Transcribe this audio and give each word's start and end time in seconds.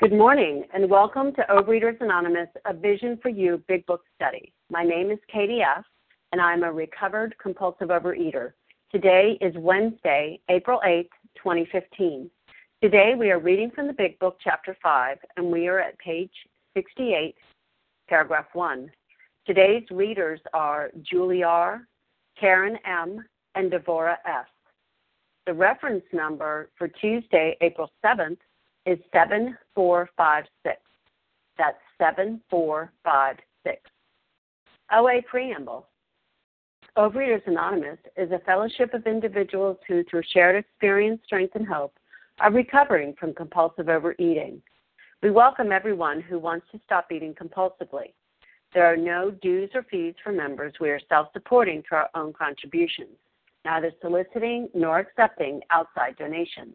Good 0.00 0.12
morning, 0.12 0.64
and 0.74 0.90
welcome 0.90 1.32
to 1.34 1.42
Overeaters 1.48 2.00
Anonymous, 2.00 2.48
a 2.64 2.74
Vision 2.74 3.20
for 3.22 3.28
You 3.28 3.62
Big 3.68 3.86
Book 3.86 4.02
Study. 4.16 4.52
My 4.68 4.82
name 4.82 5.12
is 5.12 5.18
Katie 5.32 5.60
F., 5.60 5.84
and 6.32 6.40
I'm 6.40 6.64
a 6.64 6.72
recovered 6.72 7.36
compulsive 7.40 7.88
overeater. 7.88 8.52
Today 8.90 9.38
is 9.40 9.54
Wednesday, 9.56 10.40
April 10.48 10.80
8th, 10.84 11.10
2015. 11.36 12.28
Today 12.82 13.12
we 13.16 13.30
are 13.30 13.38
reading 13.38 13.70
from 13.70 13.86
the 13.86 13.92
Big 13.92 14.18
Book, 14.18 14.38
Chapter 14.42 14.76
5, 14.82 15.18
and 15.36 15.52
we 15.52 15.68
are 15.68 15.78
at 15.78 15.96
page 16.00 16.32
68, 16.74 17.36
paragraph 18.08 18.46
1. 18.54 18.90
Today's 19.46 19.84
readers 19.92 20.40
are 20.52 20.90
Julie 21.02 21.44
R., 21.44 21.86
Karen 22.40 22.76
M., 22.84 23.24
and 23.54 23.70
Devora 23.70 24.16
S. 24.26 24.46
The 25.46 25.54
reference 25.54 26.04
number 26.12 26.70
for 26.76 26.88
Tuesday, 26.88 27.56
April 27.60 27.88
7th 28.04 28.38
is 28.86 28.98
7456. 29.12 30.80
That's 31.58 31.78
7456. 31.98 33.80
OA 34.92 35.22
Preamble. 35.22 35.86
Overeaters 36.96 37.46
Anonymous 37.46 37.98
is 38.16 38.30
a 38.32 38.38
fellowship 38.40 38.92
of 38.92 39.06
individuals 39.06 39.78
who, 39.88 40.04
through 40.04 40.22
shared 40.30 40.56
experience, 40.56 41.22
strength, 41.24 41.54
and 41.54 41.66
hope, 41.66 41.94
are 42.40 42.52
recovering 42.52 43.14
from 43.18 43.32
compulsive 43.32 43.88
overeating. 43.88 44.60
We 45.22 45.30
welcome 45.30 45.72
everyone 45.72 46.20
who 46.20 46.38
wants 46.38 46.66
to 46.72 46.80
stop 46.84 47.10
eating 47.10 47.34
compulsively. 47.34 48.12
There 48.74 48.92
are 48.92 48.96
no 48.96 49.30
dues 49.30 49.70
or 49.74 49.84
fees 49.84 50.14
for 50.22 50.32
members. 50.32 50.74
We 50.80 50.90
are 50.90 51.00
self 51.08 51.28
supporting 51.32 51.82
through 51.82 51.98
our 51.98 52.10
own 52.14 52.32
contributions, 52.32 53.16
neither 53.64 53.92
soliciting 54.00 54.68
nor 54.74 54.98
accepting 54.98 55.60
outside 55.70 56.16
donations. 56.18 56.74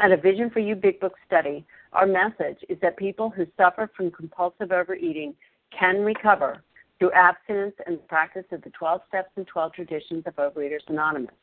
At 0.00 0.12
a 0.12 0.16
Vision 0.16 0.48
for 0.48 0.60
You 0.60 0.76
Big 0.76 1.00
Book 1.00 1.14
study, 1.26 1.66
our 1.92 2.06
message 2.06 2.58
is 2.68 2.78
that 2.82 2.96
people 2.96 3.30
who 3.30 3.46
suffer 3.56 3.90
from 3.96 4.12
compulsive 4.12 4.70
overeating 4.70 5.34
can 5.76 6.02
recover 6.04 6.62
through 6.98 7.10
abstinence 7.12 7.74
and 7.84 7.96
the 7.96 8.02
practice 8.02 8.44
of 8.52 8.62
the 8.62 8.70
12 8.70 9.00
steps 9.08 9.30
and 9.34 9.44
12 9.48 9.72
traditions 9.72 10.22
of 10.26 10.36
Overeaters 10.36 10.86
Anonymous. 10.86 11.34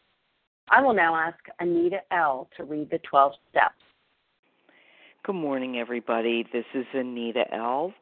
I 0.69 0.81
will 0.81 0.93
now 0.93 1.15
ask 1.15 1.37
Anita 1.59 1.99
L. 2.11 2.47
to 2.55 2.63
read 2.63 2.89
the 2.89 2.99
12 2.99 3.33
steps. 3.49 3.75
Good 5.25 5.35
morning, 5.35 5.77
everybody. 5.77 6.45
This 6.53 6.65
is 6.73 6.85
Anita 6.93 7.53
L., 7.53 7.93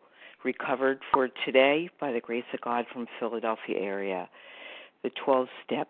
recovered 0.43 0.99
for 1.11 1.29
today 1.45 1.89
by 1.99 2.11
the 2.11 2.19
grace 2.19 2.43
of 2.53 2.61
God 2.61 2.85
from 2.93 3.07
Philadelphia 3.19 3.79
area. 3.79 4.29
The 5.01 5.09
12 5.25 5.47
steps. 5.65 5.89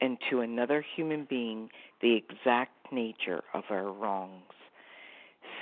and 0.00 0.18
to 0.30 0.40
another 0.40 0.84
human 0.96 1.26
being 1.28 1.68
the 2.00 2.16
exact 2.16 2.92
nature 2.92 3.42
of 3.54 3.64
our 3.70 3.92
wrongs. 3.92 4.52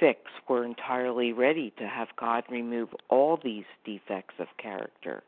Six, 0.00 0.20
we're 0.48 0.64
entirely 0.64 1.32
ready 1.32 1.72
to 1.78 1.88
have 1.88 2.08
God 2.18 2.44
remove 2.50 2.88
all 3.08 3.38
these 3.42 3.64
defects 3.84 4.34
of 4.38 4.46
character. 4.62 5.22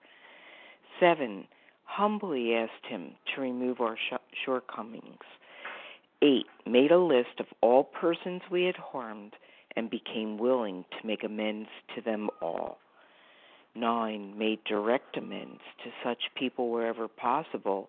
Seven, 1.00 1.46
humbly 1.84 2.54
asked 2.54 2.86
Him 2.88 3.12
to 3.34 3.40
remove 3.40 3.80
our 3.80 3.96
shortcomings. 4.44 5.24
Eight, 6.22 6.46
made 6.66 6.92
a 6.92 6.98
list 6.98 7.40
of 7.40 7.46
all 7.60 7.82
persons 7.82 8.42
we 8.50 8.64
had 8.64 8.76
harmed 8.76 9.32
and 9.76 9.90
became 9.90 10.38
willing 10.38 10.84
to 10.90 11.06
make 11.06 11.24
amends 11.24 11.68
to 11.94 12.02
them 12.02 12.28
all. 12.40 12.78
9. 13.74 14.36
Made 14.36 14.62
direct 14.64 15.16
amends 15.16 15.60
to 15.84 15.90
such 16.04 16.18
people 16.36 16.70
wherever 16.70 17.08
possible, 17.08 17.88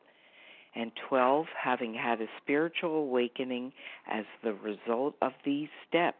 And 0.75 0.91
12, 1.09 1.45
having 1.61 1.93
had 1.93 2.21
a 2.21 2.27
spiritual 2.41 2.95
awakening 2.95 3.73
as 4.09 4.23
the 4.43 4.53
result 4.53 5.15
of 5.21 5.33
these 5.45 5.67
steps, 5.87 6.17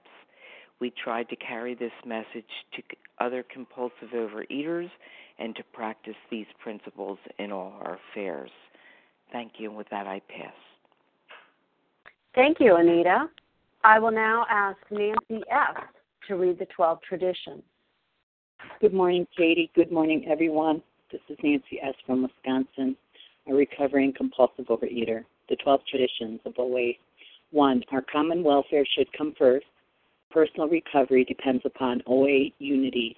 we 0.82 0.92
tried 0.92 1.30
to 1.30 1.36
carry 1.36 1.74
this 1.74 1.92
message 2.06 2.50
to 2.76 2.82
other 3.20 3.44
compulsive 3.44 4.10
overeaters 4.14 4.90
and 5.40 5.56
to 5.56 5.64
practice 5.72 6.16
these 6.30 6.48
principles 6.62 7.18
in 7.40 7.52
all 7.52 7.74
our 7.82 7.98
affairs. 8.12 8.52
Thank 9.32 9.54
you, 9.58 9.70
and 9.70 9.78
with 9.78 9.88
that, 9.90 10.08
I 10.08 10.22
pass. 10.28 10.54
Thank 12.36 12.60
you, 12.60 12.76
Anita. 12.76 13.30
I 13.84 14.00
will 14.00 14.12
now 14.12 14.46
ask 14.50 14.78
Nancy 14.90 15.44
F. 15.50 15.84
to 16.28 16.36
read 16.36 16.60
the 16.60 16.68
12 16.76 17.00
traditions. 17.08 17.64
Good 18.80 18.94
morning, 18.94 19.26
Katie. 19.36 19.72
Good 19.76 19.92
morning, 19.92 20.26
everyone. 20.30 20.84
This 21.12 21.22
is 21.30 21.38
Nancy 21.44 21.80
S. 21.82 21.96
from 22.06 22.24
Wisconsin, 22.24 22.96
a 23.52 23.56
recovering 23.56 24.14
compulsive 24.14 24.66
overeater. 24.68 25.26
The 25.50 25.58
12 25.58 25.82
traditions 25.90 26.40
of 26.46 26.54
OA. 26.58 26.94
One, 27.52 27.84
our 27.92 28.02
common 28.02 28.44
welfare 28.44 28.86
should 28.96 29.12
come 29.14 29.34
first. 29.38 29.66
Personal 30.32 30.70
recovery 30.70 31.26
depends 31.26 31.64
upon 31.66 32.02
OA 32.08 32.52
unity. 32.60 33.18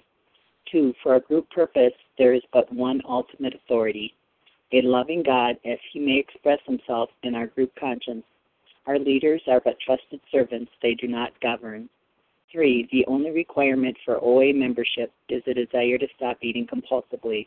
Two, 0.70 0.92
for 1.02 1.12
our 1.12 1.20
group 1.20 1.48
purpose, 1.50 1.92
there 2.18 2.34
is 2.34 2.42
but 2.52 2.72
one 2.72 3.00
ultimate 3.08 3.54
authority 3.54 4.14
a 4.72 4.82
loving 4.82 5.22
God, 5.22 5.56
as 5.64 5.78
he 5.92 6.00
may 6.00 6.18
express 6.18 6.58
himself 6.66 7.08
in 7.22 7.34
our 7.36 7.46
group 7.46 7.70
conscience. 7.78 8.24
Our 8.86 8.98
leaders 8.98 9.42
are 9.46 9.60
but 9.60 9.78
trusted 9.78 10.20
servants, 10.32 10.72
they 10.82 10.94
do 10.94 11.06
not 11.06 11.38
govern. 11.40 11.88
Three, 12.50 12.88
the 12.90 13.04
only 13.06 13.30
requirement 13.30 13.96
for 14.04 14.22
OA 14.22 14.52
membership 14.52 15.12
is 15.28 15.42
a 15.46 15.54
desire 15.54 15.98
to 15.98 16.08
stop 16.16 16.38
eating 16.42 16.66
compulsively. 16.66 17.46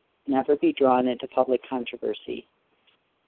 never 0.27 0.55
be 0.55 0.73
drawn 0.73 1.07
into 1.07 1.27
public 1.27 1.61
controversy. 1.67 2.45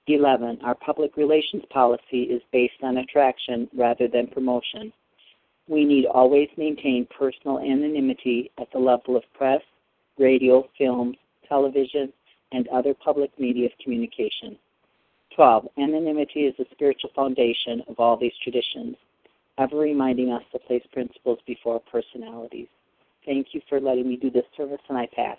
11. 0.06 0.58
Our 0.62 0.74
public 0.74 1.16
relations 1.16 1.64
policy 1.70 2.24
is 2.24 2.42
based 2.52 2.82
on 2.82 2.98
attraction 2.98 3.68
rather 3.74 4.06
than 4.06 4.26
promotion. 4.26 4.92
We 5.66 5.84
need 5.84 6.06
always 6.06 6.48
maintain 6.58 7.08
personal 7.16 7.58
anonymity 7.58 8.50
at 8.60 8.70
the 8.72 8.78
level 8.78 9.16
of 9.16 9.22
press, 9.32 9.62
radio, 10.18 10.68
films, 10.76 11.16
television, 11.48 12.12
and 12.52 12.68
other 12.68 12.94
public 12.94 13.30
media 13.38 13.66
of 13.66 13.72
communication. 13.82 14.58
12. 15.34 15.68
Anonymity 15.78 16.40
is 16.40 16.54
the 16.58 16.66
spiritual 16.70 17.10
foundation 17.14 17.82
of 17.88 17.98
all 17.98 18.16
these 18.16 18.32
traditions, 18.42 18.96
ever 19.58 19.78
reminding 19.78 20.30
us 20.30 20.42
to 20.52 20.58
place 20.58 20.84
principles 20.92 21.38
before 21.46 21.80
personalities. 21.90 22.68
Thank 23.24 23.48
you 23.52 23.62
for 23.68 23.80
letting 23.80 24.06
me 24.06 24.16
do 24.16 24.30
this 24.30 24.44
service, 24.56 24.80
and 24.88 24.98
I 24.98 25.06
pass. 25.06 25.38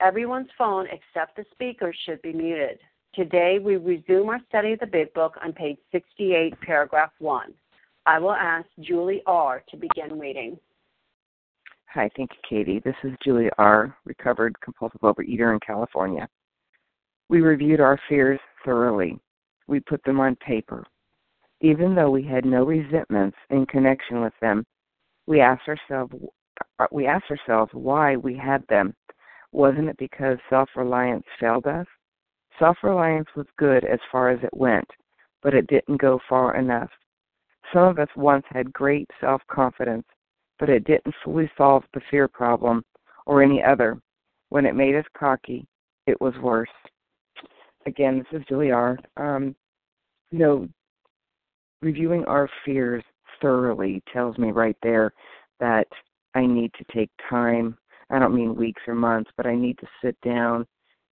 everyone's 0.00 0.48
phone 0.56 0.86
except 0.86 1.36
the 1.36 1.44
speaker 1.52 1.94
should 2.04 2.20
be 2.22 2.32
muted. 2.32 2.78
Today, 3.14 3.58
we 3.62 3.76
resume 3.76 4.28
our 4.28 4.40
study 4.48 4.72
of 4.72 4.80
the 4.80 4.86
Big 4.86 5.12
Book 5.14 5.36
on 5.42 5.52
page 5.52 5.78
68, 5.92 6.60
paragraph 6.60 7.12
1. 7.18 7.52
I 8.04 8.18
will 8.18 8.32
ask 8.32 8.66
Julie 8.80 9.22
R. 9.26 9.62
to 9.70 9.76
begin 9.76 10.18
reading. 10.18 10.58
Hi, 11.94 12.10
thank 12.16 12.30
you, 12.32 12.38
Katie. 12.48 12.82
This 12.84 12.94
is 13.04 13.12
Julie 13.24 13.48
R., 13.56 13.96
recovered 14.04 14.60
compulsive 14.60 15.00
overeater 15.00 15.52
in 15.52 15.60
California. 15.66 16.28
We 17.28 17.40
reviewed 17.40 17.80
our 17.80 17.98
fears 18.08 18.38
thoroughly. 18.64 19.18
We 19.66 19.80
put 19.80 20.04
them 20.04 20.20
on 20.20 20.36
paper. 20.36 20.84
Even 21.62 21.94
though 21.94 22.10
we 22.10 22.22
had 22.22 22.44
no 22.44 22.64
resentments 22.64 23.36
in 23.50 23.64
connection 23.66 24.20
with 24.20 24.34
them, 24.40 24.64
we 25.26 25.40
asked 25.40 25.68
ourselves 25.68 26.12
we 26.90 27.06
asked 27.06 27.30
ourselves 27.30 27.70
why 27.74 28.16
we 28.16 28.36
had 28.36 28.66
them. 28.68 28.94
Wasn't 29.56 29.88
it 29.88 29.96
because 29.96 30.36
self-reliance 30.50 31.24
failed 31.40 31.66
us? 31.66 31.86
Self 32.58 32.76
reliance 32.82 33.26
was 33.34 33.46
good 33.56 33.86
as 33.86 33.98
far 34.12 34.28
as 34.28 34.38
it 34.42 34.54
went, 34.54 34.86
but 35.42 35.54
it 35.54 35.66
didn't 35.66 35.96
go 35.96 36.20
far 36.28 36.56
enough. 36.56 36.90
Some 37.72 37.84
of 37.84 37.98
us 37.98 38.10
once 38.16 38.44
had 38.50 38.70
great 38.74 39.08
self 39.18 39.40
confidence, 39.50 40.04
but 40.58 40.68
it 40.68 40.84
didn't 40.84 41.14
fully 41.24 41.50
solve 41.56 41.84
the 41.94 42.02
fear 42.10 42.28
problem 42.28 42.84
or 43.24 43.42
any 43.42 43.62
other. 43.62 43.98
When 44.50 44.66
it 44.66 44.74
made 44.74 44.94
us 44.94 45.06
cocky, 45.18 45.66
it 46.06 46.20
was 46.20 46.34
worse. 46.42 46.68
Again, 47.86 48.18
this 48.18 48.40
is 48.42 48.46
Julie 48.50 48.72
R. 48.72 48.98
Um, 49.16 49.56
you 50.32 50.38
know, 50.38 50.68
reviewing 51.80 52.26
our 52.26 52.50
fears 52.62 53.02
thoroughly 53.40 54.02
tells 54.12 54.36
me 54.36 54.50
right 54.50 54.76
there 54.82 55.14
that 55.60 55.88
I 56.34 56.44
need 56.44 56.72
to 56.74 56.84
take 56.94 57.10
time. 57.30 57.78
I 58.10 58.18
don't 58.18 58.34
mean 58.34 58.54
weeks 58.54 58.82
or 58.86 58.94
months, 58.94 59.30
but 59.36 59.46
I 59.46 59.54
need 59.54 59.78
to 59.78 59.86
sit 60.02 60.16
down 60.24 60.66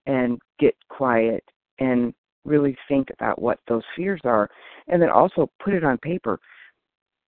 and 0.06 0.40
get 0.60 0.76
quiet 0.90 1.44
and 1.80 2.14
really 2.46 2.78
think 2.88 3.08
about 3.10 3.42
what 3.42 3.60
those 3.68 3.84
fears 3.96 4.22
are 4.26 4.50
and 4.88 5.02
then 5.02 5.10
also 5.10 5.50
put 5.64 5.74
it 5.74 5.84
on 5.84 5.98
paper. 6.00 6.40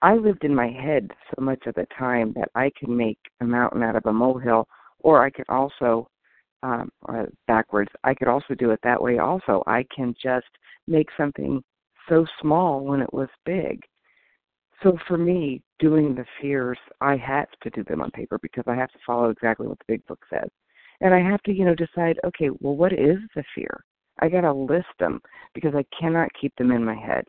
I 0.03 0.15
lived 0.15 0.45
in 0.45 0.55
my 0.55 0.69
head 0.69 1.11
so 1.31 1.43
much 1.43 1.67
of 1.67 1.75
the 1.75 1.87
time 1.99 2.33
that 2.37 2.51
I 2.55 2.71
could 2.79 2.91
make 2.91 3.19
a 3.41 3.45
mountain 3.45 3.83
out 3.83 3.97
of 3.97 4.05
a 4.07 4.13
molehill, 4.13 4.69
or 4.99 5.25
I 5.25 5.31
could 5.31 5.47
also, 5.49 6.09
um, 6.63 6.91
uh, 7.09 7.25
backwards, 7.47 7.91
I 8.03 8.13
could 8.15 8.29
also 8.29 8.55
do 8.55 8.71
it 8.71 8.81
that 8.83 9.01
way 9.01 9.19
also. 9.19 9.63
I 9.67 9.87
can 9.95 10.15
just 10.23 10.47
make 10.87 11.09
something 11.17 11.63
so 12.09 12.27
small 12.41 12.85
when 12.85 13.01
it 13.01 13.13
was 13.15 13.29
big. 13.47 13.81
So 14.85 14.97
for 15.09 15.19
me, 15.19 15.63
doing 15.81 16.15
the 16.15 16.25
fears, 16.41 16.79
I 17.01 17.17
have 17.17 17.49
to 17.63 17.71
do 17.71 17.83
them 17.83 18.03
on 18.03 18.13
paper 18.13 18.39
because 18.41 18.65
I 18.69 18.77
have 18.77 18.93
to 18.93 18.99
follow 19.05 19.31
exactly 19.31 19.67
what 19.67 19.79
the 19.79 19.85
big 19.89 20.07
book 20.07 20.25
says 20.31 20.49
and 21.01 21.15
I 21.15 21.21
have 21.21 21.43
to, 21.43 21.53
you 21.53 21.65
know, 21.65 21.75
decide, 21.75 22.19
okay, 22.25 22.51
well, 22.61 22.77
what 22.77 22.93
is 22.93 23.19
the 23.35 23.45
fear? 23.55 23.85
I 24.21 24.29
got 24.29 24.43
to 24.43 24.53
list 24.53 24.87
them 24.99 25.21
because 25.55 25.75
I 25.75 25.85
cannot 25.99 26.31
keep 26.41 26.55
them 26.57 26.71
in 26.71 26.85
my 26.85 26.95
head. 26.95 27.25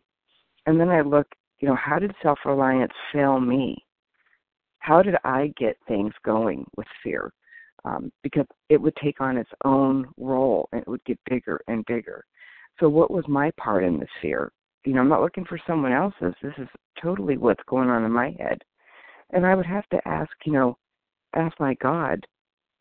And 0.66 0.78
then 0.78 0.88
I 0.88 1.00
look, 1.00 1.26
you 1.60 1.68
know, 1.68 1.76
how 1.76 1.98
did 1.98 2.12
self 2.22 2.38
reliance 2.44 2.92
fail 3.12 3.40
me? 3.40 3.76
How 4.78 5.02
did 5.02 5.16
I 5.24 5.52
get 5.58 5.76
things 5.88 6.12
going 6.24 6.64
with 6.76 6.86
fear? 7.02 7.32
Um, 7.84 8.10
because 8.22 8.46
it 8.68 8.80
would 8.80 8.96
take 8.96 9.20
on 9.20 9.36
its 9.36 9.50
own 9.64 10.08
role 10.16 10.68
and 10.72 10.82
it 10.82 10.88
would 10.88 11.04
get 11.04 11.18
bigger 11.28 11.60
and 11.68 11.84
bigger. 11.86 12.24
So, 12.80 12.88
what 12.88 13.10
was 13.10 13.24
my 13.28 13.50
part 13.58 13.84
in 13.84 13.98
this 13.98 14.08
fear? 14.22 14.52
You 14.86 14.94
know, 14.94 15.00
I'm 15.00 15.08
not 15.08 15.20
looking 15.20 15.44
for 15.44 15.58
someone 15.66 15.92
else's. 15.92 16.32
This 16.40 16.52
is 16.58 16.68
totally 17.02 17.36
what's 17.36 17.62
going 17.68 17.90
on 17.90 18.04
in 18.04 18.12
my 18.12 18.36
head. 18.38 18.62
And 19.30 19.44
I 19.44 19.56
would 19.56 19.66
have 19.66 19.86
to 19.88 20.00
ask, 20.06 20.30
you 20.44 20.52
know, 20.52 20.78
ask 21.34 21.58
my 21.58 21.74
God 21.82 22.24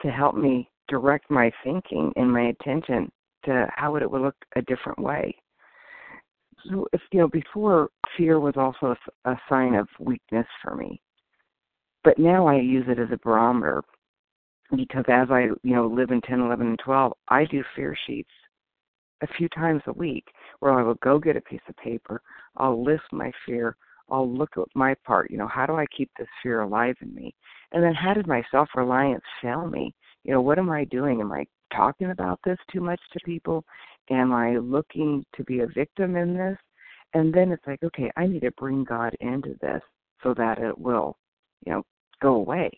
to 0.04 0.12
help 0.12 0.36
me 0.36 0.70
direct 0.88 1.32
my 1.32 1.52
thinking 1.64 2.14
and 2.16 2.32
my 2.32 2.50
attention 2.50 3.12
to 3.46 3.66
how 3.76 3.96
it 3.96 4.10
would 4.10 4.22
look 4.22 4.36
a 4.56 4.62
different 4.62 5.00
way. 5.00 5.36
So, 6.70 6.88
if 6.94 7.02
you 7.12 7.22
know, 7.22 7.28
before 7.28 7.90
fear 8.16 8.40
was 8.40 8.54
also 8.56 8.96
a, 9.26 9.36
sign 9.50 9.74
of 9.74 9.88
weakness 10.00 10.48
for 10.64 10.76
me, 10.76 11.02
but 12.04 12.20
now 12.20 12.48
I 12.48 12.58
use 12.58 12.86
it 12.88 13.00
as 13.00 13.10
a 13.12 13.18
barometer 13.18 13.84
because 14.76 15.06
as 15.08 15.28
I, 15.32 15.48
you 15.64 15.76
know, 15.76 15.88
live 15.88 16.12
in 16.12 16.22
10, 16.22 16.40
11, 16.40 16.68
and 16.68 16.80
12, 16.80 17.14
I 17.30 17.46
do 17.46 17.64
fear 17.76 17.98
sheets 18.06 18.30
a 19.22 19.28
few 19.38 19.48
times 19.50 19.82
a 19.88 19.94
week 19.94 20.26
where 20.60 20.74
I 20.74 20.84
will 20.84 20.96
go 20.96 21.20
get 21.20 21.38
a 21.38 21.42
piece 21.42 21.62
of 21.70 21.78
paper, 21.78 22.22
I'll 22.58 22.84
list 22.84 23.04
my 23.12 23.32
fear, 23.46 23.76
I'll 24.10 24.30
look 24.30 24.52
at 24.58 24.64
my 24.76 24.96
part, 25.06 25.32
you 25.32 25.38
know, 25.38 25.48
how 25.48 25.66
do 25.66 25.76
I 25.76 25.86
keep 25.96 26.12
this 26.18 26.28
fear 26.44 26.62
alive 26.62 26.96
in 27.02 27.14
me? 27.14 27.34
And 27.72 27.84
then 27.84 27.94
how 27.94 28.14
did 28.14 28.28
my 28.28 28.44
self 28.52 28.70
reliance 28.76 29.24
fail 29.42 29.68
me? 29.68 29.94
you 30.26 30.34
know, 30.34 30.42
what 30.42 30.58
am 30.58 30.72
I 30.72 30.86
doing? 30.86 31.22
Am 31.22 31.32
I 31.32 31.46
talking 31.74 32.10
about 32.10 32.40
this 32.44 32.58
too 32.72 32.82
much 32.82 33.00
to 33.14 33.20
people? 33.24 33.64
Am 34.10 34.34
I 34.34 34.58
looking 34.58 35.24
to 35.36 35.44
be 35.44 35.60
a 35.60 35.68
victim 35.68 36.16
in 36.16 36.36
this? 36.36 36.58
And 37.14 37.32
then 37.32 37.52
it's 37.52 37.66
like, 37.68 37.84
okay, 37.84 38.12
I 38.18 38.26
need 38.26 38.42
to 38.42 38.52
bring 38.58 38.84
God 38.84 39.16
into 39.22 39.56
this 39.62 39.82
so 40.24 40.34
that 40.34 40.58
it 40.58 40.78
will, 40.78 41.16
you 41.66 41.74
know, 41.74 41.84
go 42.22 42.36
away. 42.36 42.72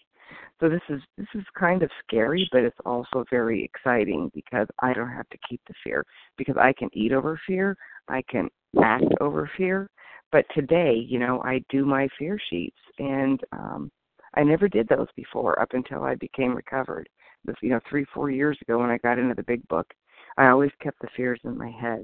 So 0.59 0.69
this 0.69 0.81
is 0.89 1.01
this 1.17 1.27
is 1.35 1.43
kind 1.57 1.83
of 1.83 1.91
scary, 2.05 2.47
but 2.51 2.63
it's 2.63 2.77
also 2.85 3.25
very 3.29 3.63
exciting 3.63 4.31
because 4.33 4.67
I 4.81 4.93
don't 4.93 5.11
have 5.11 5.29
to 5.29 5.37
keep 5.49 5.61
the 5.67 5.73
fear 5.83 6.03
because 6.37 6.55
I 6.57 6.73
can 6.73 6.89
eat 6.93 7.11
over 7.11 7.39
fear, 7.45 7.77
I 8.07 8.23
can 8.29 8.49
act 8.83 9.05
over 9.21 9.49
fear. 9.57 9.89
But 10.31 10.45
today, 10.53 10.93
you 10.93 11.19
know, 11.19 11.41
I 11.43 11.63
do 11.69 11.85
my 11.85 12.07
fear 12.17 12.39
sheets 12.49 12.77
and 12.99 13.39
um 13.51 13.91
I 14.33 14.43
never 14.43 14.67
did 14.67 14.87
those 14.87 15.07
before 15.15 15.59
up 15.59 15.69
until 15.73 16.03
I 16.03 16.15
became 16.15 16.55
recovered 16.55 17.07
you 17.61 17.69
know 17.69 17.79
three 17.89 18.05
four 18.13 18.29
years 18.29 18.57
ago 18.61 18.79
when 18.79 18.89
I 18.89 18.97
got 18.99 19.19
into 19.19 19.35
the 19.35 19.43
big 19.43 19.67
book. 19.67 19.87
I 20.37 20.49
always 20.49 20.71
kept 20.81 20.99
the 21.01 21.07
fears 21.15 21.39
in 21.43 21.57
my 21.57 21.71
head. 21.71 22.03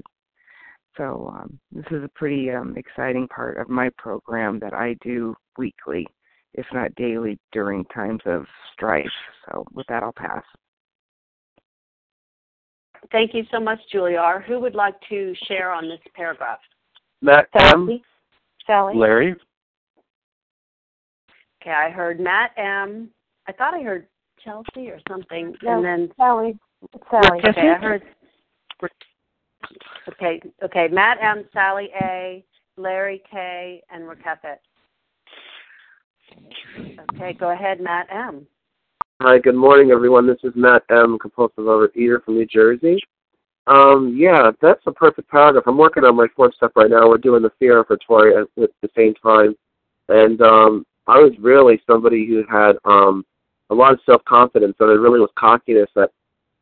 So 0.96 1.32
um, 1.34 1.58
this 1.72 1.84
is 1.90 2.04
a 2.04 2.10
pretty 2.14 2.50
um, 2.50 2.76
exciting 2.76 3.28
part 3.28 3.58
of 3.58 3.68
my 3.68 3.90
program 3.98 4.58
that 4.60 4.72
I 4.72 4.96
do 5.02 5.34
weekly. 5.58 6.06
If 6.54 6.66
if 6.66 6.72
not 6.72 6.94
daily, 6.94 7.38
during 7.52 7.84
times 7.86 8.20
of 8.26 8.46
strife. 8.72 9.06
So, 9.46 9.64
with 9.72 9.86
that, 9.88 10.02
I'll 10.02 10.12
pass. 10.12 10.42
Thank 13.12 13.34
you 13.34 13.44
so 13.50 13.60
much, 13.60 13.78
Julia. 13.92 14.42
Who 14.46 14.60
would 14.60 14.74
like 14.74 14.94
to 15.10 15.34
share 15.46 15.70
on 15.72 15.88
this 15.88 16.00
paragraph? 16.14 16.60
Matt 17.20 17.48
Sally. 17.58 17.94
M. 17.94 18.00
Sally. 18.66 18.96
Larry. 18.96 19.34
Okay, 21.60 21.70
I 21.70 21.90
heard 21.90 22.20
Matt 22.20 22.52
M. 22.56 23.10
I 23.46 23.52
thought 23.52 23.74
I 23.74 23.82
heard 23.82 24.06
Chelsea 24.42 24.88
or 24.88 25.00
something, 25.08 25.54
No, 25.62 25.76
and 25.76 25.84
then 25.84 26.12
Sally. 26.16 26.58
Sally. 27.10 27.40
Okay, 27.44 27.70
I 27.70 27.78
heard. 27.78 28.02
Okay, 30.08 30.42
okay. 30.62 30.88
Matt 30.88 31.18
M, 31.22 31.44
Sally 31.52 31.90
A, 32.02 32.44
Larry 32.76 33.22
K, 33.30 33.82
and 33.90 34.04
Rakefet. 34.04 34.58
Okay, 37.14 37.32
go 37.32 37.50
ahead, 37.50 37.80
Matt 37.80 38.08
M. 38.10 38.46
Hi, 39.22 39.38
good 39.38 39.54
morning, 39.54 39.90
everyone. 39.90 40.26
This 40.26 40.38
is 40.42 40.52
Matt 40.56 40.82
M, 40.90 41.18
compulsive 41.20 41.64
overeater 41.64 42.22
from 42.24 42.34
New 42.34 42.46
Jersey. 42.46 43.00
Um, 43.66 44.14
yeah, 44.16 44.50
that's 44.60 44.82
a 44.86 44.92
perfect 44.92 45.30
paragraph. 45.30 45.64
I'm 45.66 45.78
working 45.78 46.04
on 46.04 46.16
my 46.16 46.26
fourth 46.36 46.54
step 46.54 46.72
right 46.76 46.90
now. 46.90 47.08
We're 47.08 47.18
doing 47.18 47.42
the 47.42 47.52
fear 47.58 47.78
inventory 47.78 48.34
at, 48.34 48.62
at 48.62 48.70
the 48.82 48.90
same 48.96 49.14
time, 49.14 49.54
and 50.08 50.40
um, 50.42 50.86
I 51.06 51.18
was 51.18 51.32
really 51.40 51.80
somebody 51.86 52.26
who 52.26 52.44
had 52.50 52.72
um, 52.84 53.24
a 53.70 53.74
lot 53.74 53.92
of 53.92 54.00
self 54.04 54.24
confidence, 54.24 54.76
and 54.80 54.90
it 54.90 55.00
really 55.00 55.20
was 55.20 55.30
cockiness 55.38 55.88
that 55.94 56.10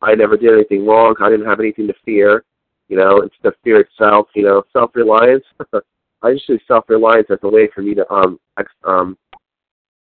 I 0.00 0.14
never 0.14 0.36
did 0.36 0.52
anything 0.52 0.86
wrong. 0.86 1.14
I 1.20 1.30
didn't 1.30 1.46
have 1.46 1.60
anything 1.60 1.86
to 1.88 1.94
fear. 2.04 2.44
You 2.88 2.98
know, 2.98 3.18
it's 3.18 3.34
the 3.42 3.52
fear 3.64 3.80
itself. 3.80 4.28
You 4.34 4.44
know, 4.44 4.62
self 4.72 4.90
reliance. 4.94 5.44
I 6.22 6.34
just 6.34 6.48
use 6.48 6.62
self 6.68 6.84
reliance 6.88 7.28
as 7.30 7.38
a 7.42 7.48
way 7.48 7.68
for 7.74 7.82
me 7.82 7.94
to 7.94 8.08
um 8.12 8.38
ex- 8.58 8.70
um 8.84 9.16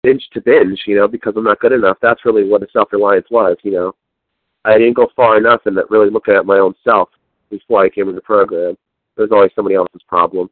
binge 0.03 0.27
to 0.33 0.41
binge. 0.41 0.81
You 0.85 0.95
know, 0.95 1.07
because 1.07 1.33
I'm 1.35 1.43
not 1.43 1.59
good 1.59 1.71
enough. 1.71 1.97
That's 2.01 2.25
really 2.25 2.47
what 2.47 2.61
the 2.61 2.67
self 2.73 2.91
reliance 2.91 3.27
was. 3.29 3.57
You 3.63 3.71
know, 3.71 3.95
I 4.65 4.77
didn't 4.77 4.95
go 4.95 5.09
far 5.15 5.37
enough 5.37 5.61
in 5.65 5.75
that 5.75 5.89
really 5.89 6.09
looking 6.09 6.35
at 6.35 6.45
my 6.45 6.57
own 6.57 6.73
self 6.83 7.09
before 7.49 7.83
I 7.83 7.89
came 7.89 8.03
into 8.03 8.15
the 8.15 8.21
program. 8.21 8.77
It 9.17 9.21
was 9.21 9.31
always 9.31 9.51
somebody 9.55 9.75
else's 9.75 10.01
problem. 10.07 10.49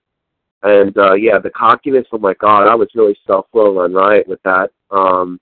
And 0.63 0.97
uh 0.97 1.13
yeah, 1.13 1.39
the 1.39 1.51
cockiness, 1.51 2.07
oh 2.11 2.17
my 2.17 2.33
god, 2.35 2.67
I 2.67 2.75
was 2.75 2.89
really 2.95 3.17
self 3.25 3.45
will 3.53 3.75
run 3.75 3.93
right 3.93 4.27
with 4.27 4.41
that. 4.43 4.71
Um 4.91 5.39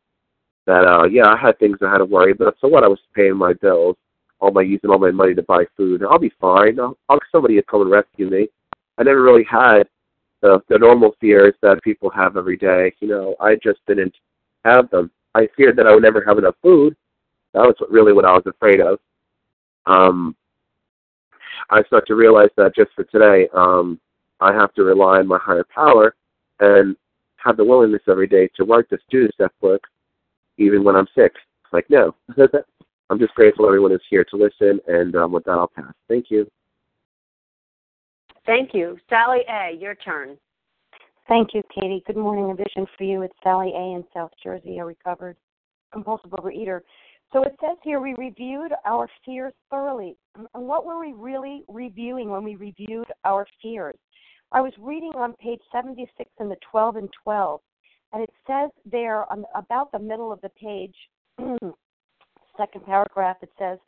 that 0.65 0.85
uh 0.85 1.05
yeah, 1.05 1.27
I 1.27 1.37
had 1.37 1.57
things 1.57 1.77
I 1.81 1.91
had 1.91 1.99
to 1.99 2.05
worry 2.05 2.31
about. 2.31 2.57
So 2.59 2.67
what 2.67 2.83
I 2.83 2.87
was 2.87 2.99
paying 3.15 3.37
my 3.37 3.53
bills, 3.53 3.95
all 4.39 4.51
my 4.51 4.61
using 4.61 4.89
all 4.89 4.99
my 4.99 5.11
money 5.11 5.33
to 5.35 5.43
buy 5.43 5.63
food. 5.77 6.03
I'll 6.03 6.19
be 6.19 6.33
fine. 6.41 6.79
I'll, 6.79 6.97
I'll 7.07 7.19
somebody 7.31 7.55
will 7.55 7.63
come 7.69 7.81
and 7.81 7.91
rescue 7.91 8.29
me. 8.29 8.47
I 8.97 9.03
never 9.03 9.21
really 9.21 9.45
had 9.49 9.83
the 10.45 10.61
the 10.69 10.77
normal 10.77 11.15
fears 11.19 11.55
that 11.61 11.81
people 11.83 12.09
have 12.11 12.37
every 12.37 12.57
day. 12.57 12.93
You 12.99 13.07
know, 13.07 13.35
I 13.39 13.55
just 13.55 13.79
didn't 13.87 14.15
have 14.63 14.89
them. 14.91 15.09
I 15.33 15.47
feared 15.57 15.75
that 15.77 15.87
I 15.87 15.93
would 15.93 16.03
never 16.03 16.23
have 16.25 16.37
enough 16.37 16.55
food. 16.61 16.95
That 17.53 17.61
was 17.61 17.75
really 17.89 18.13
what 18.13 18.25
I 18.25 18.33
was 18.33 18.45
afraid 18.45 18.79
of. 18.79 18.99
Um 19.85 20.35
I 21.69 21.83
start 21.83 22.05
to 22.07 22.15
realize 22.15 22.49
that 22.57 22.75
just 22.75 22.91
for 22.93 23.05
today, 23.05 23.47
um, 23.53 23.99
I 24.39 24.53
have 24.53 24.73
to 24.73 24.83
rely 24.83 25.19
on 25.19 25.27
my 25.27 25.39
higher 25.39 25.63
power 25.63 26.15
and 26.59 26.95
have 27.37 27.57
the 27.57 27.63
willingness 27.63 28.01
every 28.07 28.27
day 28.27 28.49
to 28.55 28.65
work 28.65 28.89
this, 28.89 28.99
do 29.09 29.27
this 29.39 29.49
work, 29.61 29.81
even 30.57 30.83
when 30.83 30.95
I'm 30.95 31.07
sick. 31.15 31.33
It's 31.63 31.73
like, 31.73 31.89
no. 31.89 32.13
I'm 33.09 33.19
just 33.19 33.33
grateful 33.35 33.65
everyone 33.67 33.93
is 33.93 34.01
here 34.09 34.25
to 34.25 34.35
listen, 34.35 34.79
and 34.87 35.15
um, 35.15 35.31
with 35.31 35.45
that, 35.45 35.51
I'll 35.51 35.67
pass. 35.67 35.93
Thank 36.07 36.29
you. 36.29 36.49
Thank 38.45 38.73
you. 38.73 38.97
Sally 39.09 39.41
A, 39.49 39.75
your 39.79 39.95
turn. 39.95 40.37
Thank 41.27 41.53
you, 41.53 41.63
Katie. 41.73 42.03
Good 42.05 42.17
morning. 42.17 42.51
A 42.51 42.55
vision 42.55 42.85
for 42.97 43.03
you. 43.03 43.23
It's 43.23 43.33
Sally 43.43 43.73
A. 43.75 43.95
in 43.95 44.03
South 44.13 44.31
Jersey, 44.43 44.77
a 44.77 44.85
recovered 44.85 45.35
compulsive 45.91 46.31
overeater. 46.31 46.81
So 47.33 47.41
it 47.43 47.55
says 47.59 47.77
here 47.83 47.99
we 47.99 48.13
reviewed 48.17 48.71
our 48.85 49.09
fears 49.25 49.53
thoroughly. 49.71 50.15
And 50.35 50.67
what 50.67 50.85
were 50.85 50.99
we 50.99 51.13
really 51.13 51.63
reviewing 51.67 52.29
when 52.29 52.43
we 52.43 52.55
reviewed 52.55 53.07
our 53.23 53.47
fears? 53.61 53.95
I 54.51 54.61
was 54.61 54.73
reading 54.79 55.11
on 55.15 55.33
page 55.33 55.61
76 55.71 56.29
in 56.39 56.49
the 56.49 56.57
12 56.69 56.97
and 56.97 57.09
12, 57.23 57.59
and 58.13 58.21
it 58.21 58.29
says 58.45 58.69
there 58.89 59.29
on 59.31 59.43
about 59.55 59.91
the 59.91 59.99
middle 59.99 60.31
of 60.31 60.39
the 60.41 60.49
page, 60.49 60.95
second 62.57 62.85
paragraph, 62.85 63.37
it 63.41 63.49
says, 63.57 63.79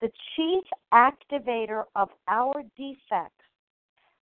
the 0.00 0.10
chief 0.34 0.64
activator 0.94 1.84
of 1.94 2.08
our 2.28 2.62
defects 2.76 3.44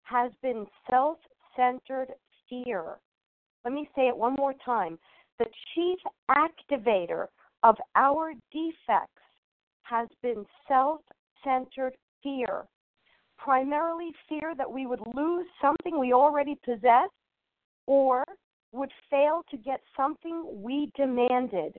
has 0.05 0.31
been 0.41 0.65
self 0.89 1.17
centered 1.55 2.13
fear. 2.49 2.97
Let 3.63 3.73
me 3.73 3.89
say 3.95 4.07
it 4.07 4.17
one 4.17 4.35
more 4.37 4.53
time. 4.63 4.97
The 5.39 5.45
chief 5.73 5.99
activator 6.31 7.27
of 7.63 7.75
our 7.95 8.33
defects 8.51 9.21
has 9.83 10.07
been 10.21 10.45
self 10.67 11.01
centered 11.43 11.95
fear. 12.23 12.65
Primarily, 13.37 14.11
fear 14.29 14.53
that 14.57 14.71
we 14.71 14.85
would 14.85 15.01
lose 15.13 15.45
something 15.61 15.99
we 15.99 16.13
already 16.13 16.57
possess 16.63 17.09
or 17.85 18.23
would 18.71 18.91
fail 19.09 19.41
to 19.51 19.57
get 19.57 19.81
something 19.95 20.61
we 20.61 20.91
demanded. 20.95 21.75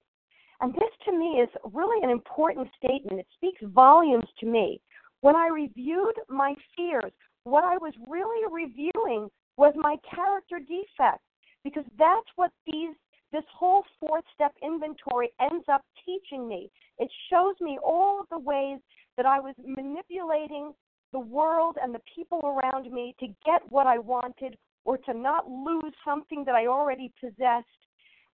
And 0.60 0.72
this 0.74 0.90
to 1.04 1.12
me 1.12 1.40
is 1.42 1.48
really 1.72 2.02
an 2.02 2.10
important 2.10 2.68
statement. 2.76 3.20
It 3.20 3.26
speaks 3.34 3.60
volumes 3.74 4.28
to 4.40 4.46
me. 4.46 4.80
When 5.20 5.36
I 5.36 5.48
reviewed 5.48 6.14
my 6.28 6.54
fears, 6.76 7.12
what 7.46 7.62
I 7.62 7.76
was 7.76 7.94
really 8.08 8.42
reviewing 8.50 9.28
was 9.56 9.72
my 9.76 9.94
character 10.12 10.58
defect 10.58 11.22
because 11.62 11.84
that's 11.96 12.26
what 12.34 12.50
these 12.66 12.94
this 13.32 13.44
whole 13.56 13.84
fourth 14.00 14.24
step 14.34 14.52
inventory 14.62 15.30
ends 15.40 15.64
up 15.72 15.82
teaching 16.04 16.48
me. 16.48 16.70
It 16.98 17.10
shows 17.30 17.54
me 17.60 17.78
all 17.84 18.20
of 18.20 18.26
the 18.30 18.38
ways 18.38 18.78
that 19.16 19.26
I 19.26 19.38
was 19.40 19.54
manipulating 19.64 20.72
the 21.12 21.20
world 21.20 21.76
and 21.80 21.94
the 21.94 22.00
people 22.14 22.40
around 22.44 22.90
me 22.92 23.14
to 23.20 23.26
get 23.44 23.62
what 23.68 23.86
I 23.86 23.98
wanted 23.98 24.56
or 24.84 24.98
to 24.98 25.14
not 25.14 25.48
lose 25.48 25.92
something 26.04 26.44
that 26.46 26.54
I 26.54 26.66
already 26.66 27.12
possessed. 27.20 27.66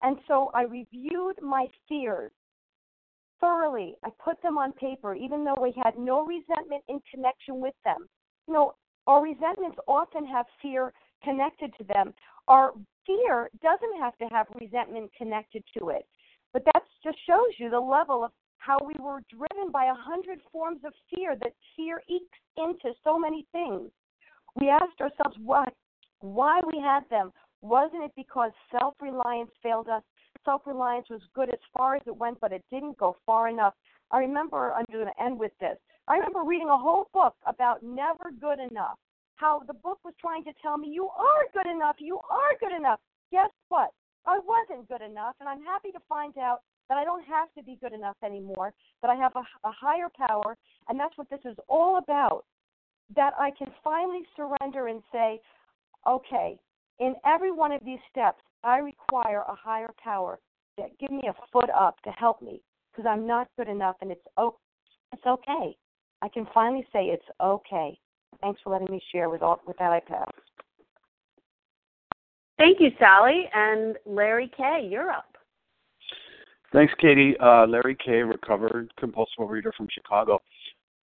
And 0.02 0.16
so 0.28 0.50
I 0.54 0.62
reviewed 0.62 1.37
my 1.42 1.66
fears 1.88 2.33
thoroughly. 3.40 3.97
I 4.04 4.11
put 4.25 4.40
them 4.42 4.57
on 4.57 4.73
paper, 4.73 5.14
even 5.14 5.45
though 5.45 5.61
we 5.61 5.75
had 5.83 5.99
no 5.99 6.25
resentment 6.25 6.85
in 6.88 7.00
connection 7.12 7.61
with 7.61 7.75
them. 7.85 8.09
You 8.47 8.54
know, 8.54 8.75
our 9.07 9.23
resentments 9.23 9.79
often 9.87 10.27
have 10.27 10.47
fear 10.61 10.93
connected 11.25 11.73
to 11.79 11.85
them. 11.85 12.15
Our 12.49 12.73
fear 13.07 13.51
doesn't 13.63 14.01
have 14.01 14.17
to 14.19 14.25
have 14.27 14.47
resentment 14.61 15.11
connected 15.17 15.65
to 15.79 15.91
it. 15.91 16.07
But 16.53 16.65
that 16.67 16.83
just 17.03 17.19
shows 17.27 17.49
you 17.59 17.71
the 17.71 17.81
level 17.81 18.25
of 18.25 18.31
how 18.59 18.79
we 18.85 18.95
were 19.01 19.23
driven 19.29 19.73
by 19.73 19.87
a 19.87 19.95
hundred 19.95 20.39
forms 20.53 20.81
of 20.85 20.93
fear 21.15 21.37
that 21.43 21.53
fear 21.77 22.03
ekes 22.09 22.39
into 22.57 22.95
so 23.03 23.19
many 23.19 23.47
things. 23.53 23.91
We 24.55 24.69
asked 24.69 25.01
ourselves 25.01 25.37
why 25.43 25.67
why 26.21 26.61
we 26.67 26.79
had 26.79 27.01
them. 27.11 27.33
Wasn't 27.63 28.05
it 28.05 28.13
because 28.17 28.53
self 28.71 28.95
reliance 29.01 29.51
failed 29.63 29.89
us? 29.89 30.03
Self 30.45 30.63
reliance 30.67 31.09
was 31.11 31.23
good 31.35 31.49
as 31.49 31.59
far 31.77 31.97
as 31.97 32.03
it 32.07 32.17
went, 32.17 32.39
but 32.41 32.53
it 32.53 32.63
didn't 32.71 32.99
go 32.99 33.17
far 33.27 33.49
enough. 33.49 33.75
I 34.11 34.19
remember 34.19 34.73
I'm 34.75 34.85
going 34.93 35.07
to 35.07 35.23
end 35.23 35.39
with 35.39 35.53
this. 35.59 35.79
I 36.09 36.15
remember 36.17 36.43
reading 36.45 36.69
a 36.69 36.77
whole 36.77 37.09
book 37.13 37.35
about 37.47 37.83
never 37.83 38.33
good 38.41 38.59
enough. 38.59 38.99
How 39.37 39.61
the 39.67 39.75
book 39.75 39.99
was 40.05 40.15
trying 40.21 40.45
to 40.45 40.53
tell 40.61 40.77
me 40.77 40.89
you 40.89 41.09
are 41.09 41.47
good 41.53 41.71
enough, 41.71 41.97
you 41.99 42.19
are 42.31 42.59
good 42.61 42.77
enough. 42.77 43.01
Guess 43.31 43.51
what? 43.69 43.91
I 44.27 44.39
wasn't 44.39 44.89
good 44.89 45.03
enough, 45.03 45.35
and 45.41 45.49
I'm 45.49 45.63
happy 45.63 45.91
to 45.93 45.99
find 46.09 46.37
out 46.39 46.61
that 46.89 46.99
I 46.99 47.05
don't 47.05 47.25
have 47.25 47.53
to 47.57 47.63
be 47.63 47.79
good 47.81 47.93
enough 47.93 48.17
anymore, 48.25 48.73
that 49.01 49.11
I 49.11 49.15
have 49.15 49.33
a, 49.37 49.41
a 49.67 49.73
higher 49.73 50.09
power, 50.17 50.57
and 50.89 50.99
that's 50.99 51.17
what 51.17 51.31
this 51.31 51.41
is 51.45 51.57
all 51.69 51.99
about. 51.99 52.45
That 53.17 53.33
I 53.39 53.51
can 53.57 53.69
finally 53.83 54.23
surrender 54.37 54.89
and 54.89 55.03
say, 55.13 55.41
okay, 56.07 56.59
in 56.99 57.15
every 57.25 57.51
one 57.51 57.73
of 57.73 57.81
these 57.85 57.99
steps, 58.11 58.43
I 58.65 58.79
require 58.79 59.43
a 59.49 59.55
higher 59.55 59.91
power 60.03 60.39
that 60.79 60.99
give 60.99 61.11
me 61.11 61.23
a 61.29 61.35
foot 61.53 61.71
up 61.71 62.01
to 62.03 62.11
help 62.11 62.43
me 62.43 62.61
because 62.91 63.09
I'm 63.09 63.27
not 63.27 63.49
good 63.57 63.69
enough, 63.69 63.97
and 64.01 64.11
it's 64.11 64.27
oh, 64.37 64.57
it's 65.13 65.27
okay. 65.27 65.77
I 66.23 66.29
can 66.29 66.47
finally 66.55 66.87
say 66.93 67.07
it's 67.07 67.25
okay. 67.41 67.99
Thanks 68.41 68.61
for 68.62 68.71
letting 68.71 68.91
me 68.91 69.02
share 69.11 69.29
with 69.29 69.43
all 69.43 69.61
with 69.67 69.76
that 69.79 69.93
I 69.93 70.00
pass. 70.00 70.31
Thank 72.59 72.81
you, 72.81 72.91
Sally. 72.99 73.49
And 73.52 73.97
Larry 74.07 74.50
K., 74.57 74.87
you're 74.88 75.11
up. 75.11 75.37
Thanks, 76.73 76.95
Katie. 77.00 77.35
Uh, 77.41 77.67
Larry 77.67 77.97
K., 77.97 78.23
recovered 78.23 78.93
compulsive 78.99 79.35
overeater 79.41 79.75
from 79.76 79.88
Chicago. 79.91 80.41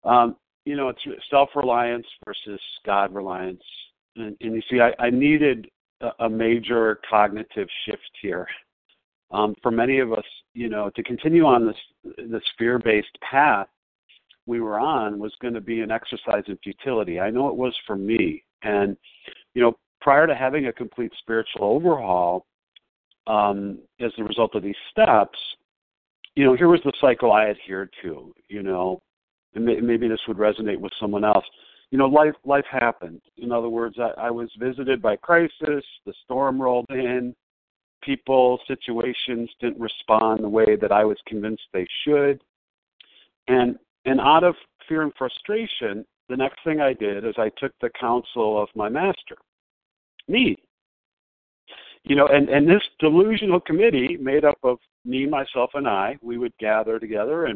Um, 0.05 0.37
you 0.65 0.77
know, 0.77 0.87
it's 0.87 1.01
self 1.29 1.49
reliance 1.53 2.07
versus 2.25 2.61
God 2.85 3.13
reliance. 3.13 3.61
And, 4.15 4.37
and, 4.39 4.55
you 4.55 4.61
see, 4.69 4.79
I, 4.79 4.93
I 4.99 5.09
needed 5.09 5.69
a, 6.01 6.25
a, 6.25 6.29
major 6.29 6.99
cognitive 7.09 7.67
shift 7.85 8.09
here. 8.21 8.47
Um, 9.31 9.53
for 9.61 9.69
many 9.69 9.99
of 9.99 10.11
us, 10.11 10.23
you 10.53 10.69
know, 10.69 10.89
to 10.95 11.03
continue 11.03 11.45
on 11.45 11.67
this 11.67 11.75
this 12.17 12.43
fear 12.57 12.79
based 12.79 13.17
path 13.21 13.67
we 14.49 14.59
were 14.59 14.79
on 14.79 15.19
was 15.19 15.33
going 15.41 15.53
to 15.53 15.61
be 15.61 15.81
an 15.81 15.91
exercise 15.91 16.43
in 16.47 16.57
futility. 16.63 17.19
I 17.19 17.29
know 17.29 17.47
it 17.47 17.55
was 17.55 17.75
for 17.85 17.95
me. 17.95 18.43
And, 18.63 18.97
you 19.53 19.61
know, 19.61 19.77
prior 20.01 20.25
to 20.27 20.35
having 20.35 20.65
a 20.65 20.73
complete 20.73 21.13
spiritual 21.19 21.63
overhaul, 21.63 22.45
um, 23.27 23.77
as 24.01 24.11
a 24.17 24.23
result 24.23 24.55
of 24.55 24.63
these 24.63 24.75
steps, 24.89 25.37
you 26.35 26.43
know, 26.43 26.55
here 26.55 26.67
was 26.67 26.81
the 26.83 26.93
cycle 26.99 27.31
I 27.31 27.45
adhered 27.45 27.93
to. 28.01 28.33
You 28.47 28.63
know, 28.63 28.99
and 29.53 29.63
maybe 29.65 30.07
this 30.07 30.19
would 30.27 30.37
resonate 30.37 30.79
with 30.79 30.91
someone 30.99 31.23
else. 31.23 31.45
You 31.91 31.97
know, 31.99 32.07
life 32.07 32.35
life 32.43 32.65
happened. 32.71 33.21
In 33.37 33.51
other 33.51 33.69
words, 33.69 33.97
I, 33.99 34.27
I 34.27 34.31
was 34.31 34.49
visited 34.59 35.01
by 35.01 35.15
crisis. 35.15 35.83
The 36.05 36.13
storm 36.25 36.61
rolled 36.61 36.89
in. 36.89 37.35
People, 38.01 38.59
situations 38.67 39.49
didn't 39.59 39.79
respond 39.79 40.43
the 40.43 40.49
way 40.49 40.75
that 40.81 40.91
I 40.91 41.03
was 41.03 41.17
convinced 41.27 41.63
they 41.73 41.87
should. 42.03 42.41
And 43.47 43.77
and 44.09 44.19
out 44.19 44.43
of 44.43 44.55
fear 44.87 45.03
and 45.03 45.13
frustration, 45.15 46.03
the 46.29 46.35
next 46.35 46.63
thing 46.63 46.81
I 46.81 46.93
did 46.93 47.25
is 47.25 47.35
I 47.37 47.51
took 47.59 47.71
the 47.79 47.91
counsel 47.99 48.61
of 48.61 48.67
my 48.75 48.89
master, 48.89 49.37
me. 50.27 50.57
You 52.05 52.15
know, 52.15 52.25
and, 52.27 52.49
and 52.49 52.67
this 52.67 52.81
delusional 52.99 53.59
committee 53.59 54.17
made 54.19 54.45
up 54.45 54.57
of 54.63 54.79
me, 55.05 55.27
myself, 55.27 55.71
and 55.75 55.87
I, 55.87 56.17
we 56.23 56.39
would 56.39 56.57
gather 56.59 56.97
together 56.97 57.45
and 57.45 57.55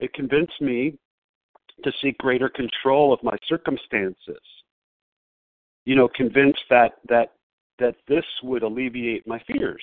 it 0.00 0.14
convinced 0.14 0.58
me 0.60 0.96
to 1.84 1.92
seek 2.00 2.16
greater 2.16 2.48
control 2.48 3.12
of 3.12 3.22
my 3.22 3.36
circumstances. 3.46 4.40
You 5.84 5.96
know, 5.96 6.08
convinced 6.08 6.62
that 6.70 6.92
that 7.08 7.32
that 7.78 7.96
this 8.06 8.24
would 8.42 8.62
alleviate 8.62 9.26
my 9.26 9.40
fears. 9.46 9.82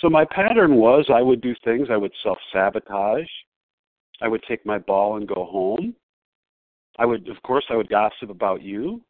So 0.00 0.08
my 0.08 0.24
pattern 0.24 0.76
was 0.76 1.06
I 1.12 1.22
would 1.22 1.40
do 1.40 1.54
things, 1.64 1.88
I 1.90 1.96
would 1.96 2.12
self 2.22 2.38
sabotage, 2.52 3.28
I 4.20 4.28
would 4.28 4.42
take 4.48 4.64
my 4.66 4.78
ball 4.78 5.16
and 5.16 5.28
go 5.28 5.44
home. 5.44 5.94
I 6.98 7.06
would, 7.06 7.28
of 7.28 7.40
course, 7.42 7.64
I 7.70 7.76
would 7.76 7.88
gossip 7.88 8.30
about 8.30 8.62
you. 8.62 9.00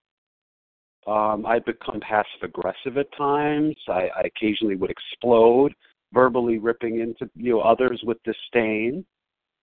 Um, 1.07 1.47
I'd 1.47 1.65
become 1.65 2.01
passive 2.01 2.43
aggressive 2.43 2.99
at 2.99 3.07
times. 3.17 3.75
I, 3.89 4.09
I 4.15 4.23
occasionally 4.27 4.77
would 4.77 4.91
explode, 4.91 5.73
verbally 6.13 6.59
ripping 6.59 7.01
into 7.01 7.31
you 7.35 7.53
know 7.55 7.61
others 7.61 8.03
with 8.05 8.19
disdain. 8.25 9.07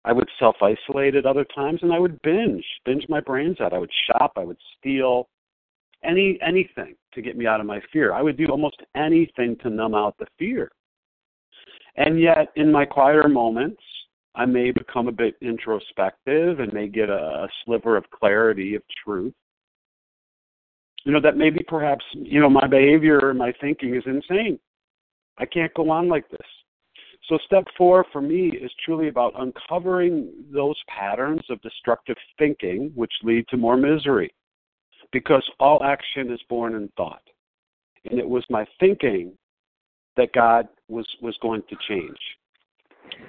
I 0.04 0.12
would 0.12 0.28
self 0.38 0.56
isolate 0.62 1.14
at 1.14 1.26
other 1.26 1.44
times, 1.54 1.80
and 1.82 1.92
I 1.92 1.98
would 2.00 2.20
binge, 2.22 2.64
binge 2.84 3.04
my 3.08 3.20
brains 3.20 3.60
out. 3.60 3.72
I 3.72 3.78
would 3.78 3.92
shop. 4.06 4.32
I 4.36 4.44
would 4.44 4.58
steal, 4.78 5.28
any 6.02 6.38
anything 6.44 6.96
to 7.14 7.22
get 7.22 7.36
me 7.36 7.46
out 7.46 7.60
of 7.60 7.66
my 7.66 7.80
fear. 7.92 8.12
I 8.12 8.22
would 8.22 8.36
do 8.36 8.46
almost 8.46 8.80
anything 8.96 9.56
to 9.62 9.70
numb 9.70 9.94
out 9.94 10.16
the 10.18 10.26
fear. 10.38 10.70
And 11.96 12.20
yet, 12.20 12.48
in 12.56 12.70
my 12.72 12.84
quieter 12.84 13.28
moments, 13.28 13.82
I 14.38 14.46
may 14.46 14.70
become 14.70 15.08
a 15.08 15.12
bit 15.12 15.34
introspective 15.42 16.60
and 16.60 16.72
may 16.72 16.86
get 16.86 17.10
a, 17.10 17.48
sliver 17.64 17.96
of 17.96 18.08
clarity 18.10 18.76
of 18.76 18.82
truth. 19.04 19.34
You 21.04 21.12
know, 21.12 21.20
that 21.20 21.36
maybe 21.36 21.64
perhaps, 21.66 22.04
you 22.14 22.40
know, 22.40 22.48
my 22.48 22.68
behavior 22.68 23.30
and 23.30 23.38
my 23.38 23.52
thinking 23.60 23.96
is 23.96 24.04
insane. 24.06 24.60
I 25.38 25.44
can't 25.44 25.74
go 25.74 25.90
on 25.90 26.08
like 26.08 26.28
this. 26.30 26.46
So, 27.28 27.38
step 27.46 27.64
four 27.76 28.06
for 28.12 28.22
me 28.22 28.48
is 28.48 28.70
truly 28.84 29.08
about 29.08 29.34
uncovering 29.38 30.32
those 30.52 30.76
patterns 30.88 31.42
of 31.50 31.60
destructive 31.60 32.16
thinking 32.38 32.92
which 32.94 33.12
lead 33.24 33.46
to 33.48 33.56
more 33.56 33.76
misery. 33.76 34.32
Because 35.12 35.44
all 35.58 35.82
action 35.82 36.30
is 36.30 36.40
born 36.48 36.74
in 36.74 36.88
thought. 36.96 37.22
And 38.08 38.20
it 38.20 38.28
was 38.28 38.44
my 38.50 38.64
thinking 38.78 39.32
that 40.16 40.32
God 40.32 40.68
was, 40.88 41.06
was 41.20 41.36
going 41.42 41.62
to 41.68 41.76
change. 41.88 42.18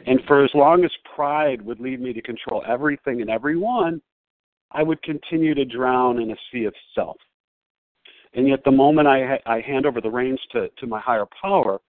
And 0.06 0.20
for 0.28 0.44
as 0.44 0.52
long 0.54 0.84
as 0.84 0.92
pride 1.16 1.62
would 1.62 1.80
lead 1.80 2.02
me 2.02 2.14
to 2.14 2.22
control 2.22 2.64
everything 2.68 3.22
and 3.22 3.30
everyone, 3.30 4.02
I 4.72 4.84
would 4.84 5.02
continue 5.04 5.56
to 5.56 5.66
drown 5.66 6.22
in 6.22 6.32
a 6.32 6.36
sea 6.52 6.66
of 6.66 6.74
self. 6.96 7.18
And 8.34 8.48
yet, 8.48 8.64
the 8.64 8.72
moment 8.72 9.08
I, 9.08 9.40
I 9.46 9.62
hand 9.62 9.86
over 9.86 10.02
the 10.02 10.10
reins 10.10 10.40
to, 10.52 10.70
to 10.70 10.88
my 10.88 11.00
higher 11.00 11.26
power, 11.42 11.80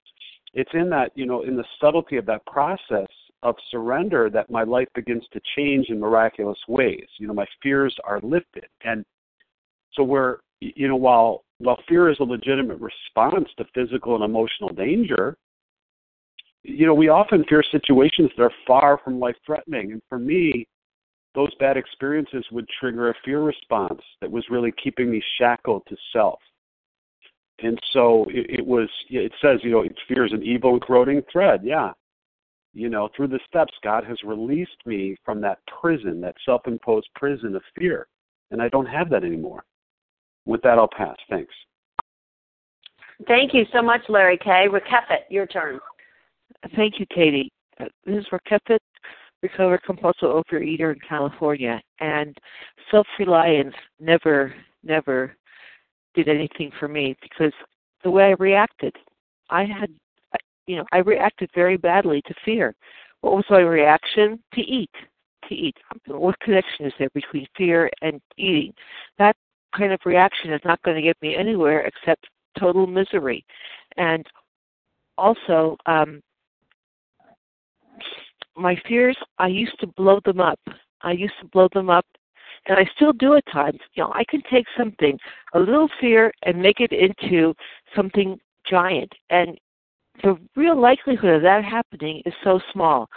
it's 0.55 0.71
in 0.73 0.89
that, 0.91 1.13
you 1.15 1.27
know, 1.27 1.43
in 1.43 1.57
the 1.57 1.65
subtlety 1.81 2.17
of 2.17 2.27
that 2.27 2.45
process 2.47 3.09
of 3.43 3.55
surrender 3.71 4.31
that 4.31 4.51
my 4.51 4.63
life 4.63 4.89
begins 4.95 5.25
to 5.33 5.41
change 5.57 5.89
in 5.89 6.01
miraculous 6.01 6.59
ways. 6.69 7.07
You 7.19 7.27
know, 7.27 7.35
my 7.35 7.47
fears 7.63 7.95
are 8.05 8.21
lifted. 8.23 8.67
And 8.85 9.05
so, 9.93 10.03
where, 10.03 10.39
you 10.61 10.89
know, 10.89 10.97
while, 10.97 11.45
while 11.59 11.79
fear 11.89 12.11
is 12.11 12.17
a 12.21 12.25
legitimate 12.25 12.79
response 12.81 13.49
to 13.59 13.65
physical 13.75 14.15
and 14.15 14.25
emotional 14.25 14.71
danger, 14.71 15.37
you 16.63 16.87
know, 16.87 16.95
we 16.95 17.09
often 17.09 17.45
fear 17.49 17.63
situations 17.71 18.31
that 18.37 18.43
are 18.43 18.53
far 18.67 19.01
from 19.03 19.19
life 19.19 19.37
threatening. 19.45 19.93
And 19.93 20.03
for 20.09 20.19
me, 20.19 20.67
those 21.35 21.55
bad 21.59 21.77
experiences 21.77 22.45
would 22.51 22.69
trigger 22.81 23.11
a 23.11 23.15
fear 23.25 23.41
response 23.41 24.01
that 24.21 24.31
was 24.31 24.45
really 24.51 24.73
keeping 24.83 25.11
me 25.11 25.23
shackled 25.39 25.83
to 25.89 25.97
self. 26.13 26.39
And 27.63 27.79
so 27.93 28.25
it, 28.29 28.59
it 28.59 28.67
was, 28.67 28.89
it 29.09 29.33
says, 29.41 29.61
you 29.63 29.71
know, 29.71 29.85
fear 30.09 30.25
is 30.25 30.33
an 30.33 30.43
evil 30.43 30.73
and 30.73 30.83
corroding 30.83 31.23
thread. 31.31 31.61
Yeah. 31.63 31.93
You 32.73 32.89
know, 32.89 33.09
through 33.17 33.29
the 33.29 33.41
steps, 33.49 33.73
God 33.83 34.05
has 34.05 34.19
released 34.25 34.87
me 34.87 35.17
from 35.25 35.41
that 35.41 35.59
prison, 35.81 36.21
that 36.21 36.37
self 36.45 36.67
imposed 36.67 37.09
prison 37.15 37.55
of 37.57 37.63
fear. 37.77 38.07
And 38.51 38.63
I 38.63 38.69
don't 38.69 38.87
have 38.87 39.11
that 39.11 39.25
anymore. 39.25 39.65
With 40.47 40.63
that, 40.63 40.79
I'll 40.79 40.89
pass. 40.89 41.17
Thanks. 41.29 41.53
Thank 43.27 43.53
you 43.53 43.67
so 43.73 43.83
much, 43.83 44.01
Larry 44.09 44.39
K. 44.39 44.67
Rakefet, 44.69 45.25
your 45.29 45.47
turn. 45.47 45.81
Thank 46.77 47.01
you, 47.01 47.07
Katie. 47.15 47.51
Uh, 47.79 47.87
this 48.05 48.17
is 48.17 48.27
Rakefet, 48.33 48.79
recovered 49.43 49.83
compulsive 49.85 50.29
overeater 50.29 50.93
in 50.93 51.01
California, 51.09 51.81
and 52.01 52.37
self-reliance 52.91 53.75
never, 53.99 54.55
never 54.85 55.35
did 56.15 56.29
anything 56.29 56.71
for 56.79 56.89
me 56.89 57.17
because 57.23 57.53
the 58.05 58.11
way 58.11 58.25
I 58.25 58.35
reacted, 58.39 58.95
I 59.49 59.65
had, 59.65 59.91
you 60.67 60.77
know, 60.77 60.85
I 60.93 60.99
reacted 60.99 61.51
very 61.55 61.77
badly 61.77 62.23
to 62.27 62.35
fear. 62.45 62.75
What 63.21 63.35
was 63.37 63.45
my 63.51 63.61
reaction? 63.61 64.41
To 64.55 64.61
eat. 64.61 64.91
To 65.49 65.55
eat. 65.55 65.77
What 66.07 66.39
connection 66.41 66.87
is 66.87 66.93
there 66.99 67.11
between 67.15 67.47
fear 67.57 67.91
and 68.03 68.21
eating? 68.37 68.73
That 69.19 69.37
kind 69.77 69.93
of 69.93 70.01
reaction 70.05 70.53
is 70.53 70.61
not 70.65 70.83
going 70.83 70.97
to 70.97 71.03
get 71.03 71.17
me 71.23 71.37
anywhere 71.37 71.81
except 71.81 72.27
total 72.59 72.87
misery. 72.87 73.45
And 73.97 74.27
also, 75.19 75.77
um, 75.87 76.21
my 78.57 78.77
fears, 78.87 79.17
I 79.39 79.49
used 79.49 79.79
to 79.81 79.87
blow 79.87 80.21
them 80.25 80.41
up. 80.41 80.61
I 81.03 81.13
used 81.13 81.35
to 81.41 81.49
blow 81.49 81.69
them 81.73 81.89
up, 81.89 82.07
and 82.67 82.79
I 82.79 82.89
still 82.95 83.13
do 83.13 83.35
at 83.35 83.45
times. 83.53 83.79
You 83.95 84.05
know, 84.05 84.13
I 84.15 84.25
can 84.25 84.43
take 84.51 84.67
something, 84.77 85.19
a 85.55 85.59
little 85.59 85.89
fear, 86.01 86.33
and 86.43 86.61
make 86.61 86.81
it 86.81 86.93
into 86.93 87.55
something 87.97 88.39
giant. 88.69 89.13
And 89.31 89.59
the 90.23 90.37
real 90.57 90.79
likelihood 90.79 91.37
of 91.37 91.43
that 91.43 91.65
happening 91.65 92.23
is 92.27 92.35
so 92.45 92.61
small. 92.73 93.09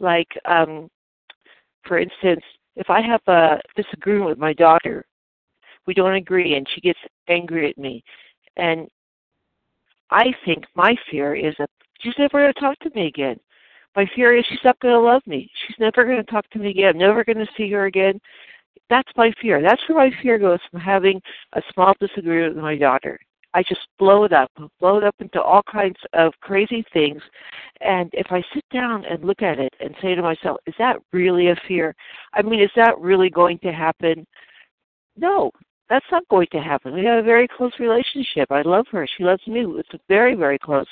Like, 0.00 0.28
um, 0.46 0.88
for 1.86 1.98
instance, 1.98 2.42
if 2.76 2.90
I 2.90 3.00
have 3.00 3.20
a 3.26 3.60
disagreement 3.76 4.30
with 4.30 4.38
my 4.38 4.52
daughter, 4.52 5.04
we 5.86 5.94
don't 5.94 6.14
agree, 6.14 6.54
and 6.54 6.66
she 6.74 6.80
gets 6.80 6.98
angry 7.28 7.70
at 7.70 7.78
me, 7.78 8.02
and 8.56 8.88
I 10.10 10.32
think 10.44 10.64
my 10.74 10.96
fear 11.10 11.34
is 11.34 11.54
that 11.58 11.70
she's 12.00 12.14
never 12.18 12.40
going 12.40 12.52
to 12.52 12.60
talk 12.60 12.78
to 12.80 12.90
me 12.94 13.06
again. 13.06 13.38
My 13.96 14.06
fear 14.14 14.36
is 14.36 14.44
she's 14.48 14.58
not 14.62 14.78
going 14.80 14.94
to 14.94 15.00
love 15.00 15.22
me. 15.26 15.50
She's 15.66 15.76
never 15.80 16.04
going 16.04 16.18
to 16.18 16.30
talk 16.30 16.48
to 16.50 16.58
me 16.58 16.70
again. 16.70 16.90
I'm 16.90 16.98
never 16.98 17.24
going 17.24 17.38
to 17.38 17.48
see 17.56 17.70
her 17.72 17.86
again. 17.86 18.20
That's 18.90 19.10
my 19.16 19.32
fear. 19.40 19.62
That's 19.62 19.80
where 19.88 20.06
my 20.06 20.14
fear 20.22 20.38
goes 20.38 20.60
from 20.70 20.80
having 20.80 21.20
a 21.54 21.62
small 21.72 21.94
disagreement 21.98 22.54
with 22.54 22.62
my 22.62 22.76
daughter. 22.76 23.18
I 23.54 23.62
just 23.62 23.88
blow 23.98 24.24
it 24.24 24.34
up, 24.34 24.50
blow 24.80 24.98
it 24.98 25.04
up 25.04 25.14
into 25.18 25.40
all 25.40 25.62
kinds 25.62 25.96
of 26.12 26.34
crazy 26.42 26.84
things. 26.92 27.22
And 27.80 28.10
if 28.12 28.26
I 28.30 28.44
sit 28.52 28.64
down 28.70 29.06
and 29.06 29.24
look 29.24 29.40
at 29.40 29.58
it 29.58 29.72
and 29.80 29.94
say 30.02 30.14
to 30.14 30.20
myself, 30.20 30.58
is 30.66 30.74
that 30.78 30.98
really 31.14 31.48
a 31.48 31.56
fear? 31.66 31.94
I 32.34 32.42
mean, 32.42 32.60
is 32.60 32.70
that 32.76 33.00
really 33.00 33.30
going 33.30 33.58
to 33.60 33.72
happen? 33.72 34.26
No, 35.16 35.50
that's 35.88 36.04
not 36.12 36.28
going 36.28 36.48
to 36.52 36.60
happen. 36.60 36.92
We 36.92 37.06
have 37.06 37.20
a 37.20 37.26
very 37.26 37.48
close 37.48 37.72
relationship. 37.80 38.52
I 38.52 38.60
love 38.60 38.86
her. 38.92 39.08
She 39.16 39.24
loves 39.24 39.46
me. 39.46 39.64
It's 39.78 39.88
very, 40.06 40.34
very 40.34 40.58
close. 40.58 40.86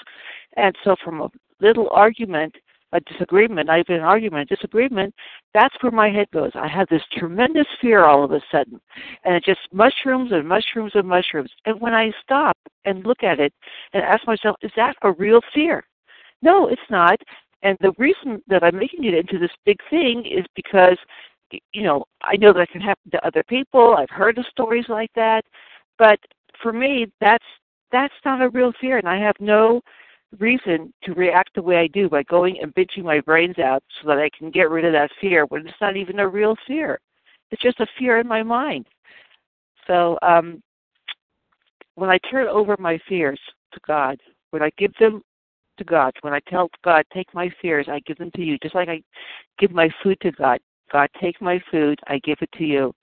And 0.57 0.75
so 0.85 0.97
from 1.05 1.21
a 1.21 1.29
little 1.61 1.91
argument 1.91 2.55
a 2.95 3.01
disagreement, 3.01 3.67
not 3.67 3.81
even 3.81 3.97
an 3.97 4.03
argument, 4.03 4.51
a 4.51 4.55
disagreement, 4.55 5.15
that's 5.53 5.75
where 5.83 5.93
my 5.93 6.09
head 6.09 6.29
goes. 6.33 6.53
I 6.55 6.69
have 6.69 6.89
this 6.89 7.03
tremendous 7.13 7.67
fear 7.81 8.05
all 8.05 8.25
of 8.25 8.33
a 8.33 8.41
sudden. 8.51 8.81
And 9.25 9.35
it 9.35 9.45
just 9.45 9.61
mushrooms 9.73 10.31
and 10.33 10.49
mushrooms 10.49 10.93
and 10.95 11.07
mushrooms. 11.07 11.51
And 11.67 11.81
when 11.81 11.93
I 11.93 12.13
stop 12.23 12.57
and 12.85 13.05
look 13.05 13.23
at 13.23 13.41
it 13.41 13.53
and 13.93 14.03
ask 14.03 14.27
myself, 14.27 14.57
is 14.63 14.71
that 14.77 14.97
a 15.03 15.13
real 15.13 15.41
fear? 15.53 15.85
No, 16.41 16.69
it's 16.69 16.81
not. 16.89 17.19
And 17.63 17.77
the 17.81 17.93
reason 17.99 18.43
that 18.47 18.63
I'm 18.63 18.79
making 18.79 19.05
it 19.05 19.15
into 19.15 19.39
this 19.39 19.51
big 19.67 19.79
thing 19.91 20.25
is 20.25 20.47
because, 20.55 20.99
you 21.73 21.83
know, 21.83 22.05
I 22.23 22.37
know 22.37 22.53
that 22.53 22.71
can 22.71 22.81
happen 22.81 23.11
to 23.11 23.27
other 23.27 23.43
people. 23.49 23.97
I've 23.99 24.11
heard 24.11 24.39
of 24.39 24.47
stories 24.51 24.87
like 24.89 25.11
that. 25.17 25.43
But 25.99 26.19
for 26.63 26.73
me, 26.73 27.07
that's 27.21 27.45
that's 27.93 28.15
not 28.25 28.43
a 28.43 28.49
real 28.49 28.73
fear, 28.81 28.99
and 28.99 29.09
I 29.09 29.19
have 29.19 29.37
no 29.39 29.81
reason 30.39 30.93
to 31.05 31.15
react 31.15 31.51
the 31.55 31.63
way 31.63 31.77
I 31.77 31.87
do 31.89 32.09
by 32.09 32.23
going 32.25 32.59
and 32.61 32.75
bitching 32.75 33.05
my 33.05 33.21
brains 33.21 33.59
out 33.59 33.83
so 34.01 34.09
that 34.09 34.19
I 34.19 34.31
can 34.37 34.51
get 34.51 34.71
rid 34.71 34.85
of 34.85 34.93
that 34.93 35.11
fear 35.21 35.47
when 35.47 35.67
it's 35.67 35.81
not 35.81 35.97
even 35.97 36.19
a 36.19 36.29
real 36.29 36.57
fear. 36.67 37.01
It's 37.51 37.63
just 37.63 37.81
a 37.81 37.87
fear 37.99 38.19
in 38.19 38.27
my 38.27 38.43
mind. 38.43 38.87
So 39.87 40.19
um, 40.23 40.63
when 41.95 42.11
I 42.11 42.19
turn 42.31 42.49
over 42.49 42.77
my 42.79 42.99
fears 43.09 43.41
to 43.73 43.81
God, 43.87 44.19
when 44.51 44.63
I 44.63 44.71
give 44.79 44.93
them 44.99 45.23
to 45.79 45.85
God, 45.85 46.13
when 46.23 46.33
I 46.33 46.41
tell 46.49 46.71
God, 46.85 47.05
take 47.13 47.33
my 47.35 47.51
fears, 47.61 47.87
I 47.89 48.01
give 48.07 48.19
them 48.19 48.31
to 48.37 48.43
you, 48.43 48.59
just 48.59 48.75
like 48.75 48.89
I 48.89 49.03
give 49.59 49.73
my 49.73 49.91
food 50.03 50.19
to 50.23 50.33
God. 50.33 50.61
God, 50.93 51.09
take 51.21 51.41
my 51.41 51.61
food, 51.71 51.99
I 52.07 52.19
give 52.19 52.39
it 52.41 52.51
to 52.59 52.65
you. 52.65 52.95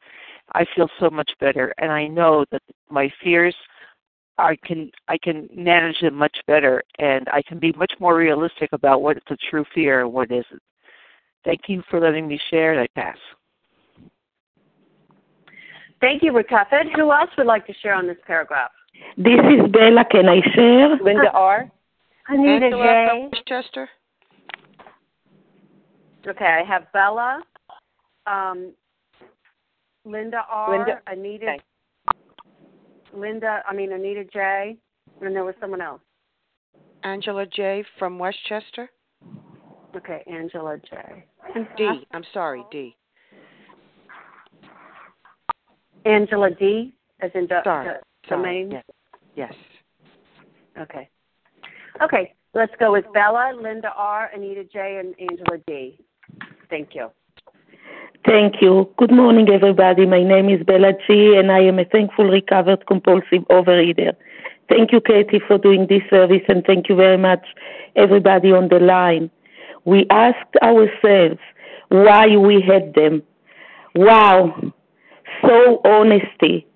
I 0.53 0.65
feel 0.75 0.89
so 0.99 1.09
much 1.09 1.31
better, 1.39 1.73
and 1.77 1.91
I 1.91 2.07
know 2.07 2.45
that 2.51 2.61
my 2.89 3.11
fears, 3.23 3.55
I 4.41 4.55
can 4.65 4.91
I 5.07 5.17
can 5.17 5.47
manage 5.55 5.99
them 6.01 6.15
much 6.15 6.35
better, 6.47 6.83
and 6.97 7.27
I 7.31 7.41
can 7.43 7.59
be 7.59 7.71
much 7.73 7.93
more 7.99 8.15
realistic 8.15 8.69
about 8.73 9.01
what 9.01 9.17
is 9.17 9.23
a 9.29 9.37
true 9.49 9.63
fear 9.73 10.01
and 10.01 10.11
what 10.11 10.31
isn't. 10.31 10.61
Thank 11.45 11.61
you 11.67 11.83
for 11.89 11.99
letting 11.99 12.27
me 12.27 12.39
share, 12.49 12.73
and 12.73 12.81
I 12.81 12.87
pass. 12.99 13.17
Thank 15.99 16.23
you, 16.23 16.31
Rakefet. 16.31 16.95
Who 16.95 17.11
else 17.11 17.29
would 17.37 17.45
like 17.45 17.67
to 17.67 17.73
share 17.81 17.93
on 17.93 18.07
this 18.07 18.17
paragraph? 18.25 18.71
This 19.17 19.39
is 19.39 19.71
Bella. 19.71 20.03
Can 20.09 20.27
I 20.27 20.41
share? 20.55 20.97
Linda 20.97 21.31
R. 21.31 21.71
Anita 22.27 22.65
Angela 22.65 23.07
J. 23.07 23.29
Westchester. 23.31 23.89
Okay, 26.27 26.45
I 26.45 26.63
have 26.63 26.91
Bella, 26.93 27.41
um, 28.27 28.73
Linda 30.05 30.43
R. 30.49 30.77
Linda- 30.77 31.01
Anita. 31.07 31.45
okay. 31.45 31.59
Linda, 33.13 33.61
I 33.67 33.73
mean 33.73 33.91
Anita 33.91 34.23
J. 34.25 34.77
And 35.21 35.35
there 35.35 35.43
was 35.43 35.55
someone 35.59 35.81
else. 35.81 36.01
Angela 37.03 37.45
J. 37.45 37.83
from 37.99 38.17
Westchester. 38.17 38.89
Okay, 39.95 40.23
Angela 40.27 40.77
J. 40.89 41.25
D. 41.77 42.07
I'm 42.11 42.23
sorry, 42.33 42.63
D. 42.71 42.95
Angela 46.05 46.49
D. 46.51 46.93
As 47.19 47.29
in 47.35 47.47
the, 47.47 47.61
Sorry. 47.63 47.87
the 47.87 48.27
Sorry. 48.27 48.41
domain. 48.41 48.71
Yes. 48.71 48.83
Yes. 49.35 49.53
Okay. 50.79 51.07
Okay, 52.01 52.33
let's 52.53 52.73
go 52.79 52.91
with 52.91 53.05
Bella, 53.13 53.53
Linda 53.61 53.91
R, 53.95 54.31
Anita 54.33 54.63
J, 54.63 55.01
and 55.03 55.13
Angela 55.19 55.61
D. 55.67 55.99
Thank 56.69 56.95
you. 56.95 57.09
Thank 58.25 58.61
you. 58.61 58.87
Good 58.97 59.11
morning, 59.11 59.49
everybody. 59.49 60.05
My 60.05 60.21
name 60.21 60.47
is 60.47 60.63
Bella 60.63 60.93
G, 61.07 61.35
and 61.35 61.51
I 61.51 61.61
am 61.61 61.79
a 61.79 61.85
thankful 61.85 62.25
recovered 62.25 62.85
compulsive 62.85 63.41
overeater. 63.49 64.13
Thank 64.69 64.91
you, 64.91 65.01
Katie, 65.01 65.41
for 65.47 65.57
doing 65.57 65.87
this 65.89 66.03
service, 66.07 66.43
and 66.47 66.63
thank 66.63 66.87
you 66.87 66.95
very 66.95 67.17
much, 67.17 67.43
everybody 67.95 68.51
on 68.51 68.69
the 68.69 68.77
line. 68.79 69.31
We 69.85 70.05
asked 70.11 70.55
ourselves 70.61 71.39
why 71.89 72.37
we 72.37 72.61
had 72.61 72.93
them. 72.93 73.23
Wow, 73.95 74.71
so 75.41 75.81
honesty. 75.83 76.67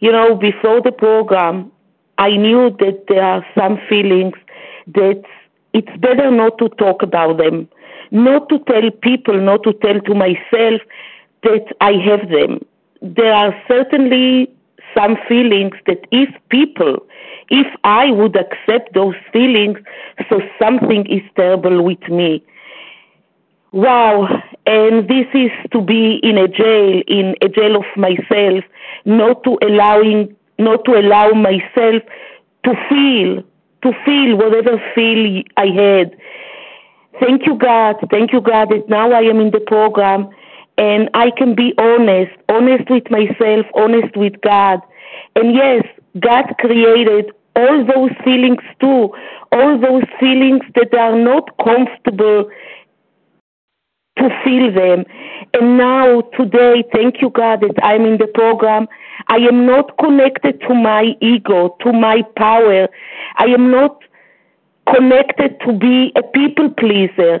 You 0.00 0.10
know, 0.10 0.34
before 0.34 0.80
the 0.82 0.90
program, 0.92 1.70
I 2.18 2.30
knew 2.30 2.70
that 2.80 3.04
there 3.08 3.22
are 3.22 3.46
some 3.56 3.78
feelings 3.88 4.34
that 4.88 5.22
it's 5.72 5.96
better 6.00 6.32
not 6.32 6.58
to 6.58 6.68
talk 6.70 7.04
about 7.04 7.38
them, 7.38 7.68
not 8.10 8.48
to 8.48 8.58
tell 8.60 8.90
people, 9.02 9.40
not 9.40 9.62
to 9.64 9.72
tell 9.74 10.00
to 10.00 10.14
myself 10.14 10.80
that 11.42 11.66
I 11.80 11.92
have 11.92 12.28
them. 12.28 12.64
There 13.02 13.32
are 13.32 13.54
certainly 13.68 14.50
some 14.96 15.16
feelings 15.28 15.74
that 15.86 16.06
if 16.10 16.28
people, 16.50 16.98
if 17.48 17.66
I 17.84 18.10
would 18.10 18.36
accept 18.36 18.94
those 18.94 19.14
feelings, 19.32 19.78
so 20.28 20.40
something 20.60 21.06
is 21.06 21.22
terrible 21.36 21.82
with 21.82 22.02
me. 22.08 22.44
Wow, 23.72 24.26
and 24.66 25.08
this 25.08 25.26
is 25.32 25.50
to 25.72 25.80
be 25.80 26.18
in 26.24 26.36
a 26.36 26.48
jail, 26.48 27.02
in 27.06 27.36
a 27.40 27.48
jail 27.48 27.76
of 27.76 27.84
myself, 27.96 28.64
not 29.04 29.44
to 29.44 29.58
allowing, 29.62 30.34
not 30.58 30.84
to 30.86 30.98
allow 30.98 31.30
myself 31.30 32.02
to 32.64 32.74
feel, 32.88 33.42
to 33.82 33.92
feel 34.04 34.36
whatever 34.36 34.82
feel 34.94 35.42
I 35.56 35.66
had. 35.66 36.16
Thank 37.20 37.46
you, 37.46 37.56
God. 37.56 37.96
Thank 38.10 38.32
you, 38.32 38.40
God, 38.40 38.70
that 38.70 38.88
now 38.88 39.12
I 39.12 39.20
am 39.20 39.40
in 39.40 39.50
the 39.50 39.60
program 39.60 40.30
and 40.78 41.10
I 41.12 41.30
can 41.36 41.54
be 41.54 41.74
honest, 41.76 42.32
honest 42.48 42.88
with 42.88 43.10
myself, 43.10 43.66
honest 43.74 44.16
with 44.16 44.40
God. 44.40 44.80
And 45.36 45.54
yes, 45.54 45.84
God 46.18 46.54
created 46.58 47.30
all 47.54 47.84
those 47.84 48.10
feelings 48.24 48.62
too, 48.80 49.12
all 49.52 49.78
those 49.78 50.04
feelings 50.18 50.62
that 50.74 50.94
are 50.94 51.16
not 51.16 51.50
comfortable 51.62 52.48
to 54.18 54.28
feel 54.42 54.72
them. 54.72 55.04
And 55.52 55.76
now, 55.76 56.22
today, 56.38 56.84
thank 56.92 57.20
you, 57.20 57.30
God, 57.30 57.60
that 57.60 57.74
I'm 57.82 58.04
in 58.06 58.18
the 58.18 58.28
program. 58.28 58.86
I 59.28 59.36
am 59.36 59.66
not 59.66 59.96
connected 59.98 60.60
to 60.62 60.74
my 60.74 61.14
ego, 61.20 61.76
to 61.82 61.92
my 61.92 62.22
power. 62.36 62.88
I 63.36 63.44
am 63.44 63.70
not 63.70 64.00
connected 64.94 65.58
to 65.60 65.72
be 65.72 66.12
a 66.16 66.22
people 66.22 66.70
pleaser. 66.70 67.40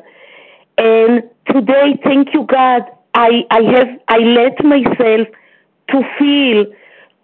And 0.78 1.22
today, 1.46 1.98
thank 2.04 2.28
you, 2.32 2.46
God, 2.46 2.82
I, 3.14 3.44
I 3.50 3.62
have 3.74 3.88
I 4.08 4.18
let 4.18 4.64
myself 4.64 5.28
to 5.90 6.02
feel, 6.18 6.64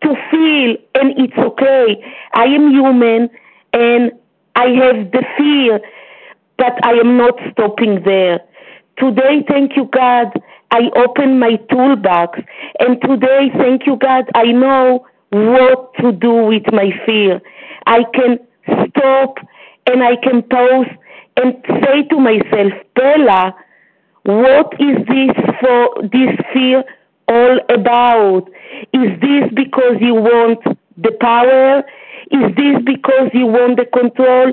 to 0.03 0.15
feel, 0.31 0.77
and 0.95 1.15
it's 1.17 1.39
okay. 1.39 2.05
I 2.35 2.45
am 2.45 2.71
human, 2.71 3.31
and 3.73 4.13
I 4.57 4.67
have 4.69 5.13
the 5.13 5.25
fear, 5.39 5.81
but 6.59 6.85
I 6.85 6.93
am 6.93 7.17
not 7.17 7.35
stopping 7.53 8.03
there. 8.05 8.41
Today, 8.99 9.45
thank 9.49 9.77
you, 9.77 9.89
God, 9.93 10.33
I 10.71 10.91
open 10.97 11.39
my 11.39 11.57
toolbox, 11.71 12.41
and 12.81 13.01
today, 13.03 13.51
thank 13.57 13.87
you, 13.87 13.97
God, 13.97 14.25
I 14.35 14.53
know 14.53 15.07
what 15.31 15.95
to 16.01 16.13
do 16.13 16.33
with 16.33 16.65
my 16.73 16.91
fear. 17.05 17.41
I 17.87 18.05
can 18.15 18.39
stop 18.89 19.39
and 19.87 20.03
I 20.03 20.17
can 20.17 20.43
pause 20.43 20.87
and 21.37 21.55
say 21.83 22.03
to 22.11 22.19
myself, 22.19 22.73
Bella, 22.95 23.55
what 24.25 24.73
is 24.81 24.97
this 25.07 25.37
for 25.61 26.03
this 26.03 26.35
fear 26.53 26.83
all 27.29 27.59
about? 27.69 28.49
Is 28.93 29.21
this 29.21 29.45
because 29.55 29.97
you 30.01 30.15
want 30.15 30.59
the 30.97 31.13
power? 31.21 31.85
Is 32.31 32.55
this 32.57 32.83
because 32.85 33.31
you 33.33 33.47
want 33.47 33.77
the 33.77 33.87
control? 33.87 34.53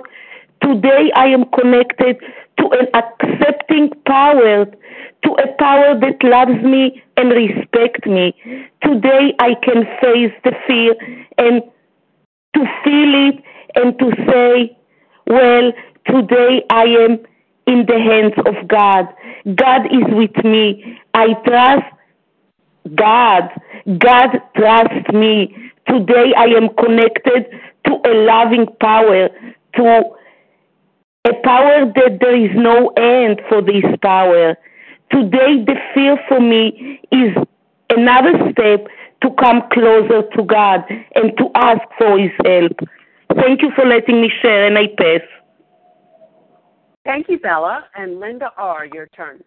Today 0.61 1.11
I 1.15 1.27
am 1.27 1.45
connected 1.57 2.17
to 2.59 2.69
an 2.69 2.87
accepting 2.93 3.89
power, 4.05 4.65
to 4.65 5.29
a 5.31 5.47
power 5.57 5.99
that 5.99 6.23
loves 6.23 6.61
me 6.63 7.01
and 7.17 7.31
respects 7.31 8.05
me. 8.05 8.35
Today 8.83 9.33
I 9.39 9.55
can 9.63 9.85
face 10.01 10.33
the 10.43 10.53
fear 10.67 10.93
and 11.37 11.63
to 12.55 12.61
feel 12.83 13.29
it 13.29 13.43
and 13.75 13.97
to 13.97 14.11
say, 14.29 14.77
well, 15.27 15.71
today 16.05 16.63
I 16.69 16.83
am 16.83 17.19
in 17.67 17.85
the 17.85 17.99
hands 17.99 18.33
of 18.45 18.67
God. 18.67 19.07
God 19.55 19.85
is 19.85 20.03
with 20.09 20.43
me. 20.43 20.99
I 21.13 21.33
trust 21.45 21.85
God. 22.95 23.49
God 23.97 24.41
trusts 24.55 25.11
me. 25.13 25.55
Today 25.87 26.33
I 26.37 26.45
am 26.45 26.69
connected 26.75 27.45
to 27.85 27.93
a 28.05 28.13
loving 28.25 28.67
power, 28.79 29.29
to 29.75 30.03
a 31.25 31.33
power 31.43 31.85
that 31.95 32.17
there 32.19 32.35
is 32.35 32.51
no 32.55 32.89
end 32.97 33.41
for 33.49 33.61
this 33.61 33.83
power. 34.01 34.57
Today 35.11 35.63
the 35.63 35.75
fear 35.93 36.17
for 36.27 36.39
me 36.39 36.99
is 37.11 37.35
another 37.89 38.51
step 38.51 38.87
to 39.21 39.29
come 39.39 39.61
closer 39.71 40.23
to 40.35 40.43
God 40.43 40.83
and 41.15 41.37
to 41.37 41.49
ask 41.55 41.81
for 41.97 42.19
His 42.19 42.31
help. 42.45 42.77
Thank 43.35 43.61
you 43.61 43.71
for 43.75 43.85
letting 43.85 44.21
me 44.21 44.31
share, 44.41 44.65
and 44.65 44.77
I 44.77 44.87
pass. 44.97 45.21
Thank 47.05 47.29
you, 47.29 47.39
Bella. 47.39 47.85
And 47.95 48.19
Linda 48.19 48.51
R., 48.57 48.85
your 48.93 49.07
turn. 49.07 49.41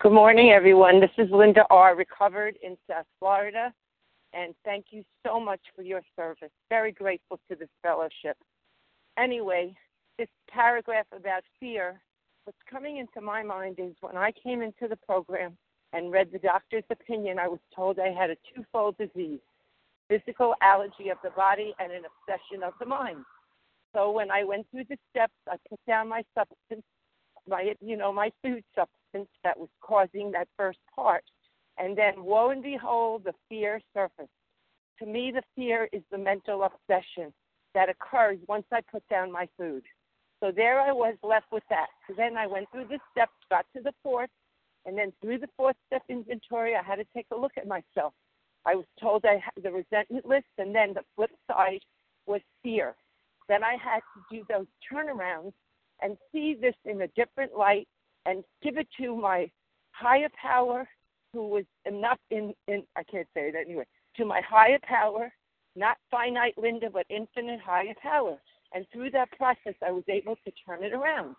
Good 0.00 0.12
morning, 0.12 0.50
everyone. 0.50 1.00
This 1.00 1.10
is 1.16 1.30
Linda 1.30 1.64
R., 1.70 1.96
recovered 1.96 2.56
in 2.62 2.76
South 2.88 3.06
Florida. 3.18 3.72
And 4.32 4.54
thank 4.64 4.86
you 4.90 5.02
so 5.26 5.40
much 5.40 5.60
for 5.74 5.82
your 5.82 6.02
service. 6.16 6.50
Very 6.68 6.92
grateful 6.92 7.38
to 7.48 7.56
this 7.56 7.68
fellowship. 7.82 8.36
Anyway, 9.18 9.74
this 10.18 10.28
paragraph 10.50 11.06
about 11.16 11.42
fear, 11.58 12.00
what's 12.44 12.58
coming 12.70 12.98
into 12.98 13.20
my 13.20 13.42
mind 13.42 13.76
is 13.78 13.94
when 14.00 14.16
I 14.16 14.32
came 14.32 14.62
into 14.62 14.86
the 14.88 14.96
program 14.96 15.56
and 15.92 16.12
read 16.12 16.30
the 16.32 16.38
doctor's 16.38 16.84
opinion, 16.90 17.38
I 17.38 17.48
was 17.48 17.60
told 17.74 17.98
I 17.98 18.12
had 18.12 18.30
a 18.30 18.36
twofold 18.54 18.96
disease 18.98 19.40
physical 20.10 20.54
allergy 20.60 21.08
of 21.08 21.18
the 21.22 21.30
body 21.30 21.72
and 21.78 21.92
an 21.92 22.02
obsession 22.10 22.64
of 22.64 22.72
the 22.80 22.86
mind. 22.86 23.24
So 23.94 24.10
when 24.10 24.30
I 24.30 24.42
went 24.44 24.66
through 24.70 24.84
the 24.88 24.98
steps, 25.10 25.32
I 25.48 25.56
put 25.68 25.78
down 25.86 26.08
my 26.08 26.22
substance, 26.36 26.84
my 27.48 27.74
you 27.80 27.96
know 27.96 28.12
my 28.12 28.30
food 28.42 28.64
substance 28.74 29.30
that 29.44 29.58
was 29.58 29.68
causing 29.80 30.32
that 30.32 30.48
first 30.56 30.78
part, 30.94 31.24
and 31.78 31.96
then 31.96 32.24
woe 32.24 32.50
and 32.50 32.62
behold, 32.62 33.22
the 33.24 33.32
fear 33.48 33.80
surfaced. 33.94 34.28
To 34.98 35.06
me, 35.06 35.32
the 35.32 35.42
fear 35.56 35.88
is 35.92 36.02
the 36.10 36.18
mental 36.18 36.64
obsession 36.64 37.32
that 37.74 37.88
occurs 37.88 38.38
once 38.48 38.66
I 38.72 38.80
put 38.92 39.06
down 39.08 39.32
my 39.32 39.48
food. 39.56 39.82
So 40.40 40.50
there 40.54 40.80
I 40.80 40.92
was 40.92 41.14
left 41.22 41.46
with 41.52 41.62
that. 41.70 41.86
So 42.06 42.14
then 42.16 42.36
I 42.36 42.46
went 42.46 42.66
through 42.72 42.86
the 42.88 42.98
steps, 43.12 43.32
got 43.48 43.66
to 43.76 43.82
the 43.82 43.92
fourth, 44.02 44.30
and 44.86 44.96
then 44.96 45.12
through 45.20 45.38
the 45.38 45.48
fourth 45.56 45.76
step 45.86 46.02
inventory, 46.08 46.74
I 46.74 46.82
had 46.82 46.96
to 46.96 47.04
take 47.14 47.26
a 47.32 47.36
look 47.36 47.52
at 47.56 47.66
myself. 47.66 48.12
I 48.66 48.74
was 48.74 48.84
told 49.00 49.24
I 49.24 49.42
had 49.42 49.62
the 49.62 49.72
resentment 49.72 50.26
list, 50.26 50.46
and 50.58 50.74
then 50.74 50.94
the 50.94 51.04
flip 51.16 51.30
side 51.50 51.80
was 52.26 52.40
fear. 52.62 52.94
Then 53.48 53.64
I 53.64 53.76
had 53.76 54.00
to 54.14 54.36
do 54.36 54.44
those 54.48 54.66
turnarounds 54.90 55.52
and 56.02 56.16
see 56.32 56.54
this 56.54 56.74
in 56.84 57.02
a 57.02 57.08
different 57.08 57.56
light 57.56 57.88
and 58.26 58.44
give 58.62 58.76
it 58.76 58.88
to 58.98 59.16
my 59.16 59.50
higher 59.92 60.28
power 60.40 60.88
who 61.32 61.48
was 61.48 61.64
enough 61.86 62.18
in, 62.30 62.54
in 62.68 62.82
I 62.96 63.02
can't 63.04 63.28
say 63.34 63.48
it 63.48 63.54
anyway, 63.54 63.84
to 64.16 64.24
my 64.24 64.40
higher 64.40 64.78
power, 64.82 65.32
not 65.76 65.96
finite 66.10 66.58
Linda, 66.58 66.90
but 66.90 67.06
infinite 67.08 67.60
higher 67.60 67.94
power. 68.02 68.36
And 68.72 68.86
through 68.92 69.10
that 69.10 69.30
process, 69.32 69.74
I 69.86 69.90
was 69.90 70.04
able 70.08 70.36
to 70.44 70.52
turn 70.66 70.84
it 70.84 70.92
around. 70.92 71.36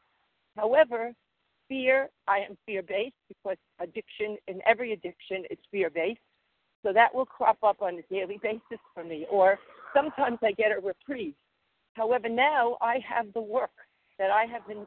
However, 0.55 1.13
fear, 1.67 2.09
I 2.27 2.39
am 2.39 2.57
fear 2.65 2.81
based 2.81 3.15
because 3.27 3.57
addiction, 3.79 4.37
in 4.47 4.61
every 4.65 4.93
addiction, 4.93 5.43
it's 5.49 5.61
fear 5.71 5.89
based. 5.89 6.19
So 6.83 6.91
that 6.93 7.13
will 7.13 7.25
crop 7.25 7.57
up 7.63 7.81
on 7.81 7.99
a 7.99 8.13
daily 8.13 8.39
basis 8.43 8.79
for 8.93 9.03
me, 9.03 9.25
or 9.29 9.59
sometimes 9.95 10.39
I 10.43 10.51
get 10.51 10.71
a 10.71 10.79
reprieve. 10.79 11.35
However, 11.93 12.29
now 12.29 12.77
I 12.81 12.99
have 13.07 13.31
the 13.33 13.41
work 13.41 13.71
that 14.17 14.31
I 14.31 14.45
have 14.45 14.67
been 14.67 14.85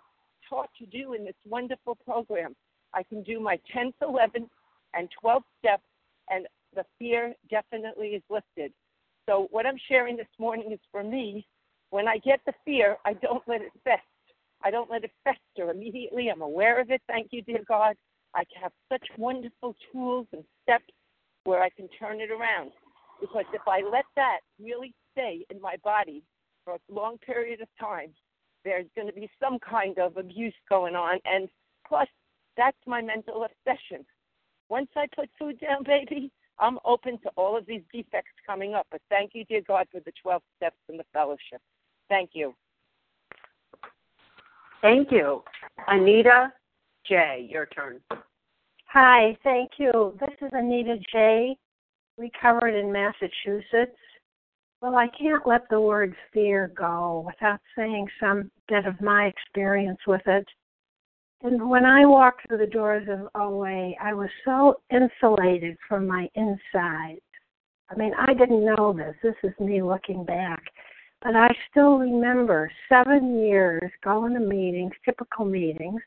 taught 0.48 0.70
to 0.78 0.86
do 0.86 1.14
in 1.14 1.24
this 1.24 1.34
wonderful 1.46 1.96
program. 2.04 2.54
I 2.92 3.02
can 3.02 3.22
do 3.22 3.40
my 3.40 3.58
10th, 3.74 3.94
11th, 4.02 4.48
and 4.94 5.08
12th 5.22 5.42
steps, 5.58 5.82
and 6.30 6.46
the 6.74 6.84
fear 6.98 7.34
definitely 7.50 8.08
is 8.08 8.22
lifted. 8.30 8.72
So, 9.26 9.48
what 9.50 9.66
I'm 9.66 9.78
sharing 9.88 10.16
this 10.16 10.26
morning 10.38 10.72
is 10.72 10.80
for 10.90 11.02
me. 11.02 11.46
When 11.90 12.08
I 12.08 12.18
get 12.18 12.40
the 12.44 12.52
fear, 12.64 12.96
I 13.04 13.12
don't 13.14 13.42
let 13.46 13.62
it 13.62 13.72
fest. 13.84 14.02
I 14.64 14.70
don't 14.70 14.90
let 14.90 15.04
it 15.04 15.12
fester 15.22 15.70
immediately. 15.70 16.28
I'm 16.28 16.42
aware 16.42 16.80
of 16.80 16.90
it. 16.90 17.00
Thank 17.06 17.28
you, 17.30 17.42
dear 17.42 17.62
God. 17.68 17.94
I 18.34 18.42
have 18.60 18.72
such 18.90 19.06
wonderful 19.16 19.76
tools 19.92 20.26
and 20.32 20.42
steps 20.62 20.92
where 21.44 21.62
I 21.62 21.70
can 21.70 21.88
turn 21.98 22.20
it 22.20 22.30
around. 22.30 22.72
Because 23.20 23.44
if 23.52 23.62
I 23.66 23.80
let 23.80 24.04
that 24.16 24.40
really 24.60 24.94
stay 25.12 25.44
in 25.50 25.60
my 25.60 25.76
body 25.84 26.22
for 26.64 26.74
a 26.74 26.92
long 26.92 27.18
period 27.18 27.60
of 27.60 27.68
time, 27.78 28.10
there's 28.64 28.86
going 28.96 29.06
to 29.06 29.12
be 29.12 29.30
some 29.40 29.58
kind 29.58 29.98
of 29.98 30.16
abuse 30.16 30.54
going 30.68 30.96
on. 30.96 31.18
And 31.24 31.48
plus, 31.86 32.08
that's 32.56 32.76
my 32.86 33.02
mental 33.02 33.44
obsession. 33.44 34.04
Once 34.68 34.88
I 34.96 35.06
put 35.14 35.28
food 35.38 35.60
down, 35.60 35.82
baby, 35.86 36.30
I'm 36.58 36.78
open 36.84 37.18
to 37.22 37.30
all 37.36 37.56
of 37.56 37.66
these 37.66 37.82
defects 37.92 38.32
coming 38.46 38.74
up. 38.74 38.86
But 38.90 39.00
thank 39.10 39.32
you, 39.34 39.44
dear 39.44 39.62
God, 39.66 39.86
for 39.90 40.00
the 40.00 40.12
12 40.22 40.42
steps 40.56 40.76
and 40.88 40.98
the 40.98 41.04
fellowship. 41.12 41.60
Thank 42.08 42.30
you. 42.32 42.54
Thank 44.82 45.10
you. 45.10 45.42
Anita 45.88 46.52
J., 47.06 47.48
your 47.50 47.66
turn. 47.66 48.00
Hi, 48.94 49.36
thank 49.42 49.72
you. 49.78 50.16
This 50.20 50.36
is 50.40 50.50
Anita 50.52 50.98
J., 51.10 51.56
recovered 52.16 52.76
in 52.76 52.92
Massachusetts. 52.92 53.98
Well, 54.80 54.94
I 54.94 55.08
can't 55.20 55.44
let 55.44 55.68
the 55.68 55.80
word 55.80 56.14
fear 56.32 56.70
go 56.76 57.24
without 57.26 57.58
saying 57.76 58.06
some 58.20 58.52
bit 58.68 58.86
of 58.86 59.00
my 59.00 59.24
experience 59.24 59.98
with 60.06 60.20
it. 60.26 60.46
And 61.42 61.68
when 61.68 61.84
I 61.84 62.06
walked 62.06 62.46
through 62.46 62.58
the 62.58 62.68
doors 62.68 63.08
of 63.10 63.26
OA, 63.34 63.94
I 64.00 64.14
was 64.14 64.30
so 64.44 64.76
insulated 64.92 65.76
from 65.88 66.06
my 66.06 66.28
inside. 66.36 67.18
I 67.90 67.96
mean, 67.96 68.12
I 68.16 68.32
didn't 68.32 68.64
know 68.64 68.92
this. 68.96 69.16
This 69.24 69.34
is 69.42 69.58
me 69.58 69.82
looking 69.82 70.24
back. 70.24 70.62
But 71.20 71.34
I 71.34 71.48
still 71.68 71.98
remember 71.98 72.70
seven 72.88 73.40
years 73.40 73.90
going 74.04 74.34
to 74.34 74.40
meetings, 74.40 74.92
typical 75.04 75.46
meetings. 75.46 76.00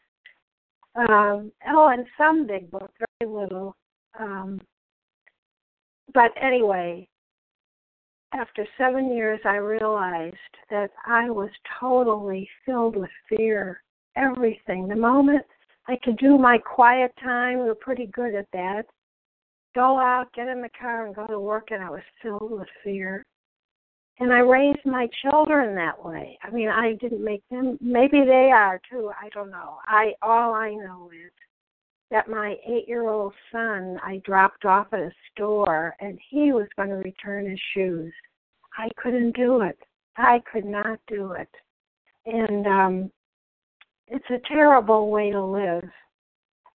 Um, 0.98 1.52
oh, 1.68 1.90
and 1.90 2.06
some 2.18 2.48
big 2.48 2.72
book, 2.72 2.92
very 3.20 3.32
little. 3.32 3.76
Um, 4.20 4.60
but 6.14 6.32
anyway, 6.42 7.08
after 8.34 8.66
seven 8.78 9.16
years, 9.16 9.40
I 9.46 9.58
realized 9.58 10.36
that 10.72 10.90
I 11.06 11.30
was 11.30 11.50
totally 11.80 12.50
filled 12.66 12.96
with 12.96 13.12
fear 13.30 13.82
everything. 14.16 14.88
The 14.88 14.96
moment 14.96 15.46
I 15.88 15.98
could 16.04 16.18
do 16.18 16.38
my 16.38 16.58
quiet 16.58 17.14
time, 17.24 17.60
we 17.60 17.66
were 17.66 17.76
pretty 17.76 18.08
good 18.08 18.34
at 18.34 18.48
that. 18.54 18.84
Go 19.76 20.00
out, 20.00 20.34
get 20.34 20.48
in 20.48 20.62
the 20.62 20.70
car, 20.80 21.06
and 21.06 21.16
go 21.16 21.28
to 21.28 21.40
work, 21.40 21.68
and 21.70 21.84
I 21.84 21.90
was 21.90 22.02
filled 22.22 22.52
with 22.52 22.68
fear. 22.84 23.24
And 24.20 24.34
I 24.34 24.40
raised 24.40 24.86
my 24.86 25.08
children 25.22 25.76
that 25.76 26.04
way. 26.04 26.40
I 26.44 26.50
mean, 26.50 26.70
I 26.70 26.94
didn't 26.94 27.24
make 27.24 27.44
them. 27.50 27.78
Maybe 27.80 28.24
they 28.26 28.52
are 28.52 28.82
too. 28.90 29.12
I 29.22 29.30
don't 29.30 29.52
know. 29.52 29.78
I 29.86 30.14
all 30.22 30.54
I 30.54 30.72
know 30.72 31.12
is 31.14 31.32
that 32.10 32.30
my 32.30 32.56
eight-year-old 32.68 33.34
son 33.52 34.00
I 34.04 34.22
dropped 34.26 34.66
off 34.66 34.88
at 34.94 35.00
a 35.00 35.12
store, 35.32 35.96
and 36.00 36.18
he 36.30 36.52
was 36.52 36.68
going 36.76 36.90
to 36.90 36.96
return 36.96 37.50
his 37.50 37.60
shoes. 37.76 38.12
I 38.78 38.90
couldn't 38.98 39.36
do 39.36 39.62
it. 39.62 39.78
I 40.16 40.42
could 40.52 40.66
not 40.66 41.00
do 41.08 41.34
it. 41.34 41.50
And 42.26 42.66
um 42.66 43.12
it's 44.08 44.30
a 44.30 44.48
terrible 44.48 45.12
way 45.12 45.32
to 45.32 45.44
live. 45.44 45.84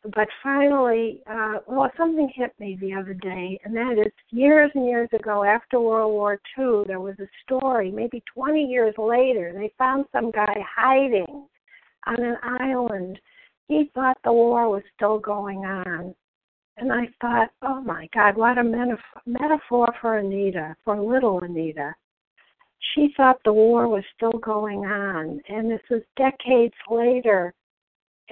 But 0.04 0.28
finally, 0.42 1.22
uh, 1.30 1.58
well, 1.68 1.90
something 1.96 2.28
hit 2.34 2.52
me 2.58 2.76
the 2.80 2.92
other 2.92 3.14
day, 3.14 3.60
and 3.64 3.74
that 3.76 4.02
is 4.04 4.12
years 4.30 4.70
and 4.74 4.86
years 4.86 5.08
ago, 5.12 5.44
after 5.44 5.78
World 5.78 6.12
War 6.12 6.40
II, 6.58 6.82
there 6.86 7.00
was 7.00 7.14
a 7.20 7.28
story. 7.44 7.92
Maybe 7.92 8.22
20 8.34 8.64
years 8.64 8.94
later, 8.98 9.52
they 9.54 9.72
found 9.78 10.06
some 10.10 10.32
guy 10.32 10.54
hiding 10.76 11.46
on 12.06 12.20
an 12.20 12.36
island. 12.42 13.20
He 13.68 13.90
thought 13.94 14.18
the 14.24 14.32
war 14.32 14.68
was 14.68 14.82
still 14.96 15.20
going 15.20 15.58
on. 15.58 16.14
And 16.78 16.92
I 16.92 17.06
thought, 17.20 17.50
oh 17.62 17.80
my 17.80 18.08
God, 18.12 18.36
what 18.36 18.58
a 18.58 18.98
metaphor 19.26 19.94
for 20.00 20.18
Anita, 20.18 20.74
for 20.84 21.00
little 21.00 21.38
Anita 21.40 21.94
she 22.94 23.12
thought 23.16 23.40
the 23.44 23.52
war 23.52 23.88
was 23.88 24.04
still 24.16 24.38
going 24.38 24.80
on, 24.80 25.40
and 25.48 25.70
this 25.70 25.82
was 25.90 26.02
decades 26.16 26.74
later. 26.90 27.54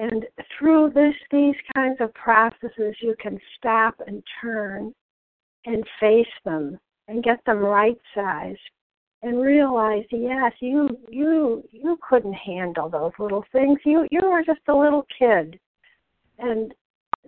And 0.00 0.24
through 0.58 0.92
this, 0.94 1.14
these 1.30 1.56
kinds 1.74 1.98
of 2.00 2.14
processes, 2.14 2.96
you 3.02 3.14
can 3.20 3.38
stop 3.56 3.94
and 4.06 4.22
turn 4.40 4.94
and 5.66 5.84
face 5.98 6.26
them 6.44 6.78
and 7.08 7.22
get 7.22 7.44
them 7.44 7.58
right 7.58 7.98
sized 8.14 8.58
and 9.22 9.42
realize, 9.42 10.04
yes, 10.10 10.52
you 10.60 10.88
you 11.10 11.62
you 11.70 11.98
couldn't 12.08 12.32
handle 12.32 12.88
those 12.88 13.12
little 13.18 13.44
things. 13.52 13.78
You 13.84 14.06
you 14.10 14.20
were 14.22 14.42
just 14.42 14.66
a 14.68 14.74
little 14.74 15.06
kid, 15.18 15.60
and 16.38 16.72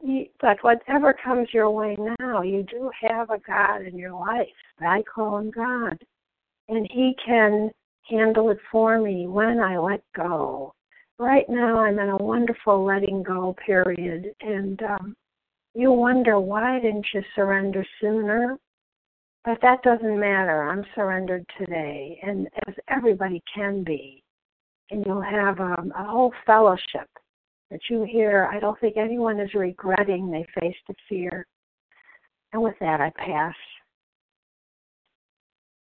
you, 0.03 0.27
but 0.41 0.57
whatever 0.63 1.13
comes 1.13 1.49
your 1.53 1.71
way 1.71 1.99
now, 2.19 2.41
you 2.41 2.63
do 2.63 2.91
have 3.03 3.29
a 3.29 3.39
God 3.47 3.83
in 3.83 3.99
your 3.99 4.13
life. 4.13 4.49
I 4.81 5.03
call 5.03 5.37
him 5.37 5.51
God 5.51 5.99
and 6.69 6.89
He 6.91 7.15
can 7.25 7.71
handle 8.09 8.51
it 8.51 8.59
for 8.71 9.01
me 9.01 9.27
when 9.27 9.61
I 9.61 9.79
let 9.79 10.03
go. 10.17 10.75
Right 11.19 11.49
now, 11.49 11.79
I'm 11.79 11.99
in 11.99 12.09
a 12.09 12.17
wonderful 12.17 12.85
letting 12.85 13.23
go 13.23 13.55
period, 13.65 14.35
and 14.41 14.83
um, 14.83 15.17
you 15.75 15.93
wonder 15.93 16.41
why 16.41 16.81
didn't 16.81 17.07
you 17.15 17.23
surrender 17.35 17.85
sooner? 18.01 18.59
But 19.45 19.59
that 19.63 19.83
doesn't 19.83 20.21
matter. 20.21 20.69
I'm 20.69 20.85
surrendered 20.95 21.45
today, 21.59 22.19
and 22.23 22.49
as 22.67 22.75
everybody 22.89 23.43
can 23.53 23.83
be. 23.83 24.23
And 24.91 25.05
you'll 25.07 25.23
have 25.23 25.59
um, 25.59 25.93
a 25.97 26.05
whole 26.05 26.33
fellowship 26.47 27.09
that 27.71 27.81
you 27.89 28.05
hear. 28.05 28.49
I 28.53 28.61
don't 28.61 28.79
think 28.81 28.97
anyone 28.97 29.41
is 29.41 29.55
regretting 29.55 30.31
they 30.31 30.47
faced 30.61 30.79
the 30.87 30.95
fear. 31.09 31.47
And 32.53 32.63
with 32.63 32.75
that, 32.81 33.01
I 33.01 33.11
pass. 33.17 33.55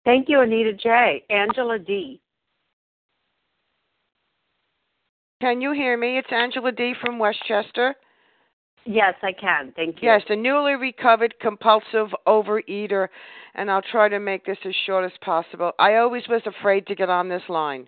Thank 0.06 0.30
you, 0.30 0.42
Anita 0.42 0.74
J. 0.74 1.24
Angela 1.30 1.78
D. 1.78 2.21
Can 5.42 5.60
you 5.60 5.72
hear 5.72 5.98
me? 5.98 6.20
It's 6.20 6.32
Angela 6.32 6.72
D. 6.72 6.94
from 7.02 7.18
Westchester. 7.18 7.96
Yes, 8.86 9.16
I 9.24 9.32
can. 9.32 9.74
Thank 9.76 9.96
you. 10.00 10.10
Yes, 10.10 10.22
a 10.30 10.36
newly 10.36 10.76
recovered 10.76 11.34
compulsive 11.42 12.10
overeater, 12.28 13.08
and 13.56 13.72
I'll 13.72 13.82
try 13.82 14.08
to 14.08 14.20
make 14.20 14.46
this 14.46 14.60
as 14.64 14.76
short 14.86 15.04
as 15.04 15.18
possible. 15.22 15.72
I 15.80 15.96
always 15.96 16.28
was 16.30 16.44
afraid 16.46 16.86
to 16.88 16.96
get 16.96 17.10
on 17.10 17.28
this 17.28 17.42
line. 17.50 17.88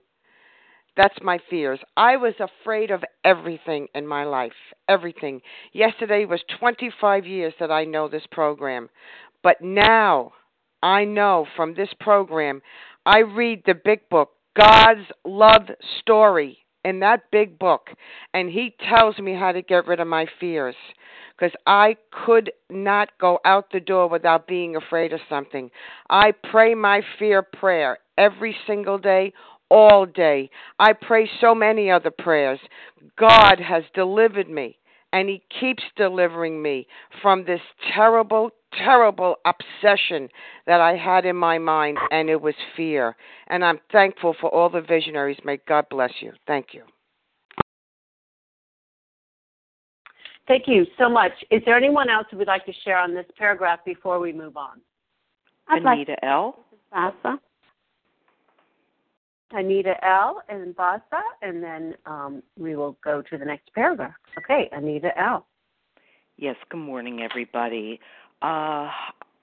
That's 0.98 1.18
my 1.22 1.38
fears. 1.48 1.80
I 1.96 2.18
was 2.18 2.34
afraid 2.40 2.90
of 2.90 3.04
everything 3.24 3.88
in 3.94 4.08
my 4.08 4.24
life. 4.24 4.52
Everything. 4.90 5.40
Yesterday 5.74 6.26
was 6.26 6.42
25 6.60 7.28
years 7.28 7.54
that 7.60 7.72
I 7.72 7.86
know 7.86 8.08
this 8.08 8.26
program. 8.32 8.90
But 9.44 9.62
now 9.62 10.32
I 10.82 11.06
know 11.06 11.46
from 11.56 11.76
this 11.76 11.90
program, 12.00 12.64
I 13.06 13.20
read 13.20 13.62
the 13.68 13.76
big 13.76 14.10
book, 14.10 14.32
God's 14.56 15.08
Love 15.24 15.70
Story, 16.00 16.63
in 16.84 17.00
that 17.00 17.32
big 17.32 17.58
book, 17.60 17.90
and 18.34 18.50
He 18.50 18.76
tells 18.90 19.18
me 19.20 19.34
how 19.34 19.52
to 19.52 19.62
get 19.62 19.88
rid 19.88 20.00
of 20.00 20.08
my 20.08 20.26
fears. 20.40 20.76
Because 21.36 21.56
I 21.66 21.98
could 22.26 22.52
not 22.70 23.10
go 23.20 23.40
out 23.44 23.72
the 23.72 23.80
door 23.80 24.08
without 24.08 24.48
being 24.48 24.76
afraid 24.76 25.14
of 25.14 25.20
something. 25.28 25.72
I 26.10 26.32
pray 26.32 26.76
my 26.76 27.02
fear 27.18 27.42
prayer 27.42 27.98
every 28.18 28.56
single 28.68 29.00
day, 29.00 29.34
all 29.70 30.06
day. 30.06 30.52
I 30.78 30.94
pray 30.94 31.28
so 31.42 31.56
many 31.56 31.90
other 31.90 32.12
prayers. 32.12 32.60
God 33.18 33.60
has 33.60 33.84
delivered 33.96 34.48
me 34.48 34.78
and 35.14 35.30
he 35.30 35.44
keeps 35.60 35.84
delivering 35.96 36.62
me 36.62 36.88
from 37.22 37.46
this 37.46 37.62
terrible, 37.94 38.50
terrible 38.78 39.36
obsession 39.46 40.30
that 40.68 40.82
I 40.82 40.96
had 40.96 41.26
in 41.26 41.36
my 41.36 41.58
mind, 41.58 41.98
and 42.12 42.30
it 42.30 42.42
was 42.42 42.56
fear. 42.76 43.16
And 43.48 43.64
I'm 43.64 43.80
thankful 43.92 44.36
for 44.40 44.50
all 44.54 44.70
the 44.70 44.82
visionaries. 44.82 45.38
May 45.44 45.60
God 45.68 45.86
bless 45.90 46.12
you. 46.20 46.34
Thank 46.48 46.68
you. 46.74 46.84
Thank 50.48 50.68
you 50.68 50.86
so 50.98 51.10
much. 51.10 51.32
Is 51.52 51.62
there 51.66 51.78
anyone 51.78 52.10
else 52.10 52.28
who 52.30 52.38
would 52.38 52.48
like 52.48 52.66
to 52.66 52.74
share 52.84 52.98
on 52.98 53.14
this 53.14 53.26
paragraph 53.38 53.80
before 53.86 54.20
we 54.20 54.34
move 54.34 54.58
on? 54.58 54.82
I'd 55.70 55.86
Anita 55.86 56.12
like 56.12 56.20
L. 56.24 56.66
Vasa. 56.92 57.40
Anita 59.52 59.94
L. 60.04 60.42
and 60.50 60.76
Vasa, 60.76 61.22
and 61.42 61.64
then 61.64 61.96
um, 62.06 62.44
we 62.58 62.76
will 62.76 62.98
go 63.04 63.22
to 63.22 63.38
the 63.38 63.46
next 63.46 63.74
paragraph. 63.74 64.16
Okay, 64.38 64.68
Anita 64.72 65.18
L. 65.18 65.46
Yes, 66.38 66.56
good 66.70 66.80
morning, 66.80 67.22
everybody. 67.22 68.00
Uh, 68.42 68.90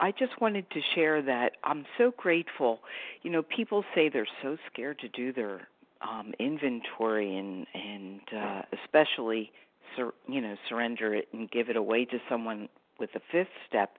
I 0.01 0.13
just 0.19 0.41
wanted 0.41 0.71
to 0.71 0.81
share 0.95 1.23
that 1.23 1.53
I'm 1.65 1.85
so 1.99 2.13
grateful. 2.17 2.81
You 3.23 3.31
know, 3.31 3.43
people 3.43 3.85
say 3.95 4.09
they're 4.09 4.27
so 4.43 4.57
scared 4.73 4.99
to 5.01 5.09
do 5.09 5.33
their 5.33 5.69
um, 6.01 6.33
inventory 6.39 7.37
and 7.37 7.67
and 7.75 8.21
uh, 8.37 8.63
especially 8.83 9.53
sur- 9.97 10.15
you 10.27 10.41
know 10.41 10.57
surrender 10.69 11.15
it 11.15 11.29
and 11.33 11.51
give 11.51 11.69
it 11.69 11.77
away 11.77 12.07
to 12.07 12.19
someone 12.29 12.69
with 12.99 13.13
the 13.13 13.21
fifth 13.31 13.49
step. 13.69 13.99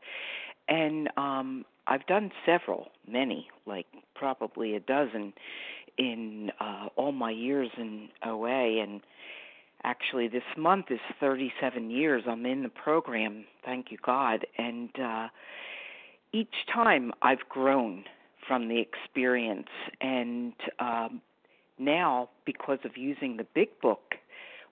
And 0.68 1.10
um, 1.18 1.66
I've 1.88 2.06
done 2.08 2.32
several, 2.46 2.88
many, 3.08 3.48
like 3.66 3.88
probably 4.16 4.76
a 4.76 4.80
dozen, 4.80 5.34
in 5.98 6.52
uh, 6.60 6.88
all 6.96 7.12
my 7.12 7.32
years 7.32 7.70
in 7.78 8.10
OA 8.26 8.82
and 8.82 9.02
actually 9.84 10.28
this 10.28 10.44
month 10.58 10.86
is 10.90 11.00
37 11.20 11.90
years 11.90 12.24
I'm 12.28 12.46
in 12.46 12.64
the 12.64 12.70
program, 12.70 13.46
thank 13.66 13.92
you 13.92 13.98
God, 14.06 14.46
and 14.58 14.90
uh 15.00 15.28
each 16.34 16.66
time 16.74 17.12
I've 17.22 17.48
grown 17.50 18.06
from 18.48 18.68
the 18.68 18.80
experience 18.80 19.68
and 20.00 20.54
um 20.80 21.22
now 21.80 22.30
because 22.46 22.80
of 22.84 22.96
using 22.96 23.38
the 23.38 23.46
big 23.56 23.70
book 23.82 24.16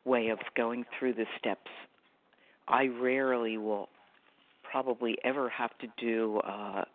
way 0.06 0.30
of 0.30 0.40
going 0.56 0.86
through 0.98 1.14
the 1.14 1.26
steps, 1.38 1.72
I 2.68 2.88
rarely 2.88 3.58
will 3.58 3.90
probably 4.64 5.18
ever 5.24 5.50
have 5.50 5.78
to 5.80 5.88
do 5.98 6.40
uh 6.40 6.86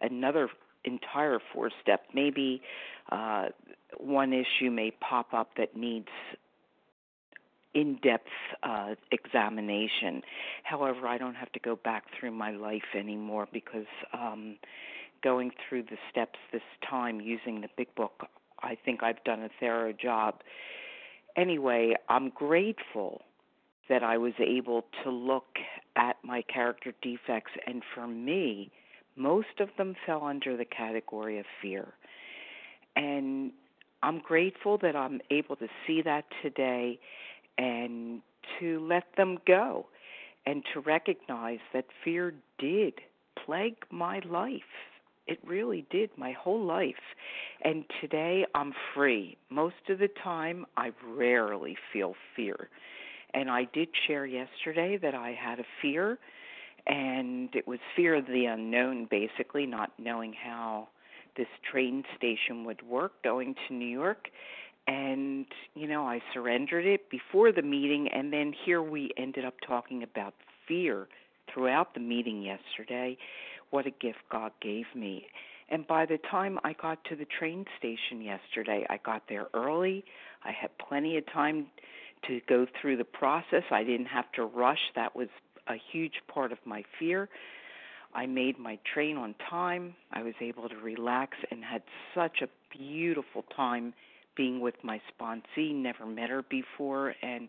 another 0.00 0.48
entire 0.84 1.38
four 1.52 1.70
step. 1.82 2.04
Maybe 2.14 2.62
uh 3.10 3.46
one 3.98 4.32
issue 4.32 4.70
may 4.70 4.90
pop 4.90 5.32
up 5.32 5.50
that 5.56 5.76
needs 5.76 6.08
in 7.74 7.98
depth 8.02 8.28
uh, 8.62 8.94
examination. 9.10 10.22
However, 10.62 11.06
I 11.06 11.18
don't 11.18 11.34
have 11.34 11.52
to 11.52 11.60
go 11.60 11.76
back 11.76 12.04
through 12.18 12.30
my 12.30 12.50
life 12.50 12.94
anymore 12.96 13.48
because 13.52 13.86
um, 14.12 14.56
going 15.22 15.50
through 15.68 15.84
the 15.84 15.96
steps 16.10 16.38
this 16.52 16.62
time 16.88 17.20
using 17.20 17.60
the 17.60 17.68
big 17.76 17.94
book, 17.94 18.26
I 18.62 18.76
think 18.84 19.02
I've 19.02 19.22
done 19.24 19.42
a 19.42 19.50
thorough 19.60 19.92
job. 19.92 20.36
Anyway, 21.36 21.94
I'm 22.08 22.30
grateful 22.30 23.22
that 23.88 24.02
I 24.02 24.16
was 24.16 24.32
able 24.38 24.84
to 25.02 25.10
look 25.10 25.56
at 25.96 26.16
my 26.22 26.42
character 26.42 26.92
defects, 27.02 27.52
and 27.66 27.82
for 27.94 28.06
me, 28.06 28.70
most 29.16 29.60
of 29.60 29.68
them 29.76 29.94
fell 30.06 30.24
under 30.24 30.56
the 30.56 30.64
category 30.64 31.38
of 31.38 31.44
fear. 31.60 31.94
And 32.96 33.52
I'm 34.02 34.20
grateful 34.20 34.78
that 34.78 34.96
I'm 34.96 35.20
able 35.30 35.56
to 35.56 35.68
see 35.86 36.02
that 36.02 36.24
today 36.42 36.98
and 37.58 38.20
to 38.60 38.80
let 38.86 39.04
them 39.16 39.38
go 39.46 39.86
and 40.46 40.62
to 40.72 40.80
recognize 40.80 41.60
that 41.72 41.86
fear 42.04 42.34
did 42.58 42.94
plague 43.44 43.76
my 43.90 44.20
life. 44.28 44.60
It 45.26 45.38
really 45.46 45.86
did, 45.90 46.10
my 46.16 46.32
whole 46.32 46.62
life. 46.62 46.94
And 47.62 47.84
today 48.00 48.44
I'm 48.54 48.74
free. 48.94 49.38
Most 49.48 49.88
of 49.88 49.98
the 49.98 50.10
time, 50.22 50.66
I 50.76 50.90
rarely 51.06 51.76
feel 51.92 52.14
fear. 52.36 52.68
And 53.32 53.50
I 53.50 53.66
did 53.72 53.88
share 54.06 54.26
yesterday 54.26 54.98
that 54.98 55.14
I 55.14 55.32
had 55.32 55.58
a 55.58 55.64
fear, 55.80 56.18
and 56.86 57.48
it 57.54 57.66
was 57.66 57.78
fear 57.96 58.14
of 58.14 58.26
the 58.26 58.44
unknown, 58.44 59.08
basically, 59.10 59.66
not 59.66 59.92
knowing 59.98 60.34
how 60.34 60.88
this 61.36 61.48
train 61.70 62.04
station 62.16 62.64
would 62.64 62.82
work 62.86 63.12
going 63.24 63.54
to 63.66 63.74
New 63.74 63.88
York 63.88 64.28
and 64.86 65.46
you 65.74 65.88
know 65.88 66.06
I 66.06 66.20
surrendered 66.32 66.86
it 66.86 67.10
before 67.10 67.52
the 67.52 67.62
meeting 67.62 68.08
and 68.08 68.32
then 68.32 68.52
here 68.64 68.82
we 68.82 69.10
ended 69.16 69.44
up 69.44 69.54
talking 69.66 70.02
about 70.02 70.34
fear 70.66 71.08
throughout 71.52 71.94
the 71.94 72.00
meeting 72.00 72.42
yesterday. 72.42 73.16
What 73.70 73.86
a 73.86 73.90
gift 73.90 74.18
God 74.30 74.52
gave 74.60 74.86
me. 74.94 75.26
And 75.70 75.86
by 75.86 76.06
the 76.06 76.18
time 76.30 76.58
I 76.64 76.74
got 76.74 77.02
to 77.06 77.16
the 77.16 77.26
train 77.38 77.64
station 77.78 78.22
yesterday 78.22 78.86
I 78.90 78.98
got 79.04 79.22
there 79.28 79.46
early. 79.54 80.04
I 80.44 80.52
had 80.52 80.70
plenty 80.78 81.16
of 81.16 81.24
time 81.32 81.66
to 82.28 82.40
go 82.48 82.66
through 82.80 82.96
the 82.96 83.04
process. 83.04 83.62
I 83.70 83.84
didn't 83.84 84.06
have 84.06 84.30
to 84.32 84.44
rush. 84.44 84.78
That 84.94 85.14
was 85.14 85.28
a 85.68 85.74
huge 85.92 86.14
part 86.28 86.52
of 86.52 86.58
my 86.64 86.84
fear. 86.98 87.28
I 88.14 88.26
made 88.26 88.58
my 88.58 88.78
train 88.92 89.16
on 89.16 89.34
time. 89.50 89.94
I 90.12 90.22
was 90.22 90.34
able 90.40 90.68
to 90.68 90.76
relax 90.76 91.36
and 91.50 91.64
had 91.64 91.82
such 92.14 92.42
a 92.42 92.48
beautiful 92.76 93.44
time 93.56 93.92
being 94.36 94.60
with 94.60 94.74
my 94.82 95.00
sponsee, 95.10 95.74
never 95.74 96.06
met 96.06 96.30
her 96.30 96.42
before, 96.42 97.14
and 97.22 97.48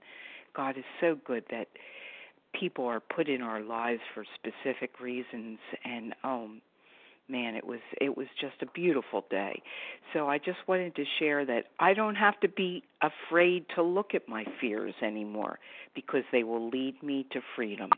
God 0.56 0.78
is 0.78 0.84
so 1.02 1.18
good 1.26 1.44
that 1.52 1.68
people 2.60 2.86
are 2.86 3.00
put 3.00 3.28
in 3.28 3.42
our 3.42 3.62
lives 3.62 4.02
for 4.14 4.24
specific 4.36 5.00
reasons 5.00 5.60
and 5.84 6.14
oh 6.24 6.50
man 7.28 7.56
it 7.56 7.66
was 7.66 7.80
it 8.00 8.16
was 8.16 8.28
just 8.40 8.56
a 8.62 8.66
beautiful 8.68 9.26
day. 9.30 9.62
So 10.14 10.28
i 10.28 10.38
just 10.38 10.60
wanted 10.68 10.96
to 10.96 11.04
share 11.20 11.46
that 11.46 11.66
i 11.80 11.94
don't 11.94 12.16
have 12.16 12.40
to 12.42 12.48
be 12.48 12.84
afraid 13.02 13.66
to 13.76 13.84
look 13.84 14.14
at 14.14 14.28
my 14.28 14.46
fears 14.62 14.94
anymore 15.02 15.60
because 15.94 16.24
they 16.32 16.44
will 16.44 16.70
lead 16.70 17.02
me 17.04 17.26
to 17.32 17.42
freedom. 17.56 17.90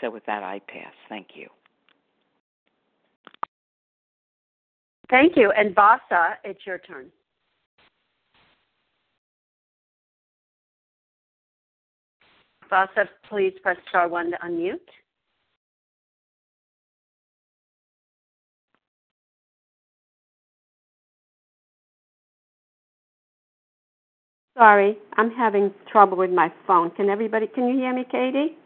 So 0.00 0.10
with 0.10 0.24
that 0.26 0.42
i 0.42 0.60
pass. 0.68 0.92
Thank 1.08 1.28
you. 1.34 1.48
Thank 5.08 5.36
you. 5.36 5.52
And 5.56 5.74
vasa 5.74 6.38
it's 6.44 6.64
your 6.66 6.78
turn 6.78 7.06
Vasa, 12.68 13.08
please 13.28 13.52
press 13.62 13.76
star 13.88 14.08
one 14.08 14.30
to 14.30 14.36
unmute. 14.38 14.78
Sorry, 24.56 24.96
I'm 25.18 25.30
having 25.30 25.70
trouble 25.92 26.16
with 26.16 26.30
my 26.30 26.50
phone. 26.66 26.90
Can 26.92 27.10
everybody, 27.10 27.46
can 27.46 27.68
you 27.68 27.76
hear 27.76 27.94
me, 27.94 28.04
Katie? 28.10 28.56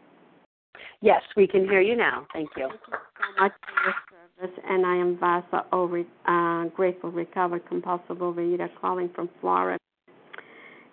Yes, 1.01 1.21
we 1.35 1.47
can 1.47 1.65
hear 1.65 1.81
you 1.81 1.97
now. 1.97 2.27
Thank 2.31 2.49
you. 2.55 2.69
Thank 2.69 2.81
you 2.87 2.97
so 3.17 3.43
much 3.43 3.51
for 3.61 3.83
your 3.83 4.47
service. 4.47 4.63
And 4.69 4.85
I 4.85 4.95
am 4.95 5.17
Vasa, 5.19 5.65
over, 5.73 6.03
uh, 6.27 6.69
grateful, 6.75 7.11
recovered, 7.11 7.67
compulsive 7.67 8.17
overeater, 8.17 8.69
calling 8.79 9.09
from 9.13 9.29
Florida. 9.41 9.77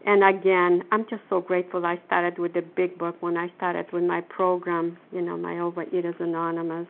And 0.07 0.25
again, 0.25 0.83
I'm 0.93 1.07
just 1.11 1.23
so 1.29 1.41
grateful 1.41 1.85
I 1.85 2.01
started 2.07 2.39
with 2.39 2.55
the 2.55 2.63
big 2.63 2.99
book 2.99 3.17
when 3.21 3.37
I 3.37 3.53
started 3.57 3.87
with 3.93 4.05
my 4.05 4.21
program, 4.21 4.97
you 5.13 5.23
know, 5.23 5.37
my 5.37 5.55
Overeaters 5.55 6.21
Anonymous. 6.21 6.87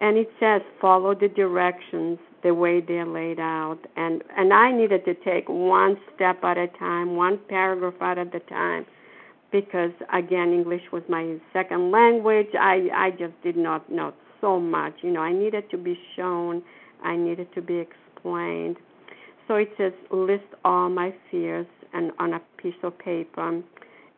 And 0.00 0.16
it 0.16 0.30
says 0.38 0.62
follow 0.80 1.14
the 1.14 1.28
directions 1.28 2.18
the 2.42 2.54
way 2.54 2.80
they're 2.80 3.06
laid 3.06 3.38
out. 3.38 3.78
And 3.96 4.22
and 4.36 4.52
I 4.52 4.72
needed 4.72 5.04
to 5.04 5.14
take 5.14 5.48
one 5.48 5.98
step 6.14 6.42
at 6.42 6.56
a 6.56 6.68
time, 6.68 7.16
one 7.16 7.38
paragraph 7.48 8.00
at 8.00 8.18
a 8.18 8.40
time 8.40 8.86
because 9.52 9.90
again 10.12 10.52
English 10.52 10.82
was 10.92 11.02
my 11.08 11.36
second 11.52 11.90
language. 11.90 12.48
I 12.58 12.88
I 12.94 13.10
just 13.10 13.34
did 13.42 13.56
not 13.56 13.90
know 13.90 14.12
so 14.40 14.58
much. 14.58 14.94
You 15.02 15.10
know, 15.10 15.20
I 15.20 15.32
needed 15.32 15.70
to 15.70 15.78
be 15.78 15.98
shown, 16.16 16.62
I 17.02 17.16
needed 17.16 17.52
to 17.54 17.62
be 17.62 17.76
explained. 17.78 18.76
So 19.48 19.56
it 19.56 19.70
says 19.76 19.92
list 20.10 20.44
all 20.64 20.88
my 20.88 21.14
fears 21.30 21.66
and 21.92 22.12
on 22.18 22.34
a 22.34 22.40
piece 22.56 22.74
of 22.82 22.98
paper, 22.98 23.62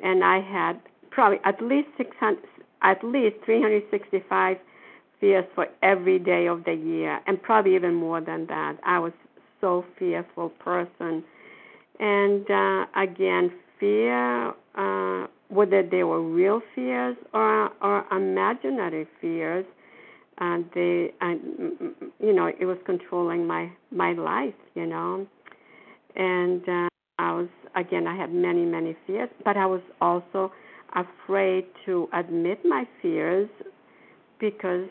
and 0.00 0.24
I 0.24 0.40
had 0.40 0.80
probably 1.10 1.38
at 1.44 1.62
least 1.62 1.88
600, 1.96 2.38
at 2.82 3.02
least 3.04 3.36
365 3.44 4.56
fears 5.20 5.44
for 5.54 5.66
every 5.82 6.18
day 6.18 6.46
of 6.46 6.64
the 6.64 6.74
year, 6.74 7.20
and 7.26 7.40
probably 7.40 7.74
even 7.76 7.94
more 7.94 8.20
than 8.20 8.46
that. 8.46 8.76
I 8.84 8.98
was 8.98 9.12
so 9.60 9.84
fearful 9.98 10.50
person, 10.50 11.22
and 12.00 12.50
uh, 12.50 12.86
again, 12.96 13.52
fear, 13.78 14.48
uh, 14.74 15.26
whether 15.48 15.82
they 15.82 16.02
were 16.02 16.20
real 16.22 16.60
fears 16.74 17.16
or 17.32 17.70
or 17.82 18.04
imaginary 18.10 19.06
fears, 19.20 19.64
and 20.38 20.64
uh, 20.64 20.68
they, 20.74 21.12
and 21.20 21.40
you 22.20 22.32
know, 22.32 22.46
it 22.46 22.64
was 22.64 22.78
controlling 22.84 23.46
my 23.46 23.70
my 23.90 24.12
life, 24.12 24.54
you 24.74 24.86
know, 24.86 25.26
and. 26.16 26.68
Uh, 26.68 26.91
I 27.18 27.32
was 27.32 27.48
again 27.76 28.06
I 28.06 28.16
had 28.16 28.32
many 28.32 28.64
many 28.64 28.96
fears, 29.06 29.28
but 29.44 29.56
I 29.56 29.66
was 29.66 29.82
also 30.00 30.52
afraid 30.94 31.66
to 31.86 32.08
admit 32.12 32.60
my 32.64 32.84
fears 33.00 33.48
because 34.40 34.88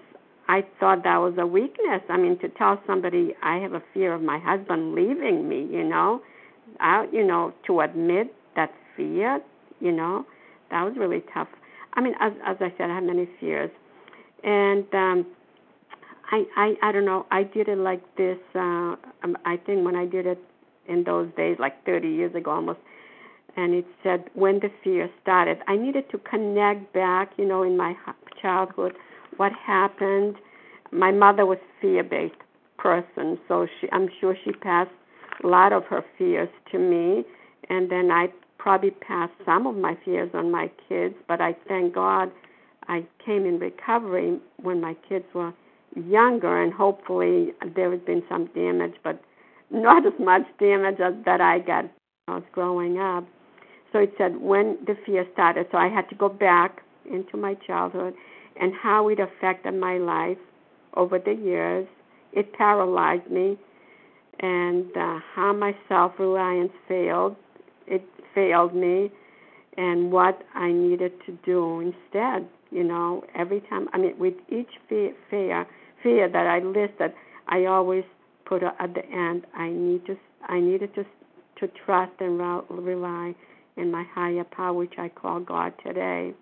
I 0.47 0.65
thought 0.80 1.03
that 1.03 1.17
was 1.17 1.34
a 1.38 1.45
weakness. 1.45 2.01
I 2.09 2.17
mean, 2.17 2.38
to 2.39 2.49
tell 2.49 2.82
somebody 2.88 3.36
I 3.43 3.57
have 3.57 3.74
a 3.74 3.84
fear 3.93 4.13
of 4.13 4.22
my 4.22 4.39
husband 4.39 4.93
leaving 4.95 5.47
me, 5.47 5.67
you 5.72 5.84
know, 5.84 6.22
I, 6.80 7.07
you 7.11 7.26
know, 7.26 7.53
to 7.67 7.82
admit 7.82 8.34
that 8.55 8.72
fear, 8.97 9.39
you 9.80 9.91
know, 9.91 10.26
that 10.72 10.84
was 10.84 10.93
really 10.97 11.24
tough. 11.34 11.47
I 11.93 12.01
mean, 12.01 12.13
as 12.19 12.34
as 12.45 12.57
I 12.59 12.74
said, 12.78 12.89
I 12.89 12.95
have 12.95 13.03
many 13.03 13.28
fears, 13.39 13.72
and 14.43 14.86
um, 14.93 15.26
I 16.32 16.43
I 16.55 16.74
I 16.82 16.91
don't 16.91 17.05
know. 17.05 17.26
I 17.32 17.43
did 17.43 17.67
it 17.67 17.78
like 17.78 18.01
this. 18.15 18.38
Uh, 18.55 18.95
um, 19.24 19.38
I 19.45 19.57
think 19.65 19.86
when 19.86 19.95
I 19.95 20.05
did 20.05 20.26
it 20.26 20.39
in 20.88 21.03
those 21.03 21.29
days, 21.38 21.57
like 21.59 21.86
30 21.86 22.07
years 22.07 22.36
ago 22.36 22.51
almost, 22.51 22.79
and 23.55 23.73
it 23.73 23.86
said 24.03 24.29
when 24.34 24.59
the 24.59 24.69
fear 24.84 25.09
started. 25.21 25.57
I 25.67 25.75
needed 25.75 26.09
to 26.11 26.17
connect 26.19 26.93
back, 26.93 27.32
you 27.38 27.45
know, 27.45 27.63
in 27.63 27.77
my 27.77 27.93
childhood, 28.41 28.93
what 29.38 29.51
happened. 29.53 30.36
My 30.91 31.11
mother 31.11 31.45
was 31.45 31.57
fear-based 31.82 32.36
person, 32.77 33.39
so 33.47 33.67
she 33.79 33.88
I'm 33.91 34.09
sure 34.19 34.36
she 34.43 34.51
passed 34.51 34.91
a 35.43 35.47
lot 35.47 35.73
of 35.73 35.86
her 35.86 36.03
fears 36.17 36.49
to 36.71 36.79
me, 36.79 37.23
and 37.69 37.89
then 37.89 38.11
I 38.11 38.27
probably 38.57 38.91
passed 38.91 39.34
some 39.45 39.65
of 39.65 39.75
my 39.75 39.97
fears 40.05 40.29
on 40.34 40.51
my 40.51 40.69
kids. 40.88 41.15
But 41.27 41.41
I 41.41 41.55
thank 41.67 41.95
God 41.95 42.32
I 42.88 43.05
came 43.25 43.45
in 43.45 43.59
recovery 43.59 44.39
when 44.61 44.82
my 44.82 44.95
kids 45.07 45.25
were 45.34 45.53
younger, 45.95 46.61
and 46.61 46.73
hopefully 46.73 47.53
there 47.75 47.91
has 47.91 48.01
been 48.01 48.23
some 48.29 48.47
damage, 48.53 48.95
but 49.03 49.21
not 49.72 50.05
as 50.05 50.13
much 50.19 50.43
damage 50.59 50.99
as 50.99 51.13
that 51.26 51.41
I 51.41 51.59
got 51.59 51.84
when 51.84 51.91
I 52.28 52.36
was 52.36 52.43
growing 52.51 52.99
up. 52.99 53.26
So 53.91 53.99
it 53.99 54.13
said 54.17 54.38
when 54.39 54.78
the 54.86 54.95
fear 55.05 55.26
started. 55.34 55.67
So 55.72 55.78
I 55.78 55.88
had 55.88 56.09
to 56.09 56.15
go 56.15 56.30
back 56.30 56.82
into 57.11 57.38
my 57.38 57.55
childhood 57.67 58.13
and 58.59 58.74
how 58.74 59.09
it 59.09 59.19
affected 59.19 59.74
my 59.74 59.97
life 59.97 60.38
over 60.95 61.19
the 61.19 61.34
years. 61.34 61.88
It 62.34 62.53
paralyzed 62.53 63.30
me, 63.30 63.57
and 64.39 64.86
uh, 64.95 65.19
how 65.36 65.53
my 65.53 65.76
self 65.89 66.13
reliance 66.19 66.72
failed. 66.88 67.36
It 67.88 68.03
failed 68.34 68.74
me, 68.74 69.11
and 69.78 70.11
what 70.11 70.41
I 70.55 70.72
needed 70.72 71.11
to 71.26 71.38
do 71.45 71.82
instead. 71.82 72.47
You 72.72 72.86
know, 72.86 73.26
every 73.36 73.61
time, 73.69 73.89
I 73.91 73.97
mean, 73.97 74.17
with 74.17 74.36
each 74.49 74.69
fear, 74.88 75.13
fear, 75.30 75.67
fear 76.01 76.30
that 76.30 76.47
I 76.47 76.59
listed, 76.59 77.13
I 77.49 77.65
always 77.65 78.05
put 78.46 78.64
at 78.64 78.94
the 78.94 79.06
end. 79.06 79.46
I 79.56 79.70
need 79.70 80.06
to, 80.08 80.16
I 80.48 80.60
needed 80.60 80.94
to, 80.96 81.04
to 81.60 81.72
trust 81.86 82.14
and 82.20 82.39
rely 82.70 83.36
in 83.78 83.92
my 83.92 84.04
higher 84.14 84.44
power, 84.44 84.74
which 84.74 84.94
I 84.98 85.10
call 85.10 85.39
God 85.39 85.74
today. 85.86 86.34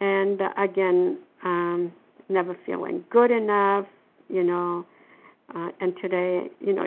And 0.00 0.40
uh, 0.40 0.50
again, 0.56 1.18
um, 1.44 1.92
never 2.28 2.56
feeling 2.64 3.04
good 3.10 3.30
enough, 3.30 3.86
you 4.28 4.44
know. 4.44 4.86
Uh, 5.54 5.68
and 5.80 5.94
today, 6.00 6.46
you 6.60 6.72
know, 6.72 6.84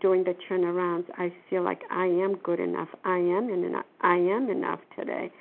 doing 0.00 0.22
the 0.22 0.36
turnarounds, 0.48 1.04
I 1.18 1.32
feel 1.50 1.64
like 1.64 1.82
I 1.90 2.06
am 2.06 2.36
good 2.36 2.60
enough. 2.60 2.88
I 3.04 3.16
am 3.16 3.50
enough. 3.50 3.84
I 4.02 4.14
am 4.14 4.48
enough 4.50 4.78
today. 4.96 5.32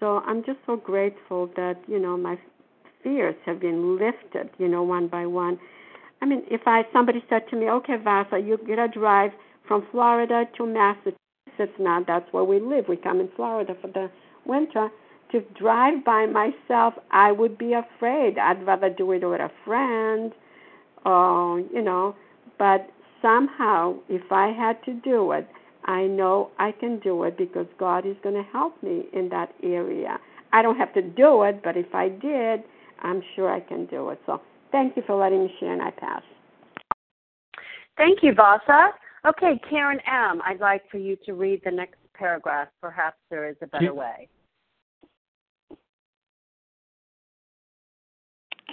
So 0.00 0.18
I'm 0.26 0.42
just 0.44 0.58
so 0.66 0.76
grateful 0.76 1.50
that 1.56 1.76
you 1.86 2.00
know 2.00 2.16
my 2.16 2.36
fears 3.02 3.36
have 3.46 3.60
been 3.60 3.96
lifted, 3.96 4.50
you 4.58 4.66
know, 4.66 4.82
one 4.82 5.06
by 5.06 5.26
one. 5.26 5.58
I 6.22 6.26
mean, 6.26 6.42
if 6.50 6.62
I 6.66 6.86
somebody 6.92 7.24
said 7.28 7.48
to 7.48 7.56
me, 7.56 7.70
"Okay, 7.70 7.96
Vasa, 7.96 8.38
you're 8.38 8.58
gonna 8.58 8.88
drive 8.88 9.32
from 9.66 9.86
Florida 9.90 10.46
to 10.56 10.66
Massachusetts," 10.66 11.78
now. 11.78 12.02
That's 12.06 12.30
where 12.32 12.44
we 12.44 12.58
live. 12.58 12.88
We 12.88 12.96
come 12.96 13.20
in 13.20 13.28
Florida 13.28 13.74
for 13.80 13.88
the 13.88 14.10
winter. 14.44 14.90
To 15.32 15.40
drive 15.54 16.04
by 16.04 16.26
myself, 16.26 16.94
I 17.10 17.32
would 17.32 17.56
be 17.56 17.72
afraid. 17.74 18.38
I'd 18.38 18.66
rather 18.66 18.90
do 18.90 19.12
it 19.12 19.24
with 19.24 19.40
a 19.40 19.50
friend, 19.64 20.32
or 21.04 21.60
you 21.60 21.82
know. 21.82 22.14
But 22.58 22.90
somehow, 23.22 23.94
if 24.08 24.32
I 24.32 24.48
had 24.48 24.82
to 24.84 24.92
do 24.92 25.32
it, 25.32 25.46
I 25.84 26.06
know 26.06 26.50
I 26.58 26.72
can 26.72 26.98
do 26.98 27.24
it 27.24 27.36
because 27.36 27.66
God 27.78 28.04
is 28.04 28.16
going 28.22 28.34
to 28.34 28.42
help 28.42 28.82
me 28.82 29.06
in 29.12 29.28
that 29.30 29.52
area. 29.62 30.18
I 30.52 30.62
don't 30.62 30.76
have 30.76 30.92
to 30.94 31.02
do 31.02 31.42
it, 31.44 31.62
but 31.62 31.76
if 31.76 31.94
I 31.94 32.08
did, 32.08 32.64
I'm 33.02 33.22
sure 33.34 33.50
I 33.50 33.60
can 33.60 33.86
do 33.86 34.10
it. 34.10 34.20
So 34.26 34.40
thank 34.72 34.96
you 34.96 35.02
for 35.06 35.16
letting 35.16 35.44
me 35.44 35.54
share, 35.58 35.72
and 35.72 35.82
I 35.82 35.90
pass. 35.90 36.22
Thank 37.96 38.22
you, 38.22 38.32
Vasa. 38.34 38.90
Okay, 39.26 39.60
Karen 39.68 40.00
M., 40.06 40.40
I'd 40.44 40.60
like 40.60 40.82
for 40.90 40.98
you 40.98 41.16
to 41.26 41.34
read 41.34 41.60
the 41.64 41.70
next 41.70 41.96
paragraph. 42.14 42.68
Perhaps 42.80 43.18
there 43.30 43.48
is 43.48 43.56
a 43.60 43.66
better 43.66 43.92
way. 43.92 44.28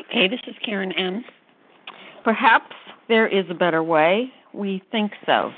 Okay, 0.09 0.27
this 0.29 0.39
is 0.47 0.55
Karen 0.63 0.93
M. 0.93 1.25
Perhaps 2.23 2.75
there 3.09 3.27
is 3.27 3.45
a 3.49 3.53
better 3.53 3.83
way. 3.83 4.31
We 4.53 4.81
think 4.91 5.11
so. 5.25 5.51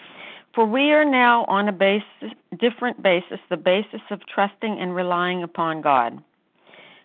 For 0.56 0.66
we 0.66 0.92
are 0.92 1.06
now 1.06 1.46
on 1.46 1.68
a 1.68 1.72
basis, 1.72 2.06
different 2.60 3.04
basis, 3.04 3.40
the 3.50 3.58
basis 3.58 4.02
of 4.10 4.22
trusting 4.34 4.80
and 4.80 4.96
relying 4.96 5.44
upon 5.44 5.82
God. 5.82 6.24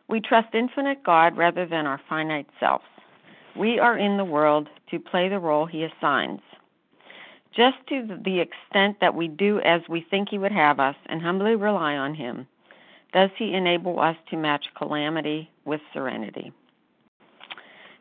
We 0.08 0.20
trust 0.20 0.54
infinite 0.54 1.04
God 1.04 1.36
rather 1.36 1.66
than 1.66 1.86
our 1.86 2.00
finite 2.08 2.46
selves. 2.58 2.84
We 3.56 3.78
are 3.78 3.96
in 3.96 4.16
the 4.16 4.24
world 4.24 4.68
to 4.90 4.98
play 4.98 5.28
the 5.28 5.38
role 5.38 5.66
He 5.66 5.84
assigns 5.84 6.40
just 7.56 7.76
to 7.88 8.18
the 8.24 8.40
extent 8.40 8.98
that 9.00 9.14
we 9.14 9.28
do 9.28 9.60
as 9.60 9.82
we 9.88 10.00
think 10.00 10.28
He 10.28 10.38
would 10.38 10.52
have 10.52 10.80
us 10.80 10.96
and 11.06 11.22
humbly 11.22 11.54
rely 11.54 11.96
on 11.96 12.14
Him, 12.14 12.46
does 13.12 13.30
He 13.36 13.54
enable 13.54 14.00
us 14.00 14.16
to 14.30 14.36
match 14.36 14.66
calamity 14.76 15.50
with 15.64 15.80
serenity. 15.92 16.52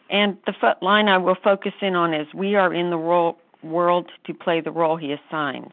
And 0.10 0.38
the 0.46 0.54
foot 0.54 0.82
line 0.82 1.08
I 1.08 1.18
will 1.18 1.38
focus 1.44 1.74
in 1.82 1.96
on 1.96 2.14
is 2.14 2.28
we 2.34 2.56
are 2.56 2.74
in 2.74 2.90
the 2.90 2.98
role, 2.98 3.38
world 3.64 4.12
to 4.26 4.34
play 4.34 4.62
the 4.62 4.72
role 4.72 4.98
He 4.98 5.14
assigns. 5.14 5.72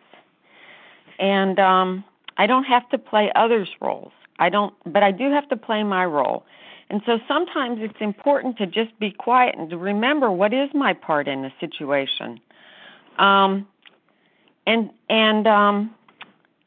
And 1.18 1.58
um, 1.58 2.04
I 2.36 2.46
don't 2.46 2.64
have 2.64 2.88
to 2.90 2.98
play 2.98 3.30
others' 3.34 3.68
roles. 3.80 4.12
I 4.38 4.48
don't, 4.48 4.74
but 4.86 5.02
I 5.02 5.10
do 5.10 5.30
have 5.30 5.48
to 5.50 5.56
play 5.56 5.82
my 5.82 6.04
role. 6.04 6.44
And 6.90 7.00
so 7.06 7.20
sometimes 7.28 7.78
it's 7.80 8.00
important 8.00 8.58
to 8.58 8.66
just 8.66 8.98
be 8.98 9.12
quiet 9.12 9.54
and 9.56 9.70
to 9.70 9.78
remember 9.78 10.30
what 10.30 10.52
is 10.52 10.68
my 10.74 10.92
part 10.92 11.28
in 11.28 11.42
the 11.42 11.52
situation. 11.60 12.40
Um, 13.18 13.68
and 14.66 14.90
and 15.08 15.46
um, 15.46 15.94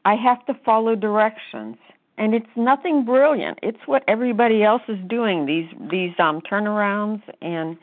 I 0.06 0.14
have 0.14 0.44
to 0.46 0.54
follow 0.64 0.96
directions. 0.96 1.76
And 2.16 2.34
it's 2.34 2.48
nothing 2.56 3.04
brilliant. 3.04 3.58
It's 3.62 3.80
what 3.86 4.02
everybody 4.08 4.62
else 4.62 4.82
is 4.88 4.98
doing. 5.08 5.44
These 5.44 5.68
these 5.90 6.14
um, 6.18 6.40
turnarounds 6.40 7.22
and 7.42 7.76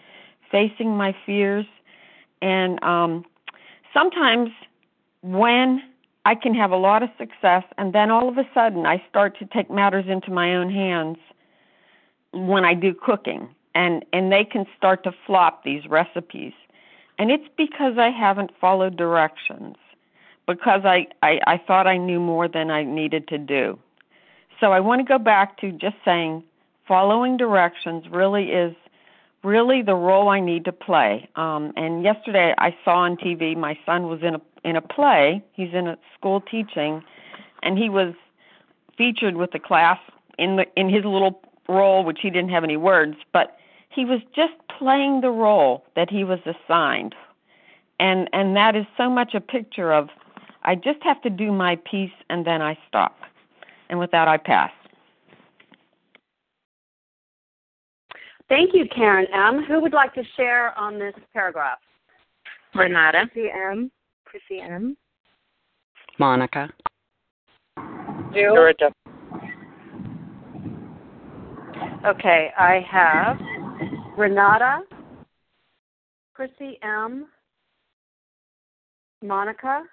facing 0.49 0.97
my 0.97 1.15
fears. 1.25 1.65
And 2.41 2.83
um, 2.83 3.23
sometimes 3.93 4.49
when 5.21 5.83
I 6.25 6.33
can 6.33 6.55
have 6.55 6.71
a 6.71 6.77
lot 6.77 7.03
of 7.03 7.09
success, 7.19 7.63
and 7.77 7.93
then 7.93 8.09
all 8.09 8.27
of 8.29 8.37
a 8.39 8.49
sudden 8.55 8.87
I 8.87 9.03
start 9.09 9.37
to 9.39 9.45
take 9.45 9.69
matters 9.69 10.05
into 10.07 10.31
my 10.31 10.55
own 10.55 10.71
hands 10.71 11.17
when 12.33 12.65
I 12.65 12.73
do 12.73 12.93
cooking, 12.93 13.49
and 13.75 14.05
and 14.13 14.31
they 14.31 14.43
can 14.43 14.65
start 14.77 15.03
to 15.03 15.11
flop 15.25 15.63
these 15.63 15.85
recipes 15.87 16.53
and 17.21 17.29
it's 17.29 17.47
because 17.55 17.99
I 17.99 18.09
haven't 18.09 18.49
followed 18.59 18.97
directions, 18.97 19.75
because 20.47 20.81
I, 20.85 21.05
I, 21.21 21.39
I 21.45 21.57
thought 21.59 21.85
I 21.85 21.97
knew 21.97 22.19
more 22.19 22.47
than 22.47 22.71
I 22.71 22.83
needed 22.83 23.27
to 23.27 23.37
do. 23.37 23.77
So 24.59 24.71
I 24.71 24.79
want 24.79 25.01
to 25.01 25.05
go 25.05 25.19
back 25.19 25.59
to 25.59 25.71
just 25.71 25.97
saying 26.03 26.43
following 26.87 27.37
directions 27.37 28.05
really 28.09 28.45
is 28.45 28.75
really 29.43 29.83
the 29.83 29.93
role 29.93 30.29
I 30.29 30.39
need 30.39 30.65
to 30.65 30.71
play. 30.71 31.29
Um, 31.35 31.73
and 31.75 32.03
yesterday 32.03 32.55
I 32.57 32.75
saw 32.83 33.01
on 33.01 33.17
TV 33.17 33.55
my 33.55 33.77
son 33.85 34.07
was 34.07 34.23
in 34.23 34.33
a 34.33 34.41
in 34.63 34.75
a 34.75 34.81
play. 34.81 35.43
He's 35.53 35.73
in 35.73 35.87
a 35.87 35.99
school 36.17 36.41
teaching, 36.41 37.03
and 37.61 37.77
he 37.77 37.87
was 37.87 38.15
featured 38.97 39.35
with 39.35 39.51
the 39.51 39.59
class 39.59 39.99
in 40.39 40.55
the 40.55 40.65
in 40.75 40.89
his 40.89 41.05
little 41.05 41.39
role, 41.67 42.03
which 42.03 42.19
he 42.21 42.29
didn't 42.29 42.49
have 42.49 42.63
any 42.63 42.77
words, 42.77 43.15
but 43.33 43.57
he 43.89 44.05
was 44.05 44.19
just 44.35 44.53
playing 44.77 45.21
the 45.21 45.29
role 45.29 45.85
that 45.95 46.09
he 46.09 46.23
was 46.23 46.39
assigned. 46.45 47.15
And 47.99 48.29
and 48.33 48.55
that 48.55 48.75
is 48.75 48.85
so 48.97 49.09
much 49.09 49.33
a 49.35 49.41
picture 49.41 49.93
of 49.93 50.09
I 50.63 50.75
just 50.75 51.01
have 51.03 51.21
to 51.21 51.29
do 51.29 51.51
my 51.51 51.77
piece 51.89 52.11
and 52.29 52.45
then 52.45 52.61
I 52.61 52.77
stop. 52.87 53.17
And 53.89 53.99
with 53.99 54.11
that 54.11 54.27
I 54.27 54.37
pass. 54.37 54.71
Thank 58.49 58.73
you, 58.73 58.85
Karen 58.93 59.27
M. 59.33 59.63
Who 59.63 59.79
would 59.81 59.93
like 59.93 60.13
to 60.15 60.23
share 60.35 60.77
on 60.77 60.99
this 60.99 61.13
paragraph? 61.31 61.79
Renata. 62.75 63.29
Chrissy 63.31 63.49
M. 63.49 63.91
Chrissy 64.25 64.61
M. 64.61 64.97
Monica. 66.19 66.69
Jill. 68.33 68.55
Okay, 72.03 72.49
I 72.57 72.83
have 72.89 73.37
Renata, 74.17 74.79
Chrissy 76.33 76.79
M, 76.81 77.27
Monica, 79.21 79.83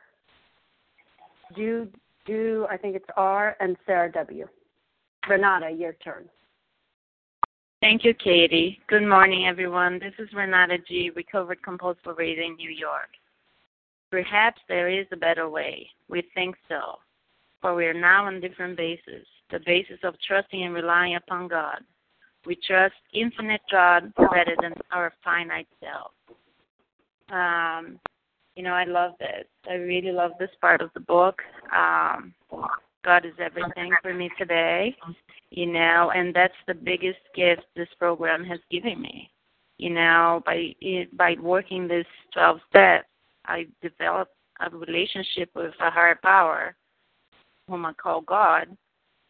do 1.55 1.87
do 2.25 2.67
I 2.71 2.79
think 2.79 2.97
it's 2.97 3.05
R 3.15 3.57
and 3.61 3.77
Sarah 3.85 4.11
W. 4.13 4.49
Renata, 5.29 5.71
your 5.71 5.93
turn. 6.03 6.25
Thank 7.83 8.05
you, 8.05 8.15
Katie. 8.15 8.81
Good 8.89 9.07
morning, 9.07 9.47
everyone. 9.47 9.99
This 9.99 10.15
is 10.19 10.33
Renata 10.33 10.79
G., 10.89 11.11
recovered 11.15 11.63
compulsive 11.63 12.17
reader 12.17 12.41
in 12.41 12.57
New 12.57 12.71
York. 12.71 13.11
Perhaps 14.11 14.63
there 14.67 14.89
is 14.89 15.07
a 15.13 15.17
better 15.17 15.51
way. 15.51 15.87
We 16.09 16.23
think 16.35 16.57
so. 16.71 17.01
For 17.61 17.75
we 17.75 17.85
are 17.85 17.93
now 17.93 18.25
on 18.25 18.41
different 18.41 18.79
bases 18.79 19.27
the 19.51 19.61
basis 19.65 19.99
of 20.05 20.15
trusting 20.27 20.63
and 20.63 20.75
relying 20.75 21.17
upon 21.17 21.49
God. 21.49 21.79
We 22.49 22.57
trust 22.67 22.95
infinite 23.13 23.61
God 23.71 24.11
better 24.17 24.57
than 24.63 24.73
our 24.91 25.13
finite 25.23 25.69
self. 25.81 26.13
Um, 27.31 28.01
you 28.57 28.63
know, 28.63 28.73
I 28.73 28.85
love 28.85 29.13
this. 29.21 29.45
I 29.69 29.75
really 29.75 30.13
love 30.13 30.31
this 30.39 30.49
part 30.59 30.81
of 30.81 30.89
the 30.95 31.01
book. 31.01 31.43
Um, 31.77 32.33
God 33.05 33.27
is 33.27 33.35
everything 33.39 33.93
for 34.01 34.15
me 34.15 34.31
today, 34.39 34.97
you 35.51 35.67
know, 35.67 36.11
and 36.15 36.35
that's 36.35 36.55
the 36.67 36.73
biggest 36.73 37.19
gift 37.35 37.65
this 37.77 37.89
program 37.99 38.45
has 38.45 38.61
given 38.71 38.99
me. 38.99 39.31
You 39.77 39.91
know, 39.91 40.43
by 40.47 40.75
by 41.13 41.37
working 41.43 41.87
this 41.87 42.07
12 42.33 42.61
steps, 42.71 43.09
I 43.45 43.67
developed 43.83 44.33
a 44.61 44.75
relationship 44.75 45.51
with 45.55 45.75
a 45.83 45.91
higher 45.91 46.19
power, 46.23 46.75
whom 47.69 47.85
I 47.85 47.93
call 47.93 48.23
God, 48.23 48.75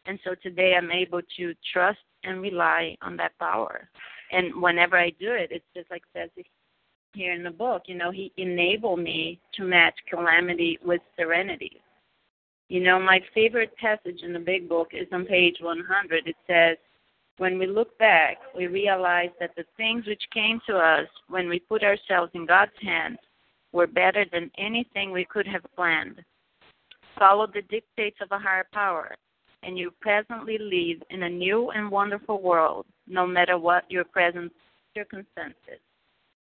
and 0.09 0.19
so 0.23 0.33
today 0.41 0.73
I'm 0.75 0.91
able 0.91 1.21
to 1.37 1.53
trust 1.71 1.99
and 2.23 2.41
rely 2.41 2.97
on 3.03 3.15
that 3.17 3.37
power. 3.37 3.87
And 4.31 4.59
whenever 4.59 4.97
I 4.97 5.11
do 5.11 5.31
it, 5.31 5.49
it's 5.51 5.65
just 5.75 5.89
like 5.91 6.01
says 6.13 6.29
here 7.13 7.33
in 7.33 7.43
the 7.43 7.51
book, 7.51 7.83
you 7.85 7.95
know, 7.95 8.09
he 8.09 8.31
enabled 8.37 8.99
me 8.99 9.39
to 9.55 9.63
match 9.63 9.93
calamity 10.09 10.79
with 10.83 11.01
serenity. 11.17 11.81
You 12.69 12.81
know, 12.81 12.99
my 12.99 13.19
favorite 13.35 13.75
passage 13.77 14.21
in 14.23 14.33
the 14.33 14.39
big 14.39 14.67
book 14.67 14.89
is 14.93 15.07
on 15.11 15.25
page 15.25 15.57
100. 15.61 16.27
It 16.27 16.35
says, 16.47 16.77
When 17.37 17.59
we 17.59 17.67
look 17.67 17.97
back, 17.99 18.37
we 18.55 18.65
realize 18.65 19.29
that 19.39 19.51
the 19.55 19.65
things 19.77 20.05
which 20.07 20.23
came 20.33 20.59
to 20.67 20.75
us 20.77 21.07
when 21.27 21.47
we 21.47 21.59
put 21.59 21.83
ourselves 21.83 22.31
in 22.33 22.47
God's 22.47 22.71
hands 22.81 23.19
were 23.73 23.87
better 23.87 24.25
than 24.31 24.51
anything 24.57 25.11
we 25.11 25.25
could 25.25 25.47
have 25.47 25.65
planned. 25.75 26.23
Follow 27.17 27.47
the 27.47 27.61
dictates 27.63 28.17
of 28.21 28.31
a 28.31 28.39
higher 28.39 28.67
power, 28.71 29.15
and 29.63 29.77
you 29.77 29.91
presently 29.99 30.57
live 30.57 31.01
in 31.09 31.23
a 31.23 31.29
new 31.29 31.69
and 31.71 31.91
wonderful 31.91 32.41
world, 32.41 32.85
no 33.07 33.27
matter 33.27 33.57
what 33.57 33.89
your 33.89 34.03
present 34.05 34.51
circumstances. 34.95 35.79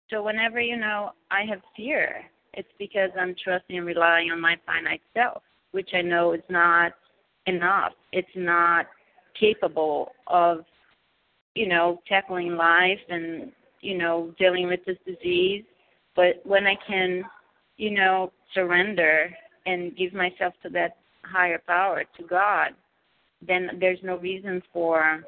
So, 0.09 0.21
whenever 0.21 0.59
you 0.59 0.77
know 0.77 1.11
I 1.31 1.45
have 1.49 1.61
fear, 1.75 2.23
it's 2.53 2.69
because 2.77 3.09
I'm 3.19 3.35
trusting 3.43 3.77
and 3.77 3.87
relying 3.87 4.31
on 4.31 4.39
my 4.39 4.55
finite 4.65 5.01
self 5.13 5.41
which 5.75 5.89
I 5.93 6.01
know 6.01 6.31
is 6.31 6.41
not 6.49 6.93
enough. 7.47 7.91
It's 8.13 8.27
not 8.33 8.85
capable 9.37 10.13
of, 10.27 10.59
you 11.53 11.67
know, 11.67 12.01
tackling 12.07 12.55
life 12.55 13.01
and, 13.09 13.51
you 13.81 13.97
know, 13.97 14.33
dealing 14.39 14.67
with 14.67 14.79
this 14.85 14.95
disease. 15.05 15.65
But 16.15 16.39
when 16.45 16.65
I 16.65 16.75
can, 16.87 17.25
you 17.75 17.91
know, 17.91 18.31
surrender 18.53 19.29
and 19.65 19.97
give 19.97 20.13
myself 20.13 20.53
to 20.63 20.69
that 20.69 20.95
higher 21.23 21.61
power, 21.67 22.05
to 22.17 22.23
God, 22.23 22.69
then 23.41 23.77
there's 23.79 23.99
no 24.03 24.17
reason 24.17 24.61
for 24.71 25.23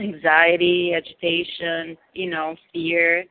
anxiety, 0.00 0.94
agitation, 0.94 1.96
you 2.14 2.30
know, 2.30 2.56
fear, 2.72 3.24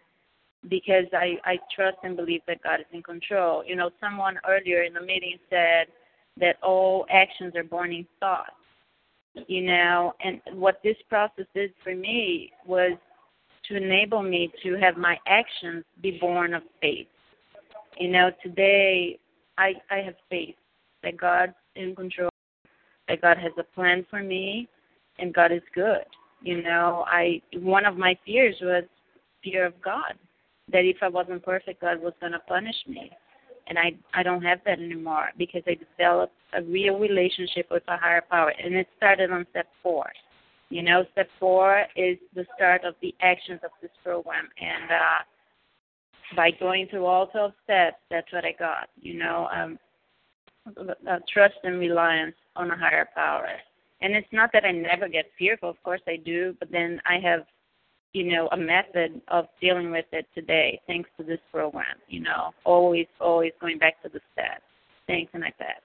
because 0.69 1.05
I, 1.13 1.37
I 1.45 1.57
trust 1.73 1.97
and 2.03 2.17
believe 2.17 2.41
that 2.47 2.61
God 2.63 2.79
is 2.81 2.85
in 2.91 3.03
control. 3.03 3.63
You 3.65 3.75
know, 3.75 3.89
someone 3.99 4.37
earlier 4.47 4.83
in 4.83 4.93
the 4.93 5.01
meeting 5.01 5.37
said, 5.49 5.87
that 6.39 6.57
all 6.61 7.05
actions 7.09 7.55
are 7.55 7.63
born 7.63 7.91
in 7.91 8.05
thought. 8.19 8.53
You 9.47 9.61
know, 9.61 10.13
and 10.23 10.41
what 10.53 10.79
this 10.83 10.95
process 11.09 11.45
did 11.53 11.71
for 11.83 11.95
me 11.95 12.51
was 12.65 12.93
to 13.67 13.75
enable 13.75 14.23
me 14.23 14.51
to 14.63 14.75
have 14.75 14.97
my 14.97 15.17
actions 15.27 15.83
be 16.01 16.17
born 16.19 16.53
of 16.55 16.63
faith. 16.81 17.07
You 17.99 18.09
know, 18.09 18.31
today 18.41 19.19
I 19.57 19.73
I 19.91 19.97
have 19.97 20.15
faith 20.29 20.55
that 21.03 21.17
God's 21.17 21.53
in 21.75 21.95
control, 21.95 22.29
that 23.07 23.21
God 23.21 23.37
has 23.37 23.51
a 23.57 23.63
plan 23.63 24.05
for 24.09 24.23
me, 24.23 24.67
and 25.19 25.33
God 25.33 25.51
is 25.51 25.61
good. 25.73 26.05
You 26.41 26.61
know, 26.61 27.05
I 27.07 27.41
one 27.53 27.85
of 27.85 27.97
my 27.97 28.17
fears 28.25 28.55
was 28.61 28.83
fear 29.43 29.65
of 29.65 29.73
God, 29.81 30.13
that 30.71 30.85
if 30.85 30.97
I 31.01 31.07
wasn't 31.07 31.43
perfect, 31.43 31.81
God 31.81 32.01
was 32.01 32.13
going 32.19 32.33
to 32.33 32.39
punish 32.39 32.75
me 32.87 33.11
and 33.67 33.77
I 33.77 33.91
I 34.13 34.23
don't 34.23 34.43
have 34.43 34.59
that 34.65 34.79
anymore 34.79 35.29
because 35.37 35.61
I 35.67 35.75
developed 35.75 36.33
a 36.53 36.61
real 36.63 36.97
relationship 36.97 37.67
with 37.69 37.83
a 37.87 37.97
higher 37.97 38.23
power, 38.29 38.53
and 38.63 38.75
it 38.75 38.87
started 38.97 39.31
on 39.31 39.45
step 39.51 39.67
four. 39.83 40.05
You 40.69 40.83
know, 40.83 41.03
step 41.13 41.29
four 41.39 41.85
is 41.95 42.17
the 42.35 42.45
start 42.55 42.83
of 42.83 42.95
the 43.01 43.13
actions 43.21 43.61
of 43.63 43.71
this 43.81 43.91
program, 44.03 44.47
and 44.59 44.91
uh, 44.91 46.35
by 46.35 46.51
going 46.59 46.87
through 46.87 47.05
all 47.05 47.27
12 47.27 47.53
steps, 47.63 47.97
that's 48.11 48.31
what 48.33 48.43
I 48.43 48.53
got. 48.57 48.89
You 48.99 49.17
know, 49.17 49.47
um, 49.53 49.79
trust 51.31 51.55
and 51.63 51.79
reliance 51.79 52.35
on 52.55 52.71
a 52.71 52.77
higher 52.77 53.07
power. 53.15 53.47
And 54.01 54.15
it's 54.15 54.27
not 54.31 54.51
that 54.53 54.63
I 54.63 54.71
never 54.71 55.07
get 55.07 55.25
fearful. 55.37 55.69
Of 55.69 55.81
course 55.83 56.01
I 56.07 56.17
do, 56.17 56.55
but 56.59 56.71
then 56.71 57.01
I 57.05 57.19
have 57.19 57.45
you 58.13 58.31
know, 58.31 58.47
a 58.51 58.57
method 58.57 59.21
of 59.27 59.45
dealing 59.61 59.91
with 59.91 60.05
it 60.11 60.25
today, 60.33 60.81
thanks 60.87 61.09
to 61.17 61.23
this 61.23 61.39
program. 61.51 61.97
You 62.07 62.21
know, 62.21 62.51
always, 62.63 63.07
always 63.19 63.51
going 63.61 63.77
back 63.77 64.01
to 64.03 64.09
the 64.09 64.19
steps. 64.33 64.63
Thanks, 65.05 65.29
and 65.33 65.43
like 65.43 65.57
that. 65.59 65.83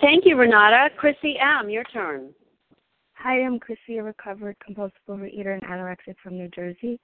Thank 0.00 0.24
you, 0.26 0.36
Renata. 0.36 0.88
Chrissy 0.96 1.36
M., 1.38 1.70
your 1.70 1.84
turn. 1.84 2.30
Hi, 3.14 3.42
I'm 3.42 3.60
Chrissy, 3.60 3.98
a 3.98 4.02
recovered 4.02 4.56
compulsive 4.64 4.98
overeater 5.08 5.54
and 5.54 5.62
anorexic 5.62 6.16
from 6.22 6.36
New 6.36 6.48
Jersey. 6.48 6.98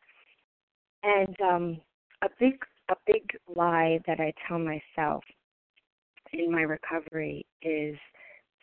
And 1.04 1.36
um, 1.40 1.80
a 2.22 2.28
big, 2.40 2.58
a 2.90 2.96
big 3.06 3.30
lie 3.54 4.00
that 4.06 4.20
I 4.20 4.32
tell 4.46 4.58
myself 4.58 5.24
in 6.32 6.50
my 6.50 6.62
recovery 6.62 7.46
is 7.62 7.96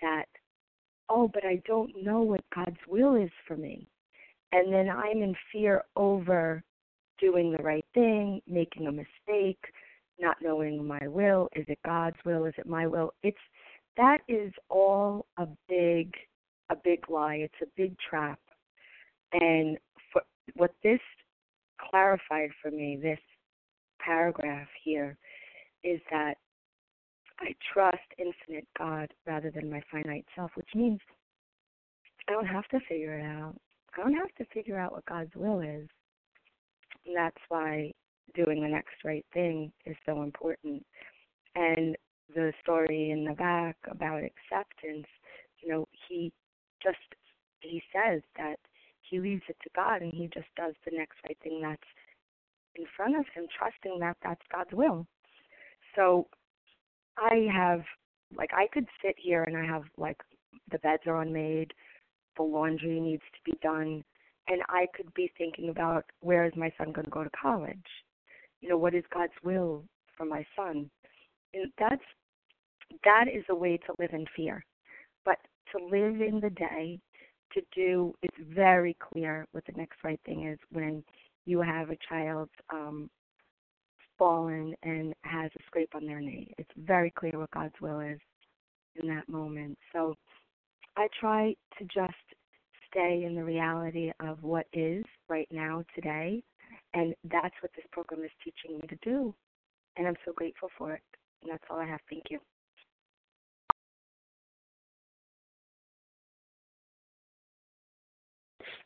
that 0.01 0.25
oh, 1.09 1.29
but 1.33 1.45
I 1.45 1.61
don't 1.65 2.03
know 2.03 2.21
what 2.21 2.43
God's 2.53 2.77
will 2.87 3.15
is 3.15 3.31
for 3.47 3.55
me. 3.55 3.87
And 4.51 4.73
then 4.73 4.89
I'm 4.89 5.21
in 5.21 5.35
fear 5.51 5.83
over 5.95 6.63
doing 7.19 7.51
the 7.51 7.63
right 7.63 7.85
thing, 7.93 8.41
making 8.45 8.87
a 8.87 8.91
mistake, 8.91 9.63
not 10.19 10.37
knowing 10.41 10.85
my 10.85 11.07
will. 11.07 11.47
Is 11.55 11.65
it 11.69 11.79
God's 11.85 12.17
will? 12.25 12.45
Is 12.45 12.53
it 12.57 12.67
my 12.67 12.87
will? 12.87 13.13
It's 13.23 13.37
that 13.95 14.19
is 14.27 14.51
all 14.69 15.25
a 15.37 15.47
big 15.69 16.13
a 16.69 16.75
big 16.75 17.09
lie. 17.09 17.35
It's 17.35 17.61
a 17.61 17.67
big 17.77 17.95
trap. 17.97 18.39
And 19.33 19.77
for, 20.11 20.21
what 20.55 20.73
this 20.83 20.99
clarified 21.89 22.49
for 22.61 22.71
me, 22.71 22.97
this 23.01 23.19
paragraph 23.99 24.67
here, 24.83 25.17
is 25.83 25.99
that 26.11 26.35
I 27.39 27.55
trust 27.73 27.97
infinite 28.17 28.67
God 28.77 29.13
rather 29.25 29.51
than 29.51 29.69
my 29.69 29.81
finite 29.91 30.25
self, 30.35 30.51
which 30.55 30.69
means 30.75 30.99
I 32.27 32.31
don't 32.31 32.47
have 32.47 32.67
to 32.69 32.79
figure 32.87 33.17
it 33.17 33.23
out. 33.23 33.55
I 33.95 34.01
don't 34.01 34.15
have 34.15 34.33
to 34.37 34.45
figure 34.53 34.79
out 34.79 34.91
what 34.91 35.05
God's 35.05 35.35
will 35.35 35.61
is. 35.61 35.87
And 37.05 37.15
that's 37.15 37.37
why 37.49 37.93
doing 38.35 38.61
the 38.61 38.67
next 38.67 38.95
right 39.03 39.25
thing 39.33 39.71
is 39.85 39.95
so 40.05 40.23
important. 40.23 40.85
And 41.55 41.95
the 42.33 42.53
story 42.61 43.11
in 43.11 43.23
the 43.23 43.33
back 43.33 43.77
about 43.89 44.23
acceptance, 44.23 45.07
you 45.61 45.69
know, 45.69 45.87
he 46.07 46.31
just 46.83 46.97
he 47.61 47.81
says 47.93 48.21
that 48.37 48.59
he 49.01 49.19
leaves 49.19 49.43
it 49.47 49.57
to 49.63 49.69
God 49.75 50.01
and 50.01 50.13
he 50.13 50.27
just 50.33 50.47
does 50.55 50.73
the 50.85 50.95
next 50.95 51.17
right 51.25 51.37
thing 51.41 51.61
that's 51.61 51.81
in 52.77 52.85
front 52.95 53.15
of 53.17 53.25
him, 53.33 53.45
trusting 53.57 53.99
that 53.99 54.17
that's 54.23 54.41
God's 54.51 54.71
will. 54.73 55.05
So 55.95 56.27
I 57.17 57.47
have 57.53 57.81
like 58.35 58.51
I 58.53 58.67
could 58.71 58.85
sit 59.03 59.15
here 59.17 59.43
and 59.43 59.57
I 59.57 59.65
have 59.65 59.83
like 59.97 60.17
the 60.71 60.79
beds 60.79 61.03
are 61.07 61.21
unmade, 61.21 61.73
the 62.35 62.43
laundry 62.43 62.99
needs 62.99 63.23
to 63.33 63.51
be 63.51 63.57
done, 63.61 64.03
and 64.47 64.61
I 64.69 64.87
could 64.95 65.13
be 65.13 65.31
thinking 65.37 65.69
about 65.69 66.05
where 66.21 66.45
is 66.45 66.53
my 66.55 66.71
son 66.77 66.91
going 66.91 67.05
to 67.05 67.11
go 67.11 67.23
to 67.23 67.29
college? 67.29 67.77
You 68.61 68.69
know, 68.69 68.77
what 68.77 68.95
is 68.95 69.03
God's 69.13 69.33
will 69.43 69.83
for 70.15 70.25
my 70.25 70.45
son? 70.55 70.89
And 71.53 71.71
that's 71.79 72.03
that 73.03 73.25
is 73.33 73.43
a 73.49 73.55
way 73.55 73.77
to 73.77 73.93
live 73.99 74.11
in 74.13 74.25
fear. 74.35 74.63
But 75.25 75.37
to 75.71 75.83
live 75.83 76.21
in 76.21 76.39
the 76.41 76.49
day, 76.49 76.99
to 77.53 77.61
do 77.75 78.13
it's 78.21 78.37
very 78.53 78.95
clear 78.99 79.47
what 79.51 79.65
the 79.65 79.73
next 79.73 79.97
right 80.03 80.19
thing 80.25 80.47
is 80.47 80.59
when 80.71 81.03
you 81.47 81.61
have 81.61 81.89
a 81.89 81.97
child 82.09 82.49
um 82.71 83.09
fallen 84.17 84.75
and 84.83 85.13
has 85.23 85.51
a 85.55 85.63
scrape 85.67 85.93
on 85.95 86.05
their 86.05 86.19
knee. 86.19 86.51
It's 86.57 86.69
very 86.77 87.11
clear 87.11 87.37
what 87.37 87.51
God's 87.51 87.75
will 87.81 87.99
is 87.99 88.19
in 88.95 89.07
that 89.07 89.29
moment. 89.29 89.77
So 89.93 90.15
I 90.95 91.07
try 91.19 91.55
to 91.77 91.83
just 91.85 92.15
stay 92.89 93.23
in 93.25 93.35
the 93.35 93.43
reality 93.43 94.11
of 94.19 94.41
what 94.41 94.65
is 94.73 95.05
right 95.29 95.47
now, 95.51 95.83
today. 95.93 96.43
And 96.93 97.13
that's 97.25 97.53
what 97.61 97.71
this 97.75 97.85
program 97.91 98.23
is 98.23 98.31
teaching 98.43 98.79
me 98.79 98.87
to 98.87 98.97
do. 99.03 99.33
And 99.97 100.07
I'm 100.07 100.17
so 100.25 100.33
grateful 100.33 100.69
for 100.77 100.93
it. 100.93 101.01
And 101.43 101.51
that's 101.51 101.63
all 101.69 101.79
I 101.79 101.85
have. 101.85 101.99
Thank 102.09 102.23
you. 102.29 102.39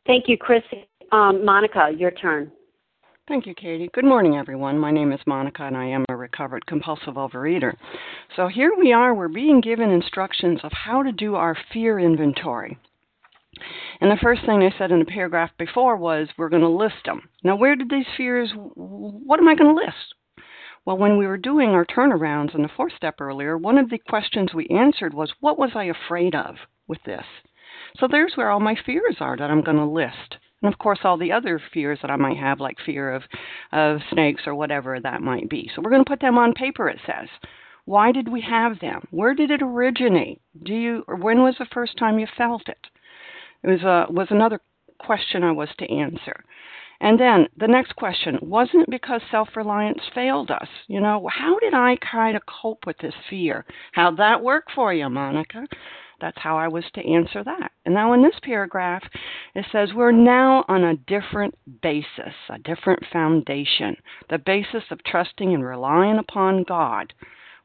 Thank 0.05 0.27
you, 0.27 0.37
Chris. 0.37 0.63
Um, 1.11 1.43
Monica, 1.43 1.91
your 1.95 2.11
turn. 2.11 2.51
Thank 3.27 3.45
you, 3.45 3.53
Katie. 3.53 3.89
Good 3.93 4.05
morning, 4.05 4.37
everyone. 4.37 4.79
My 4.79 4.91
name 4.91 5.11
is 5.11 5.19
Monica, 5.27 5.63
and 5.63 5.75
I 5.75 5.85
am 5.85 6.05
a 6.09 6.15
recovered 6.15 6.65
compulsive 6.65 7.15
overeater. 7.15 7.73
So 8.35 8.47
here 8.47 8.71
we 8.77 8.93
are, 8.93 9.13
we're 9.13 9.27
being 9.27 9.61
given 9.61 9.89
instructions 9.89 10.59
of 10.63 10.71
how 10.71 11.03
to 11.03 11.11
do 11.11 11.35
our 11.35 11.57
fear 11.73 11.99
inventory. 11.99 12.77
And 13.99 14.09
the 14.09 14.19
first 14.21 14.45
thing 14.45 14.63
I 14.63 14.77
said 14.77 14.91
in 14.91 14.99
the 14.99 15.05
paragraph 15.05 15.51
before 15.57 15.97
was 15.97 16.29
we're 16.37 16.49
going 16.49 16.61
to 16.61 16.69
list 16.69 17.05
them. 17.05 17.29
Now, 17.43 17.57
where 17.57 17.75
did 17.75 17.89
these 17.89 18.07
fears, 18.15 18.51
what 18.55 19.39
am 19.39 19.47
I 19.47 19.55
going 19.55 19.75
to 19.75 19.81
list? 19.81 20.15
Well, 20.85 20.97
when 20.97 21.17
we 21.17 21.27
were 21.27 21.37
doing 21.37 21.69
our 21.71 21.85
turnarounds 21.85 22.55
in 22.55 22.63
the 22.63 22.69
fourth 22.75 22.93
step 22.95 23.19
earlier, 23.19 23.57
one 23.57 23.77
of 23.77 23.89
the 23.89 23.99
questions 24.09 24.53
we 24.53 24.67
answered 24.67 25.13
was, 25.13 25.31
What 25.39 25.59
was 25.59 25.71
I 25.75 25.83
afraid 25.85 26.33
of 26.33 26.55
with 26.87 27.03
this? 27.05 27.25
So 27.99 28.07
there's 28.09 28.33
where 28.35 28.49
all 28.49 28.61
my 28.61 28.75
fears 28.85 29.17
are 29.19 29.37
that 29.37 29.51
I'm 29.51 29.61
going 29.61 29.77
to 29.77 29.85
list. 29.85 30.37
And 30.61 30.71
of 30.71 30.79
course, 30.79 30.99
all 31.03 31.17
the 31.17 31.31
other 31.31 31.61
fears 31.73 31.99
that 32.01 32.11
I 32.11 32.15
might 32.15 32.37
have, 32.37 32.59
like 32.59 32.77
fear 32.85 33.13
of, 33.13 33.23
of 33.71 33.99
snakes 34.11 34.43
or 34.45 34.55
whatever 34.55 34.99
that 34.99 35.21
might 35.21 35.49
be. 35.49 35.69
So 35.75 35.81
we're 35.81 35.89
going 35.89 36.03
to 36.03 36.09
put 36.09 36.21
them 36.21 36.37
on 36.37 36.53
paper, 36.53 36.87
it 36.87 36.99
says. 37.05 37.27
Why 37.85 38.11
did 38.11 38.27
we 38.27 38.41
have 38.41 38.79
them? 38.79 39.07
Where 39.09 39.33
did 39.33 39.49
it 39.49 39.63
originate? 39.63 40.39
Do 40.63 40.73
you, 40.73 41.03
or 41.07 41.15
when 41.15 41.41
was 41.41 41.55
the 41.57 41.65
first 41.73 41.97
time 41.97 42.19
you 42.19 42.27
felt 42.37 42.69
it? 42.69 42.87
It 43.63 43.67
was, 43.67 43.81
a, 43.81 44.11
was 44.11 44.27
another 44.29 44.61
question 44.99 45.43
I 45.43 45.51
was 45.51 45.69
to 45.79 45.91
answer. 45.91 46.43
And 47.01 47.19
then 47.19 47.47
the 47.57 47.67
next 47.67 47.95
question 47.95 48.37
wasn't 48.43 48.87
because 48.89 49.21
self 49.31 49.49
reliance 49.55 50.01
failed 50.13 50.51
us? 50.51 50.67
You 50.87 51.01
know, 51.01 51.27
how 51.33 51.57
did 51.57 51.73
I 51.73 51.97
kind 51.97 52.37
of 52.37 52.43
cope 52.45 52.85
with 52.85 52.97
this 52.99 53.15
fear? 53.27 53.65
How'd 53.93 54.17
that 54.17 54.43
work 54.43 54.65
for 54.75 54.93
you, 54.93 55.09
Monica? 55.09 55.65
That's 56.21 56.37
how 56.39 56.57
I 56.57 56.67
was 56.67 56.85
to 56.93 57.05
answer 57.05 57.43
that. 57.43 57.71
And 57.85 57.93
now 57.93 58.13
in 58.13 58.21
this 58.21 58.39
paragraph, 58.43 59.03
it 59.55 59.65
says 59.71 59.89
we're 59.93 60.11
now 60.11 60.63
on 60.67 60.83
a 60.83 60.95
different 60.95 61.55
basis, 61.81 62.33
a 62.49 62.59
different 62.59 63.03
foundation, 63.11 63.97
the 64.29 64.37
basis 64.37 64.83
of 64.91 65.03
trusting 65.03 65.53
and 65.53 65.65
relying 65.65 66.19
upon 66.19 66.63
God. 66.63 67.13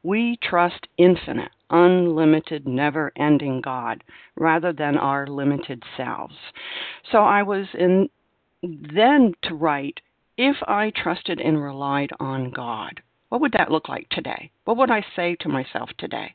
We 0.03 0.37
trust 0.41 0.87
infinite, 0.97 1.51
unlimited, 1.69 2.67
never 2.67 3.11
ending 3.15 3.61
God 3.61 4.03
rather 4.35 4.73
than 4.73 4.97
our 4.97 5.27
limited 5.27 5.83
selves. 5.95 6.35
So 7.11 7.19
I 7.19 7.43
was 7.43 7.67
in 7.73 8.09
then 8.63 9.33
to 9.43 9.53
write 9.53 9.99
if 10.37 10.55
I 10.67 10.91
trusted 10.95 11.39
and 11.39 11.61
relied 11.61 12.11
on 12.19 12.51
God. 12.51 13.01
What 13.29 13.41
would 13.41 13.53
that 13.53 13.71
look 13.71 13.89
like 13.89 14.07
today? 14.09 14.51
What 14.65 14.77
would 14.77 14.91
I 14.91 15.05
say 15.15 15.35
to 15.41 15.49
myself 15.49 15.89
today? 15.97 16.33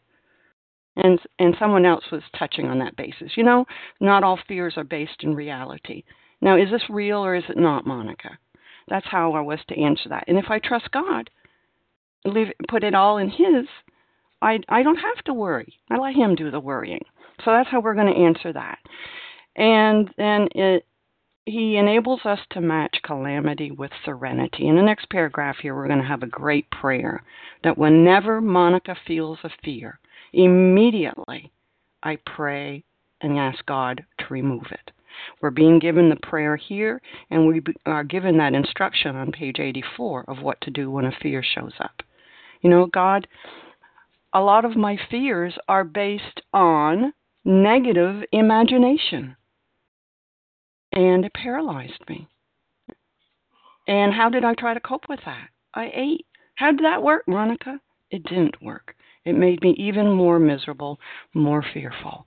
And 0.96 1.18
and 1.38 1.56
someone 1.58 1.86
else 1.86 2.04
was 2.12 2.22
touching 2.38 2.66
on 2.66 2.78
that 2.78 2.96
basis. 2.96 3.32
You 3.36 3.44
know, 3.44 3.64
not 4.00 4.24
all 4.24 4.38
fears 4.48 4.74
are 4.76 4.84
based 4.84 5.22
in 5.22 5.34
reality. 5.34 6.04
Now, 6.40 6.56
is 6.56 6.70
this 6.70 6.82
real 6.90 7.24
or 7.24 7.34
is 7.34 7.44
it 7.48 7.56
not, 7.56 7.86
Monica? 7.86 8.38
That's 8.88 9.06
how 9.08 9.32
I 9.32 9.40
was 9.40 9.60
to 9.68 9.80
answer 9.80 10.08
that. 10.08 10.24
And 10.26 10.38
if 10.38 10.46
I 10.50 10.58
trust 10.58 10.90
God, 10.90 11.30
leave 12.24 12.48
put 12.68 12.84
it 12.84 12.94
all 12.94 13.18
in 13.18 13.30
His, 13.30 13.66
I 14.40 14.58
I 14.68 14.82
don't 14.82 14.96
have 14.96 15.24
to 15.26 15.34
worry. 15.34 15.74
I 15.90 15.98
let 15.98 16.14
Him 16.14 16.34
do 16.34 16.50
the 16.50 16.60
worrying. 16.60 17.04
So 17.44 17.52
that's 17.52 17.70
how 17.70 17.80
we're 17.80 17.94
going 17.94 18.12
to 18.12 18.20
answer 18.20 18.52
that. 18.52 18.78
And 19.56 20.10
then 20.16 20.48
it, 20.54 20.84
He 21.46 21.76
enables 21.76 22.20
us 22.24 22.40
to 22.50 22.60
match 22.60 22.96
calamity 23.02 23.70
with 23.70 23.90
serenity. 24.04 24.68
In 24.68 24.76
the 24.76 24.82
next 24.82 25.08
paragraph 25.10 25.56
here, 25.62 25.74
we're 25.74 25.88
going 25.88 26.00
to 26.02 26.06
have 26.06 26.22
a 26.22 26.26
great 26.26 26.70
prayer 26.70 27.22
that 27.64 27.78
whenever 27.78 28.40
Monica 28.40 28.96
feels 29.06 29.38
a 29.44 29.50
fear, 29.64 29.98
Immediately, 30.32 31.52
I 32.02 32.18
pray 32.24 32.84
and 33.20 33.38
ask 33.38 33.64
God 33.66 34.04
to 34.18 34.24
remove 34.30 34.66
it. 34.70 34.90
We're 35.40 35.50
being 35.50 35.78
given 35.78 36.08
the 36.08 36.16
prayer 36.16 36.56
here, 36.56 37.00
and 37.30 37.46
we 37.46 37.62
are 37.86 38.04
given 38.04 38.38
that 38.38 38.54
instruction 38.54 39.14
on 39.14 39.30
page 39.30 39.58
84 39.58 40.24
of 40.28 40.42
what 40.42 40.60
to 40.62 40.70
do 40.70 40.90
when 40.90 41.04
a 41.04 41.12
fear 41.22 41.42
shows 41.42 41.74
up. 41.80 42.02
You 42.62 42.70
know, 42.70 42.86
God, 42.86 43.28
a 44.32 44.40
lot 44.40 44.64
of 44.64 44.76
my 44.76 44.98
fears 45.10 45.54
are 45.68 45.84
based 45.84 46.40
on 46.52 47.12
negative 47.44 48.22
imagination, 48.32 49.36
and 50.92 51.24
it 51.24 51.34
paralyzed 51.34 52.08
me. 52.08 52.28
And 53.86 54.14
how 54.14 54.28
did 54.28 54.44
I 54.44 54.54
try 54.54 54.74
to 54.74 54.80
cope 54.80 55.08
with 55.08 55.20
that? 55.24 55.48
I 55.74 55.90
ate. 55.94 56.26
How 56.54 56.70
did 56.70 56.84
that 56.84 57.02
work, 57.02 57.24
Monica? 57.26 57.80
It 58.10 58.22
didn't 58.24 58.62
work. 58.62 58.94
It 59.24 59.34
made 59.34 59.62
me 59.62 59.74
even 59.78 60.10
more 60.10 60.38
miserable, 60.38 60.98
more 61.34 61.64
fearful. 61.72 62.26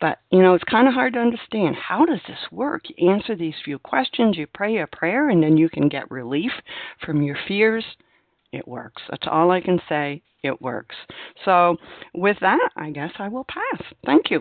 But, 0.00 0.18
you 0.30 0.42
know, 0.42 0.54
it's 0.54 0.64
kind 0.64 0.86
of 0.86 0.94
hard 0.94 1.14
to 1.14 1.20
understand. 1.20 1.74
How 1.74 2.04
does 2.04 2.20
this 2.28 2.38
work? 2.52 2.82
You 2.96 3.10
answer 3.10 3.34
these 3.34 3.54
few 3.64 3.78
questions, 3.78 4.36
you 4.36 4.46
pray 4.46 4.78
a 4.78 4.86
prayer, 4.86 5.30
and 5.30 5.42
then 5.42 5.56
you 5.56 5.68
can 5.68 5.88
get 5.88 6.10
relief 6.10 6.52
from 7.04 7.22
your 7.22 7.36
fears. 7.48 7.84
It 8.52 8.66
works. 8.66 9.02
That's 9.10 9.26
all 9.28 9.50
I 9.50 9.60
can 9.60 9.80
say. 9.88 10.22
It 10.42 10.62
works. 10.62 10.94
So, 11.44 11.76
with 12.14 12.36
that, 12.40 12.70
I 12.76 12.90
guess 12.90 13.10
I 13.18 13.28
will 13.28 13.44
pass. 13.44 13.82
Thank 14.06 14.30
you. 14.30 14.40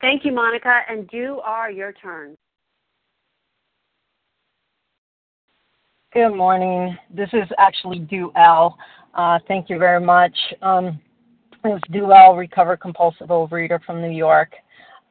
Thank 0.00 0.24
you, 0.24 0.32
Monica. 0.32 0.80
And 0.88 1.08
you 1.12 1.40
are 1.44 1.70
your 1.70 1.92
turn. 1.92 2.36
Good 6.12 6.34
morning. 6.34 6.98
This 7.14 7.28
is 7.32 7.48
actually 7.56 8.00
Duell. 8.00 8.74
Uh, 9.14 9.38
thank 9.46 9.70
you 9.70 9.78
very 9.78 10.00
much. 10.00 10.36
Um, 10.60 11.00
it's 11.64 11.88
Duell, 11.88 12.36
recovered 12.36 12.78
compulsive 12.78 13.28
overeater 13.28 13.78
from 13.84 14.02
New 14.02 14.10
York. 14.10 14.54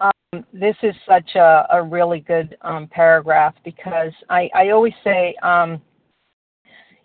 Um, 0.01 0.43
this 0.51 0.75
is 0.83 0.93
such 1.07 1.35
a, 1.35 1.65
a 1.71 1.81
really 1.81 2.19
good 2.19 2.57
um, 2.63 2.89
paragraph 2.91 3.55
because 3.63 4.11
I, 4.29 4.49
I 4.53 4.71
always 4.71 4.91
say, 5.01 5.35
um, 5.41 5.81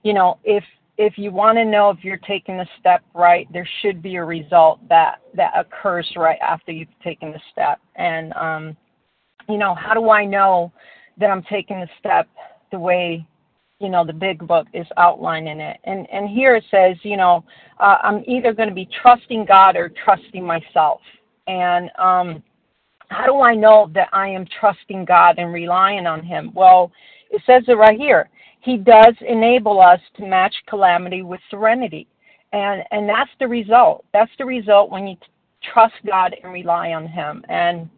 you 0.03 0.13
know, 0.13 0.41
if 0.43 0.65
if 0.99 1.17
you 1.17 1.31
want 1.31 1.57
to 1.59 1.65
know 1.65 1.91
if 1.91 1.99
you're 2.03 2.17
taking 2.17 2.57
the 2.57 2.67
step 2.81 3.03
right, 3.15 3.47
there 3.53 3.69
should 3.81 4.03
be 4.03 4.17
a 4.17 4.25
result 4.25 4.81
that 4.89 5.21
that 5.35 5.53
occurs 5.57 6.13
right 6.17 6.39
after 6.43 6.73
you've 6.73 6.89
taken 7.05 7.31
the 7.31 7.41
step. 7.53 7.79
And 7.95 8.33
um, 8.33 8.77
you 9.49 9.57
know, 9.57 9.73
how 9.73 9.95
do 9.95 10.11
I 10.11 10.25
know 10.25 10.73
that 11.19 11.31
I'm 11.31 11.45
taking 11.45 11.79
the 11.79 11.89
step 12.01 12.29
the 12.73 12.79
way 12.81 13.25
you 13.85 13.91
know 13.91 14.05
the 14.05 14.13
big 14.13 14.47
book 14.47 14.67
is 14.73 14.87
outlining 14.97 15.61
it. 15.61 15.79
And 15.85 16.09
and 16.11 16.29
here 16.29 16.57
it 16.57 16.65
says 16.71 16.97
you 17.03 17.17
know 17.17 17.45
uh, 17.79 17.99
i'm 18.03 18.25
either 18.27 18.53
going 18.53 18.69
to 18.69 18.75
be 18.75 18.89
trusting 19.03 19.45
god 19.45 19.77
or 19.77 19.93
trusting 20.05 20.45
myself. 20.45 21.01
And 21.47 21.91
um 21.99 22.43
how 23.09 23.27
do 23.27 23.41
i 23.41 23.55
know 23.55 23.91
that 23.95 24.09
i 24.13 24.27
am 24.29 24.47
trusting 24.59 25.05
god 25.05 25.39
and 25.39 25.53
relying 25.53 26.07
on 26.07 26.25
him? 26.25 26.51
Well 26.55 26.91
it 27.31 27.43
says 27.47 27.65
it 27.69 27.73
right 27.73 27.99
here. 27.99 28.31
He 28.61 28.79
does 28.79 29.15
enable 29.29 29.81
us 29.81 30.01
to 30.17 30.27
match 30.27 30.55
calamity 30.69 31.23
with 31.23 31.41
serenity. 31.51 32.09
And 32.53 32.83
and 32.91 33.09
that's 33.09 33.31
the 33.39 33.49
result. 33.49 34.05
That's 34.13 34.31
the 34.39 34.47
result 34.47 34.91
when 34.91 35.07
you 35.07 35.17
trust 35.73 35.95
god 36.07 36.35
and 36.43 36.53
rely 36.53 36.93
on 36.93 37.07
him. 37.07 37.45
And 37.49 37.89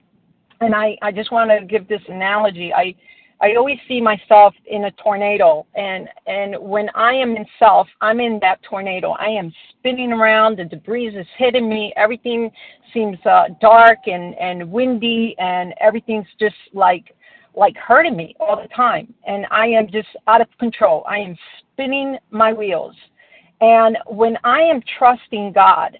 and 0.60 0.74
i 0.74 0.96
i 1.02 1.12
just 1.12 1.30
want 1.30 1.50
to 1.50 1.64
give 1.66 1.86
this 1.86 2.02
analogy. 2.08 2.72
I 2.72 2.94
I 3.40 3.54
always 3.54 3.78
see 3.86 4.00
myself 4.00 4.54
in 4.66 4.84
a 4.84 4.90
tornado 4.92 5.66
and 5.74 6.08
and 6.26 6.56
when 6.58 6.88
I 6.94 7.12
am 7.12 7.36
in 7.36 7.44
self, 7.58 7.86
I'm 8.00 8.20
in 8.20 8.38
that 8.40 8.62
tornado. 8.62 9.10
I 9.12 9.28
am 9.28 9.52
spinning 9.70 10.12
around, 10.12 10.58
the 10.58 10.64
debris 10.64 11.08
is 11.08 11.26
hitting 11.36 11.68
me, 11.68 11.92
everything 11.96 12.50
seems 12.94 13.18
uh, 13.26 13.44
dark 13.60 13.98
and 14.06 14.34
and 14.36 14.70
windy 14.70 15.34
and 15.38 15.74
everything's 15.80 16.26
just 16.40 16.56
like 16.72 17.14
like 17.54 17.76
hurting 17.76 18.16
me 18.16 18.34
all 18.40 18.60
the 18.60 18.68
time 18.74 19.12
and 19.26 19.46
I 19.50 19.66
am 19.66 19.86
just 19.90 20.08
out 20.26 20.40
of 20.40 20.48
control. 20.58 21.04
I 21.08 21.18
am 21.18 21.36
spinning 21.72 22.18
my 22.30 22.52
wheels. 22.52 22.94
And 23.60 23.96
when 24.06 24.36
I 24.44 24.60
am 24.60 24.82
trusting 24.98 25.52
God 25.52 25.98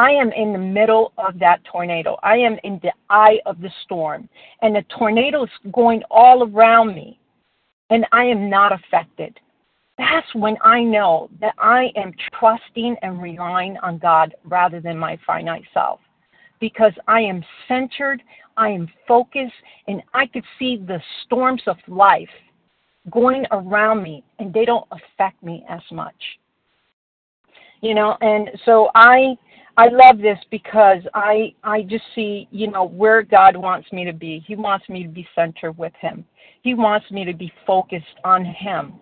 I 0.00 0.12
am 0.12 0.32
in 0.32 0.54
the 0.54 0.58
middle 0.58 1.12
of 1.18 1.38
that 1.40 1.62
tornado. 1.70 2.16
I 2.22 2.38
am 2.38 2.56
in 2.64 2.80
the 2.82 2.90
eye 3.10 3.38
of 3.44 3.60
the 3.60 3.70
storm, 3.84 4.30
and 4.62 4.74
the 4.74 4.82
tornado 4.98 5.44
is 5.44 5.50
going 5.72 6.02
all 6.10 6.42
around 6.42 6.94
me, 6.94 7.20
and 7.90 8.06
I 8.10 8.24
am 8.24 8.48
not 8.48 8.72
affected. 8.72 9.38
That's 9.98 10.34
when 10.34 10.56
I 10.64 10.82
know 10.82 11.28
that 11.42 11.52
I 11.58 11.92
am 11.96 12.14
trusting 12.32 12.96
and 13.02 13.20
relying 13.20 13.76
on 13.82 13.98
God 13.98 14.34
rather 14.44 14.80
than 14.80 14.96
my 14.96 15.18
finite 15.26 15.66
self. 15.74 16.00
Because 16.60 16.94
I 17.06 17.20
am 17.20 17.44
centered, 17.68 18.22
I 18.56 18.70
am 18.70 18.88
focused, 19.06 19.52
and 19.86 20.02
I 20.14 20.28
could 20.28 20.44
see 20.58 20.78
the 20.78 21.02
storms 21.26 21.62
of 21.66 21.76
life 21.88 22.36
going 23.10 23.44
around 23.50 24.02
me, 24.02 24.24
and 24.38 24.50
they 24.50 24.64
don't 24.64 24.88
affect 24.92 25.42
me 25.42 25.62
as 25.68 25.82
much. 25.92 26.38
You 27.82 27.94
know, 27.94 28.16
and 28.22 28.50
so 28.64 28.90
I 28.94 29.36
I 29.80 29.88
love 29.88 30.18
this 30.18 30.38
because 30.50 30.98
I 31.14 31.54
I 31.64 31.80
just 31.80 32.04
see, 32.14 32.46
you 32.50 32.70
know, 32.70 32.84
where 32.84 33.22
God 33.22 33.56
wants 33.56 33.90
me 33.92 34.04
to 34.04 34.12
be. 34.12 34.44
He 34.46 34.54
wants 34.54 34.86
me 34.90 35.02
to 35.04 35.08
be 35.08 35.26
centered 35.34 35.78
with 35.78 35.94
him. 35.98 36.22
He 36.60 36.74
wants 36.74 37.10
me 37.10 37.24
to 37.24 37.32
be 37.32 37.50
focused 37.66 38.04
on 38.22 38.44
him. 38.44 38.92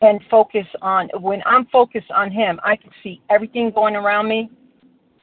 And 0.00 0.20
focus 0.28 0.66
on 0.82 1.10
when 1.20 1.42
I'm 1.46 1.64
focused 1.66 2.10
on 2.10 2.32
him, 2.32 2.58
I 2.64 2.74
can 2.74 2.90
see 3.04 3.22
everything 3.30 3.70
going 3.70 3.94
around 3.94 4.26
me. 4.26 4.50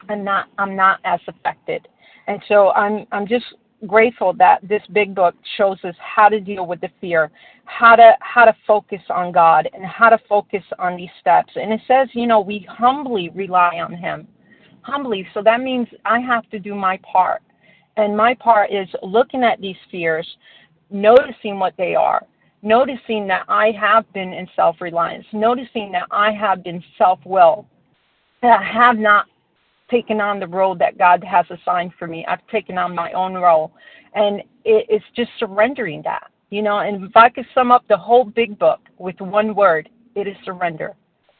I'm 0.07 0.23
not 0.23 0.47
I'm 0.57 0.73
not 0.73 1.01
as 1.03 1.19
affected. 1.27 1.85
And 2.27 2.41
so 2.47 2.71
I'm 2.71 3.05
I'm 3.11 3.27
just 3.27 3.45
grateful 3.87 4.31
that 4.35 4.65
this 4.69 4.83
big 4.93 5.13
book 5.13 5.35
shows 5.57 5.79
us 5.83 5.95
how 5.99 6.29
to 6.29 6.39
deal 6.39 6.65
with 6.65 6.79
the 6.79 6.89
fear, 7.01 7.29
how 7.65 7.97
to 7.97 8.13
how 8.21 8.45
to 8.45 8.55
focus 8.65 9.01
on 9.09 9.33
God 9.33 9.67
and 9.73 9.83
how 9.83 10.07
to 10.07 10.19
focus 10.29 10.63
on 10.79 10.95
these 10.95 11.11
steps. 11.19 11.51
And 11.57 11.73
it 11.73 11.81
says, 11.89 12.07
you 12.13 12.25
know, 12.25 12.39
we 12.39 12.65
humbly 12.69 13.27
rely 13.35 13.81
on 13.85 13.93
him. 13.93 14.29
Humbly. 14.87 15.27
So 15.33 15.41
that 15.43 15.59
means 15.59 15.85
I 16.05 16.21
have 16.21 16.49
to 16.49 16.59
do 16.59 16.73
my 16.73 16.97
part. 17.03 17.41
And 17.97 18.15
my 18.15 18.33
part 18.35 18.71
is 18.71 18.87
looking 19.03 19.43
at 19.43 19.59
these 19.59 19.75
fears, 19.91 20.25
noticing 20.89 21.59
what 21.59 21.73
they 21.77 21.93
are, 21.93 22.25
noticing 22.61 23.27
that 23.27 23.43
I 23.49 23.71
have 23.71 24.11
been 24.13 24.31
in 24.31 24.47
self 24.55 24.79
reliance, 24.79 25.25
noticing 25.33 25.91
that 25.91 26.07
I 26.09 26.31
have 26.31 26.63
been 26.63 26.81
self 26.97 27.19
will, 27.25 27.67
that 28.41 28.61
I 28.61 28.63
have 28.63 28.97
not 28.97 29.25
taken 29.91 30.21
on 30.21 30.39
the 30.39 30.47
role 30.47 30.75
that 30.75 30.97
God 30.97 31.21
has 31.23 31.45
assigned 31.49 31.91
for 31.99 32.07
me. 32.07 32.25
I've 32.25 32.45
taken 32.47 32.77
on 32.77 32.95
my 32.95 33.11
own 33.11 33.33
role. 33.33 33.73
And 34.15 34.39
it, 34.63 34.85
it's 34.87 35.05
just 35.17 35.31
surrendering 35.37 36.01
that, 36.03 36.31
you 36.49 36.61
know. 36.61 36.79
And 36.79 37.03
if 37.03 37.15
I 37.17 37.27
could 37.27 37.45
sum 37.53 37.73
up 37.73 37.85
the 37.89 37.97
whole 37.97 38.23
big 38.23 38.57
book 38.57 38.79
with 38.99 39.19
one 39.19 39.53
word, 39.53 39.89
it 40.15 40.27
is 40.27 40.37
surrender. 40.45 40.95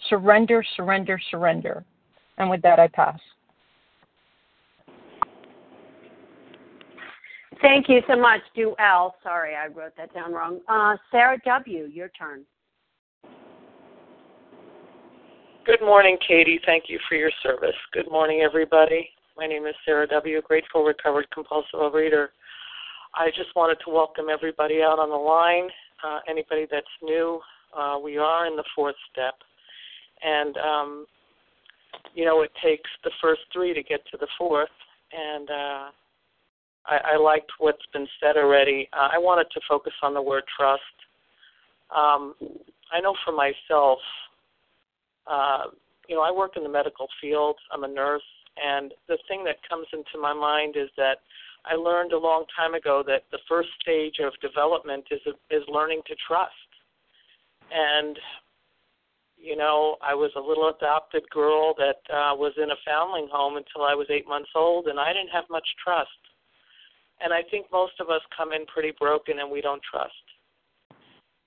Surrender, 0.10 0.66
surrender, 0.76 1.18
surrender. 1.32 1.86
And 2.38 2.50
with 2.50 2.62
that, 2.64 2.78
I 2.78 2.88
pass. 2.88 3.20
Thank 7.62 7.90
you 7.90 8.02
so 8.08 8.16
much, 8.16 8.42
Duell. 8.56 9.12
Sorry, 9.24 9.56
I 9.56 9.68
wrote 9.68 9.94
that 9.98 10.14
down 10.14 10.34
wrong. 10.34 10.60
Uh, 10.68 10.96
Sarah 11.12 11.40
W., 11.46 11.86
your 11.92 12.10
turn. 12.10 12.44
Good 15.66 15.82
morning, 15.82 16.18
Katie. 16.26 16.60
Thank 16.66 16.86
you 16.88 17.00
for 17.10 17.16
your 17.16 17.32
service. 17.44 17.76
Good 17.94 18.10
morning, 18.12 18.42
everybody. 18.42 19.10
My 19.38 19.48
name 19.48 19.66
is 19.66 19.76
Sarah 19.86 20.08
W., 20.08 20.42
grateful, 20.42 20.84
recovered, 20.84 21.28
compulsive 21.32 21.80
overeater. 21.80 22.28
I 23.16 23.30
just 23.30 23.56
wanted 23.56 23.78
to 23.86 23.92
welcome 23.92 24.26
everybody 24.32 24.82
out 24.82 25.00
on 25.00 25.10
the 25.10 25.16
line. 25.16 25.70
Uh, 26.04 26.20
anybody 26.30 26.68
that's 26.70 26.86
new, 27.02 27.40
uh, 27.78 27.98
we 28.02 28.18
are 28.18 28.46
in 28.46 28.56
the 28.56 28.64
fourth 28.76 28.96
step. 29.12 29.34
And, 30.24 30.58
um, 30.58 31.06
you 32.14 32.26
know, 32.26 32.44
it 32.44 32.52
takes 32.64 32.90
the 33.04 33.12
first 33.22 33.42
three 33.52 33.74
to 33.74 33.82
get 33.82 34.02
to 34.12 34.18
the 34.18 34.28
fourth. 34.38 34.70
And 35.12 35.50
uh, 35.50 35.86
I, 36.88 37.14
I 37.14 37.18
liked 37.18 37.52
what's 37.60 37.86
been 37.94 38.08
said 38.20 38.38
already. 38.38 38.90
Uh, 38.94 39.10
I 39.14 39.18
wanted 39.18 39.48
to 39.54 39.62
focus 39.68 39.94
on 40.02 40.14
the 40.14 40.22
word 40.22 40.44
trust. 40.58 40.82
Um, 41.96 42.34
I 42.92 43.00
know 43.02 43.16
for 43.26 43.34
myself, 43.34 44.00
uh, 45.28 45.66
you 46.08 46.16
know, 46.16 46.22
I 46.22 46.32
work 46.32 46.56
in 46.56 46.64
the 46.64 46.70
medical 46.70 47.08
field. 47.22 47.58
I'm 47.72 47.84
a 47.84 47.88
nurse, 47.88 48.24
and 48.64 48.94
the 49.08 49.18
thing 49.28 49.44
that 49.44 49.58
comes 49.68 49.88
into 49.92 50.22
my 50.22 50.34
mind 50.34 50.76
is 50.78 50.90
that 50.98 51.20
I 51.66 51.76
learned 51.76 52.14
a 52.14 52.18
long 52.18 52.46
time 52.56 52.74
ago 52.74 53.04
that 53.08 53.24
the 53.32 53.40
first 53.50 53.70
stage 53.82 54.16
of 54.24 54.34
development 54.42 55.06
is 55.12 55.20
is 55.52 55.64
learning 55.68 56.02
to 56.08 56.16
trust. 56.28 56.52
And 57.72 58.18
you 59.38 59.56
know, 59.56 59.98
I 60.02 60.16
was 60.16 60.32
a 60.36 60.40
little 60.40 60.70
adopted 60.70 61.30
girl 61.30 61.74
that 61.78 62.02
uh, 62.10 62.34
was 62.36 62.54
in 62.58 62.72
a 62.72 62.82
foundling 62.86 63.28
home 63.32 63.58
until 63.58 63.84
I 63.84 63.94
was 63.94 64.08
eight 64.10 64.28
months 64.28 64.50
old, 64.56 64.88
and 64.88 65.00
I 65.00 65.14
didn't 65.14 65.30
have 65.30 65.46
much 65.50 65.68
trust. 65.84 66.10
And 67.22 67.34
I 67.34 67.42
think 67.50 67.68
most 67.72 67.94
of 68.00 68.10
us 68.10 68.22
come 68.36 68.54
in 68.54 68.66
pretty 68.66 68.94
broken 69.00 69.40
and 69.40 69.50
we 69.50 69.62
don't 69.62 69.82
trust. 69.84 70.14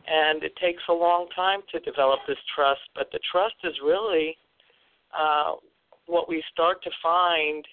And 0.06 0.42
it 0.42 0.56
takes 0.56 0.82
a 0.88 0.92
long 0.92 1.28
time 1.36 1.60
to 1.72 1.80
develop 1.80 2.20
this 2.26 2.38
trust, 2.54 2.80
but 2.94 3.08
the 3.12 3.20
trust 3.30 3.54
is 3.64 3.74
really 3.84 4.36
uh, 5.16 5.54
what 6.06 6.28
we 6.28 6.42
start 6.52 6.82
to 6.82 6.90
find 7.02 7.64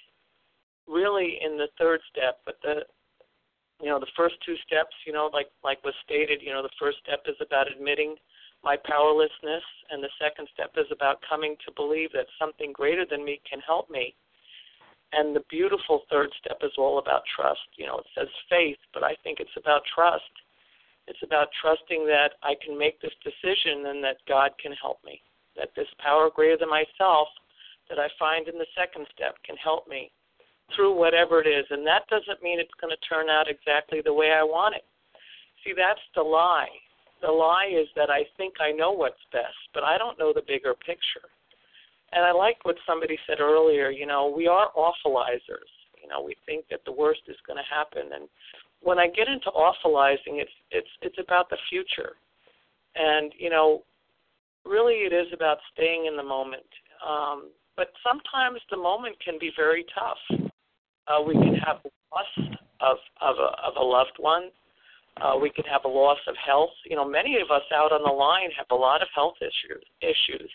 really 0.87 1.39
in 1.43 1.57
the 1.57 1.67
third 1.79 1.99
step. 2.11 2.39
But 2.45 2.57
the 2.61 2.81
you 3.81 3.89
know 3.89 3.99
the 3.99 4.11
first 4.15 4.35
two 4.45 4.55
steps, 4.65 4.93
you 5.05 5.13
know, 5.13 5.29
like 5.33 5.47
like 5.63 5.83
was 5.83 5.93
stated, 6.03 6.41
you 6.41 6.51
know, 6.51 6.61
the 6.61 6.77
first 6.79 6.97
step 7.03 7.23
is 7.27 7.35
about 7.41 7.71
admitting 7.71 8.15
my 8.63 8.75
powerlessness, 8.85 9.63
and 9.91 10.03
the 10.03 10.09
second 10.19 10.47
step 10.53 10.71
is 10.77 10.87
about 10.91 11.21
coming 11.27 11.55
to 11.65 11.71
believe 11.75 12.11
that 12.13 12.25
something 12.39 12.73
greater 12.73 13.05
than 13.09 13.23
me 13.23 13.39
can 13.49 13.59
help 13.59 13.89
me. 13.89 14.15
And 15.13 15.35
the 15.35 15.43
beautiful 15.49 16.03
third 16.11 16.29
step 16.39 16.59
is 16.61 16.71
all 16.77 16.99
about 16.99 17.23
trust. 17.35 17.67
You 17.77 17.87
know, 17.87 17.99
it 17.99 18.05
says 18.15 18.27
faith, 18.49 18.77
but 18.93 19.03
I 19.03 19.15
think 19.23 19.39
it's 19.39 19.55
about 19.57 19.81
trust. 19.93 20.31
It's 21.07 21.23
about 21.23 21.47
trusting 21.61 22.05
that 22.07 22.35
I 22.43 22.55
can 22.63 22.77
make 22.77 22.99
this 23.01 23.15
decision 23.23 23.87
and 23.87 24.03
that 24.03 24.17
God 24.27 24.51
can 24.61 24.73
help 24.73 24.99
me. 25.05 25.21
That 25.55 25.69
this 25.75 25.87
power 26.03 26.29
greater 26.29 26.57
than 26.57 26.69
myself 26.69 27.27
that 27.89 27.99
I 27.99 28.09
find 28.19 28.47
in 28.47 28.57
the 28.57 28.67
second 28.75 29.07
step 29.15 29.35
can 29.45 29.55
help 29.55 29.87
me 29.87 30.11
through 30.75 30.93
whatever 30.93 31.41
it 31.41 31.47
is. 31.47 31.65
And 31.69 31.87
that 31.87 32.07
doesn't 32.09 32.43
mean 32.43 32.59
it's 32.59 32.75
going 32.81 32.91
to 32.91 33.07
turn 33.07 33.29
out 33.29 33.47
exactly 33.47 34.01
the 34.03 34.13
way 34.13 34.31
I 34.31 34.43
want 34.43 34.75
it. 34.75 34.83
See, 35.63 35.71
that's 35.75 36.03
the 36.15 36.21
lie. 36.21 36.75
The 37.21 37.31
lie 37.31 37.71
is 37.71 37.87
that 37.95 38.09
I 38.09 38.23
think 38.35 38.55
I 38.59 38.71
know 38.71 38.91
what's 38.91 39.23
best, 39.31 39.57
but 39.73 39.83
I 39.83 39.97
don't 39.97 40.19
know 40.19 40.33
the 40.33 40.43
bigger 40.45 40.73
picture. 40.73 41.31
And 42.13 42.23
I 42.23 42.31
like 42.31 42.63
what 42.63 42.75
somebody 42.85 43.17
said 43.27 43.39
earlier. 43.39 43.89
You 43.89 44.05
know, 44.05 44.33
we 44.35 44.47
are 44.47 44.69
awfulizers. 44.77 45.71
You 46.01 46.07
know, 46.07 46.21
we 46.23 46.35
think 46.45 46.65
that 46.71 46.81
the 46.85 46.91
worst 46.91 47.21
is 47.27 47.35
going 47.45 47.57
to 47.57 47.75
happen, 47.75 48.13
and 48.13 48.29
when 48.81 48.99
I 48.99 49.07
get 49.07 49.27
into 49.27 49.49
awfulizing, 49.49 50.39
it's 50.39 50.51
it's 50.71 50.87
it's 51.01 51.17
about 51.19 51.49
the 51.49 51.57
future, 51.69 52.13
and 52.95 53.33
you 53.37 53.49
know, 53.49 53.83
really 54.65 55.05
it 55.05 55.13
is 55.13 55.27
about 55.33 55.57
staying 55.73 56.05
in 56.05 56.15
the 56.15 56.23
moment. 56.23 56.67
Um, 57.05 57.49
but 57.75 57.89
sometimes 58.07 58.59
the 58.71 58.77
moment 58.77 59.15
can 59.23 59.37
be 59.39 59.51
very 59.55 59.85
tough. 59.93 60.49
Uh, 61.07 61.21
we 61.21 61.33
can 61.33 61.55
have 61.55 61.77
loss 62.13 62.49
of 62.81 62.97
of 63.21 63.35
a, 63.37 63.67
of 63.67 63.75
a 63.77 63.83
loved 63.83 64.17
one. 64.17 64.49
Uh, 65.21 65.33
we 65.41 65.49
can 65.49 65.65
have 65.65 65.81
a 65.85 65.87
loss 65.87 66.19
of 66.27 66.35
health. 66.37 66.77
You 66.85 66.95
know, 66.95 67.07
many 67.07 67.37
of 67.41 67.49
us 67.49 67.63
out 67.73 67.91
on 67.91 68.03
the 68.03 68.13
line 68.13 68.49
have 68.55 68.67
a 68.69 68.75
lot 68.75 69.01
of 69.01 69.07
health 69.15 69.35
issues. 69.41 69.83
Issues 70.01 70.49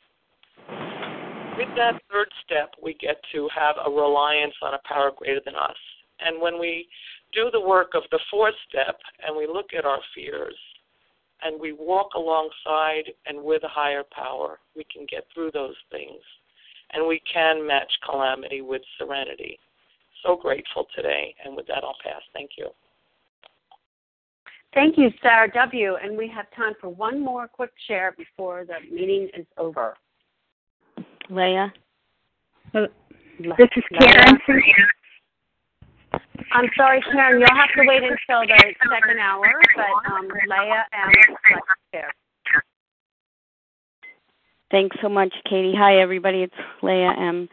with 1.66 1.76
that 1.76 2.00
third 2.10 2.28
step, 2.44 2.74
we 2.82 2.94
get 2.94 3.20
to 3.32 3.48
have 3.54 3.76
a 3.84 3.90
reliance 3.90 4.54
on 4.62 4.74
a 4.74 4.80
power 4.84 5.12
greater 5.16 5.40
than 5.44 5.54
us. 5.54 5.76
And 6.20 6.40
when 6.40 6.58
we 6.58 6.88
do 7.32 7.50
the 7.52 7.60
work 7.60 7.92
of 7.94 8.02
the 8.10 8.18
fourth 8.30 8.54
step 8.68 8.98
and 9.24 9.36
we 9.36 9.46
look 9.46 9.70
at 9.76 9.84
our 9.84 10.00
fears 10.14 10.56
and 11.42 11.60
we 11.60 11.72
walk 11.72 12.10
alongside 12.14 13.12
and 13.26 13.42
with 13.42 13.62
a 13.64 13.68
higher 13.68 14.02
power, 14.12 14.58
we 14.76 14.84
can 14.92 15.06
get 15.08 15.24
through 15.32 15.50
those 15.52 15.76
things 15.90 16.20
and 16.92 17.06
we 17.06 17.20
can 17.32 17.66
match 17.66 17.92
calamity 18.08 18.60
with 18.60 18.82
serenity. 18.98 19.58
So 20.24 20.36
grateful 20.36 20.86
today. 20.94 21.34
And 21.44 21.56
with 21.56 21.66
that, 21.68 21.82
I'll 21.82 21.96
pass. 22.02 22.22
Thank 22.32 22.50
you. 22.58 22.68
Thank 24.74 24.96
you, 24.96 25.10
Sarah 25.22 25.50
W. 25.52 25.96
And 26.02 26.16
we 26.16 26.28
have 26.28 26.46
time 26.56 26.74
for 26.80 26.88
one 26.88 27.20
more 27.20 27.46
quick 27.46 27.72
share 27.86 28.14
before 28.16 28.64
the 28.64 28.94
meeting 28.94 29.28
is 29.36 29.46
over. 29.58 29.96
Leah. 31.32 31.72
This 32.72 33.68
is 33.76 33.84
Karen. 33.98 34.38
I'm 36.52 36.68
sorry, 36.76 37.02
Karen. 37.10 37.40
You'll 37.40 37.56
have 37.56 37.72
to 37.76 37.84
wait 37.86 38.02
until 38.02 38.42
the 38.46 38.74
second 38.90 39.18
hour, 39.18 39.50
but 39.74 40.12
um, 40.12 40.28
Leah 40.46 40.84
and 40.92 41.14
chair. 41.92 42.10
Thanks 44.70 44.96
so 45.00 45.08
much, 45.08 45.32
Katie. 45.48 45.74
Hi, 45.76 46.00
everybody. 46.00 46.42
It's 46.42 46.54
Leah 46.82 47.14
M., 47.18 47.48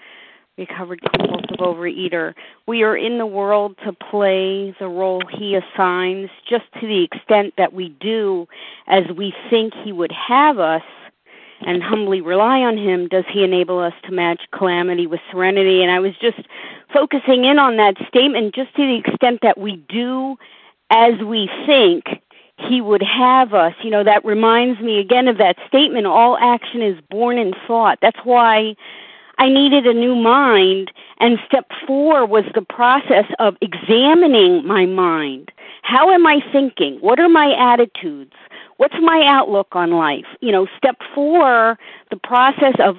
recovered 0.57 1.01
compulsive 1.01 1.59
overeater. 1.59 2.33
We 2.67 2.83
are 2.83 2.97
in 2.97 3.17
the 3.17 3.25
world 3.25 3.77
to 3.85 3.93
play 3.93 4.75
the 4.79 4.87
role 4.87 5.21
He 5.37 5.55
assigns, 5.55 6.29
just 6.49 6.65
to 6.81 6.87
the 6.87 7.03
extent 7.03 7.53
that 7.57 7.73
we 7.73 7.95
do 8.01 8.45
as 8.87 9.03
we 9.17 9.33
think 9.49 9.73
He 9.85 9.93
would 9.93 10.11
have 10.11 10.59
us 10.59 10.81
and 11.61 11.83
humbly 11.83 12.21
rely 12.21 12.59
on 12.59 12.77
Him, 12.77 13.07
does 13.07 13.25
He 13.31 13.43
enable 13.43 13.79
us 13.79 13.93
to 14.03 14.11
match 14.11 14.41
calamity 14.51 15.07
with 15.07 15.19
serenity? 15.31 15.81
And 15.81 15.91
I 15.91 15.99
was 15.99 16.13
just 16.21 16.39
focusing 16.93 17.45
in 17.45 17.59
on 17.59 17.77
that 17.77 17.95
statement 18.07 18.55
just 18.55 18.75
to 18.75 18.85
the 18.85 18.97
extent 18.97 19.39
that 19.41 19.57
we 19.57 19.77
do 19.89 20.37
as 20.89 21.13
we 21.25 21.49
think 21.65 22.05
He 22.57 22.81
would 22.81 23.03
have 23.03 23.53
us. 23.53 23.73
You 23.83 23.89
know, 23.89 24.03
that 24.03 24.23
reminds 24.25 24.79
me 24.81 24.99
again 24.99 25.27
of 25.27 25.37
that 25.37 25.57
statement 25.67 26.07
all 26.07 26.37
action 26.37 26.81
is 26.81 26.99
born 27.09 27.37
in 27.37 27.53
thought. 27.67 27.99
That's 28.01 28.19
why. 28.23 28.75
I 29.41 29.47
needed 29.47 29.87
a 29.87 29.93
new 29.93 30.15
mind, 30.15 30.91
and 31.21 31.39
step 31.47 31.71
four 31.87 32.25
was 32.25 32.43
the 32.55 32.61
process 32.61 33.23
of 33.39 33.55
examining 33.61 34.67
my 34.67 34.85
mind. 34.85 35.49
How 35.81 36.11
am 36.11 36.27
I 36.27 36.41
thinking? 36.51 36.97
What 36.99 37.21
are 37.21 37.29
my 37.29 37.55
attitudes? 37.57 38.33
What's 38.79 38.95
my 39.01 39.23
outlook 39.27 39.67
on 39.73 39.91
life? 39.91 40.25
You 40.39 40.53
know, 40.53 40.65
step 40.77 40.95
four, 41.13 41.77
the 42.09 42.17
process 42.17 42.75
of 42.79 42.95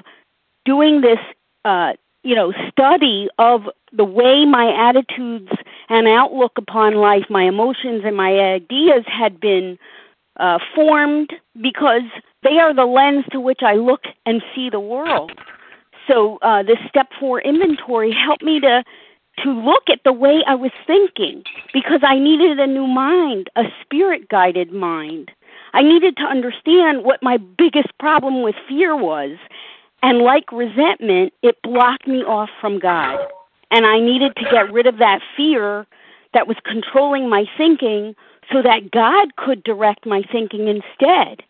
doing 0.66 1.00
this, 1.00 1.18
uh, 1.64 1.94
you 2.22 2.34
know, 2.34 2.52
study 2.70 3.28
of 3.38 3.62
the 3.90 4.04
way 4.04 4.44
my 4.44 4.88
attitudes 4.88 5.50
and 5.88 6.06
outlook 6.06 6.52
upon 6.58 6.96
life, 6.96 7.24
my 7.30 7.44
emotions 7.44 8.02
and 8.04 8.14
my 8.14 8.30
ideas 8.30 9.04
had 9.06 9.40
been 9.40 9.78
uh, 10.38 10.58
formed 10.74 11.32
because 11.62 12.02
they 12.42 12.58
are 12.58 12.74
the 12.74 12.84
lens 12.84 13.24
to 13.32 13.40
which 13.40 13.60
I 13.62 13.74
look 13.74 14.02
and 14.26 14.42
see 14.54 14.68
the 14.68 14.80
world. 14.80 15.32
So 16.06 16.38
uh, 16.42 16.62
this 16.62 16.78
step 16.90 17.08
four 17.18 17.40
inventory 17.40 18.12
helped 18.12 18.42
me 18.42 18.60
to 18.60 18.84
to 19.44 19.50
look 19.50 19.84
at 19.88 20.00
the 20.04 20.12
way 20.12 20.42
I 20.46 20.54
was 20.54 20.72
thinking 20.86 21.42
because 21.72 22.00
I 22.02 22.18
needed 22.18 22.58
a 22.58 22.66
new 22.66 22.86
mind, 22.86 23.48
a 23.56 23.62
spirit 23.82 24.28
guided 24.28 24.70
mind. 24.70 25.30
I 25.72 25.82
needed 25.82 26.16
to 26.18 26.24
understand 26.24 27.04
what 27.04 27.22
my 27.22 27.36
biggest 27.36 27.96
problem 27.98 28.42
with 28.42 28.54
fear 28.68 28.96
was. 28.96 29.36
And 30.02 30.18
like 30.18 30.50
resentment, 30.50 31.32
it 31.42 31.60
blocked 31.62 32.06
me 32.06 32.22
off 32.24 32.50
from 32.60 32.78
God. 32.78 33.18
And 33.70 33.86
I 33.86 34.00
needed 34.00 34.34
to 34.36 34.44
get 34.50 34.72
rid 34.72 34.86
of 34.86 34.98
that 34.98 35.20
fear 35.36 35.86
that 36.32 36.48
was 36.48 36.56
controlling 36.64 37.28
my 37.28 37.44
thinking 37.56 38.14
so 38.52 38.62
that 38.62 38.90
God 38.90 39.36
could 39.36 39.62
direct 39.62 40.06
my 40.06 40.22
thinking 40.32 40.68
instead. 40.68 41.42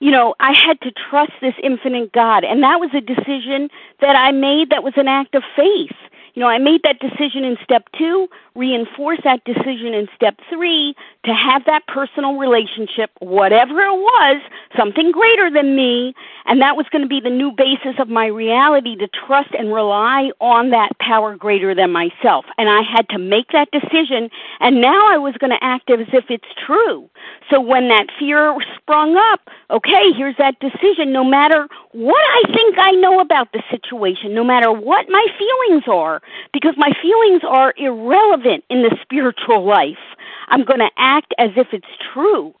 You 0.00 0.12
know, 0.12 0.34
I 0.38 0.52
had 0.52 0.80
to 0.82 0.92
trust 0.92 1.32
this 1.40 1.54
infinite 1.62 2.12
God. 2.12 2.44
And 2.44 2.62
that 2.62 2.78
was 2.78 2.90
a 2.94 3.00
decision 3.00 3.68
that 4.00 4.16
I 4.16 4.30
made 4.30 4.70
that 4.70 4.84
was 4.84 4.94
an 4.96 5.08
act 5.08 5.34
of 5.34 5.42
faith. 5.56 5.96
You 6.38 6.44
know, 6.44 6.50
I 6.50 6.58
made 6.58 6.84
that 6.84 7.00
decision 7.00 7.42
in 7.42 7.56
step 7.64 7.88
two, 7.98 8.28
reinforce 8.54 9.18
that 9.24 9.42
decision 9.42 9.92
in 9.92 10.06
step 10.14 10.38
three 10.48 10.94
to 11.24 11.34
have 11.34 11.64
that 11.64 11.84
personal 11.88 12.36
relationship, 12.36 13.10
whatever 13.18 13.80
it 13.80 13.96
was, 13.96 14.40
something 14.76 15.10
greater 15.10 15.50
than 15.50 15.74
me. 15.74 16.14
And 16.46 16.60
that 16.62 16.76
was 16.76 16.86
going 16.92 17.02
to 17.02 17.08
be 17.08 17.20
the 17.20 17.28
new 17.28 17.50
basis 17.50 17.98
of 17.98 18.08
my 18.08 18.26
reality 18.26 18.94
to 18.98 19.08
trust 19.08 19.50
and 19.58 19.74
rely 19.74 20.30
on 20.40 20.70
that 20.70 20.96
power 21.00 21.34
greater 21.34 21.74
than 21.74 21.90
myself. 21.90 22.44
And 22.56 22.68
I 22.68 22.82
had 22.82 23.08
to 23.08 23.18
make 23.18 23.48
that 23.50 23.72
decision. 23.72 24.30
And 24.60 24.80
now 24.80 25.12
I 25.12 25.18
was 25.18 25.34
going 25.38 25.50
to 25.50 25.62
act 25.62 25.90
as 25.90 26.06
if 26.12 26.26
it's 26.30 26.46
true. 26.64 27.10
So 27.50 27.60
when 27.60 27.88
that 27.88 28.06
fear 28.16 28.56
sprung 28.76 29.16
up, 29.16 29.40
okay, 29.70 30.12
here's 30.16 30.36
that 30.36 30.60
decision. 30.60 31.12
No 31.12 31.24
matter 31.24 31.66
what 31.90 32.22
I 32.22 32.54
think 32.54 32.76
I 32.78 32.92
know 32.92 33.18
about 33.18 33.52
the 33.52 33.62
situation, 33.70 34.34
no 34.34 34.44
matter 34.44 34.70
what 34.70 35.06
my 35.08 35.26
feelings 35.36 35.84
are, 35.88 36.22
because 36.52 36.74
my 36.76 36.92
feelings 37.02 37.42
are 37.46 37.74
irrelevant 37.76 38.64
in 38.70 38.82
the 38.82 38.96
spiritual 39.02 39.64
life. 39.64 40.16
I'm 40.48 40.64
going 40.64 40.80
to 40.80 40.90
act 40.96 41.34
as 41.38 41.50
if 41.56 41.68
it's 41.72 41.86
true. 42.12 42.54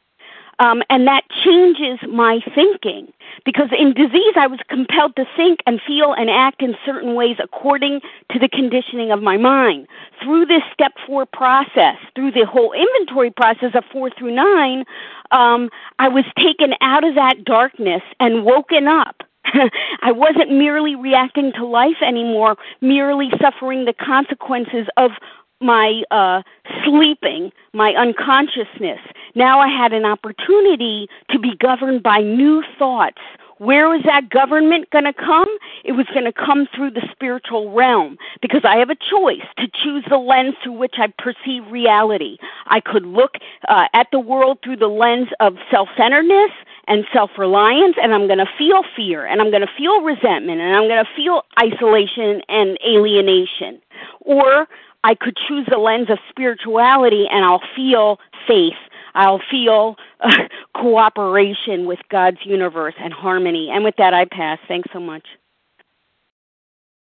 Um, 0.60 0.82
and 0.90 1.06
that 1.06 1.22
changes 1.44 2.00
my 2.10 2.40
thinking 2.54 3.12
because 3.44 3.68
in 3.78 3.94
disease 3.94 4.34
I 4.34 4.48
was 4.48 4.58
compelled 4.68 5.14
to 5.14 5.24
think 5.36 5.60
and 5.66 5.80
feel 5.86 6.12
and 6.12 6.28
act 6.28 6.62
in 6.62 6.74
certain 6.84 7.14
ways 7.14 7.36
according 7.42 8.00
to 8.32 8.38
the 8.40 8.48
conditioning 8.48 9.12
of 9.12 9.22
my 9.22 9.36
mind. 9.36 9.86
Through 10.22 10.46
this 10.46 10.62
step 10.72 10.92
four 11.06 11.26
process, 11.26 11.96
through 12.16 12.32
the 12.32 12.44
whole 12.44 12.72
inventory 12.72 13.30
process 13.30 13.70
of 13.74 13.84
four 13.92 14.10
through 14.10 14.34
nine, 14.34 14.84
um, 15.30 15.70
I 16.00 16.08
was 16.08 16.24
taken 16.36 16.74
out 16.80 17.04
of 17.04 17.14
that 17.14 17.44
darkness 17.44 18.02
and 18.18 18.44
woken 18.44 18.88
up. 18.88 19.22
I 20.02 20.12
wasn't 20.12 20.50
merely 20.50 20.94
reacting 20.94 21.52
to 21.52 21.66
life 21.66 22.02
anymore, 22.06 22.56
merely 22.80 23.30
suffering 23.40 23.84
the 23.84 23.94
consequences 23.94 24.86
of 24.96 25.12
my 25.60 26.02
uh, 26.10 26.42
sleeping, 26.84 27.50
my 27.72 27.90
unconsciousness. 27.92 29.00
Now 29.34 29.58
I 29.58 29.68
had 29.68 29.92
an 29.92 30.04
opportunity 30.04 31.08
to 31.30 31.38
be 31.38 31.56
governed 31.56 32.02
by 32.02 32.18
new 32.18 32.62
thoughts. 32.78 33.18
Where 33.58 33.88
was 33.88 34.02
that 34.04 34.30
government 34.30 34.88
going 34.90 35.04
to 35.04 35.12
come? 35.12 35.48
It 35.84 35.92
was 35.92 36.06
going 36.14 36.26
to 36.26 36.32
come 36.32 36.68
through 36.74 36.92
the 36.92 37.02
spiritual 37.10 37.72
realm 37.72 38.16
because 38.40 38.60
I 38.62 38.76
have 38.76 38.88
a 38.88 38.94
choice 38.94 39.46
to 39.58 39.66
choose 39.82 40.04
the 40.08 40.16
lens 40.16 40.54
through 40.62 40.78
which 40.78 40.94
I 40.98 41.12
perceive 41.18 41.66
reality. 41.68 42.38
I 42.66 42.80
could 42.80 43.04
look 43.04 43.32
uh, 43.68 43.86
at 43.94 44.06
the 44.12 44.20
world 44.20 44.58
through 44.62 44.76
the 44.76 44.86
lens 44.86 45.28
of 45.40 45.54
self 45.72 45.88
centeredness 45.96 46.52
and 46.88 47.04
self 47.12 47.30
reliance, 47.38 47.96
and 48.02 48.14
I'm 48.14 48.26
going 48.26 48.38
to 48.38 48.48
feel 48.58 48.82
fear, 48.96 49.26
and 49.26 49.40
I'm 49.40 49.50
going 49.50 49.62
to 49.62 49.72
feel 49.76 50.00
resentment, 50.00 50.60
and 50.60 50.74
I'm 50.74 50.88
going 50.88 51.04
to 51.04 51.10
feel 51.14 51.42
isolation 51.60 52.42
and 52.48 52.78
alienation. 52.86 53.80
Or 54.20 54.66
I 55.04 55.14
could 55.14 55.36
choose 55.48 55.66
the 55.70 55.78
lens 55.78 56.10
of 56.10 56.18
spirituality 56.28 57.26
and 57.30 57.44
I'll 57.44 57.62
feel 57.74 58.18
faith. 58.46 58.74
I'll 59.14 59.40
feel 59.50 59.96
uh, 60.20 60.30
cooperation 60.76 61.86
with 61.86 62.00
God's 62.10 62.38
universe 62.44 62.94
and 62.98 63.12
harmony. 63.12 63.70
And 63.72 63.84
with 63.84 63.94
that, 63.98 64.14
I 64.14 64.24
pass. 64.24 64.58
Thanks 64.68 64.88
so 64.92 65.00
much. 65.00 65.26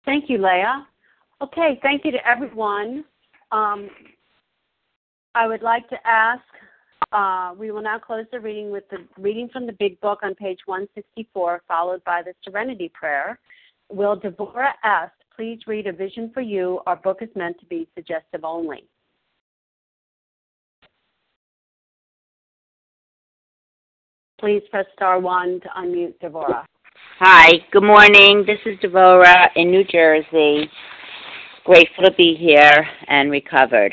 Thank 0.04 0.28
you, 0.28 0.38
Leah. 0.38 0.86
Okay, 1.40 1.78
thank 1.82 2.04
you 2.04 2.10
to 2.12 2.26
everyone. 2.26 3.04
Um, 3.52 3.90
I 5.34 5.46
would 5.46 5.62
like 5.62 5.88
to 5.90 5.96
ask, 6.04 6.42
uh, 7.12 7.54
we 7.58 7.70
will 7.70 7.82
now 7.82 7.98
close 7.98 8.26
the 8.32 8.40
reading 8.40 8.70
with 8.70 8.84
the 8.90 8.98
reading 9.18 9.48
from 9.52 9.66
the 9.66 9.72
Big 9.72 10.00
Book 10.00 10.20
on 10.22 10.34
page 10.34 10.58
164, 10.66 11.62
followed 11.66 12.04
by 12.04 12.22
the 12.22 12.34
Serenity 12.44 12.90
Prayer. 12.92 13.38
Will 13.90 14.16
Deborah 14.16 14.74
S 14.84 15.10
please 15.34 15.60
read 15.66 15.86
A 15.86 15.92
Vision 15.92 16.30
for 16.34 16.40
You. 16.40 16.80
Our 16.86 16.96
book 16.96 17.18
is 17.20 17.28
meant 17.36 17.58
to 17.60 17.66
be 17.66 17.88
suggestive 17.94 18.44
only. 18.44 18.84
Please 24.40 24.62
press 24.70 24.86
star 24.94 25.18
one 25.18 25.60
to 25.60 25.68
unmute 25.78 26.14
Devorah. 26.22 26.64
Hi, 27.20 27.52
good 27.72 27.82
morning. 27.82 28.44
This 28.46 28.58
is 28.66 28.78
Devorah 28.80 29.48
in 29.56 29.70
New 29.70 29.84
Jersey. 29.84 30.70
Grateful 31.64 32.04
to 32.04 32.12
be 32.16 32.36
here 32.38 32.86
and 33.08 33.30
recovered. 33.30 33.92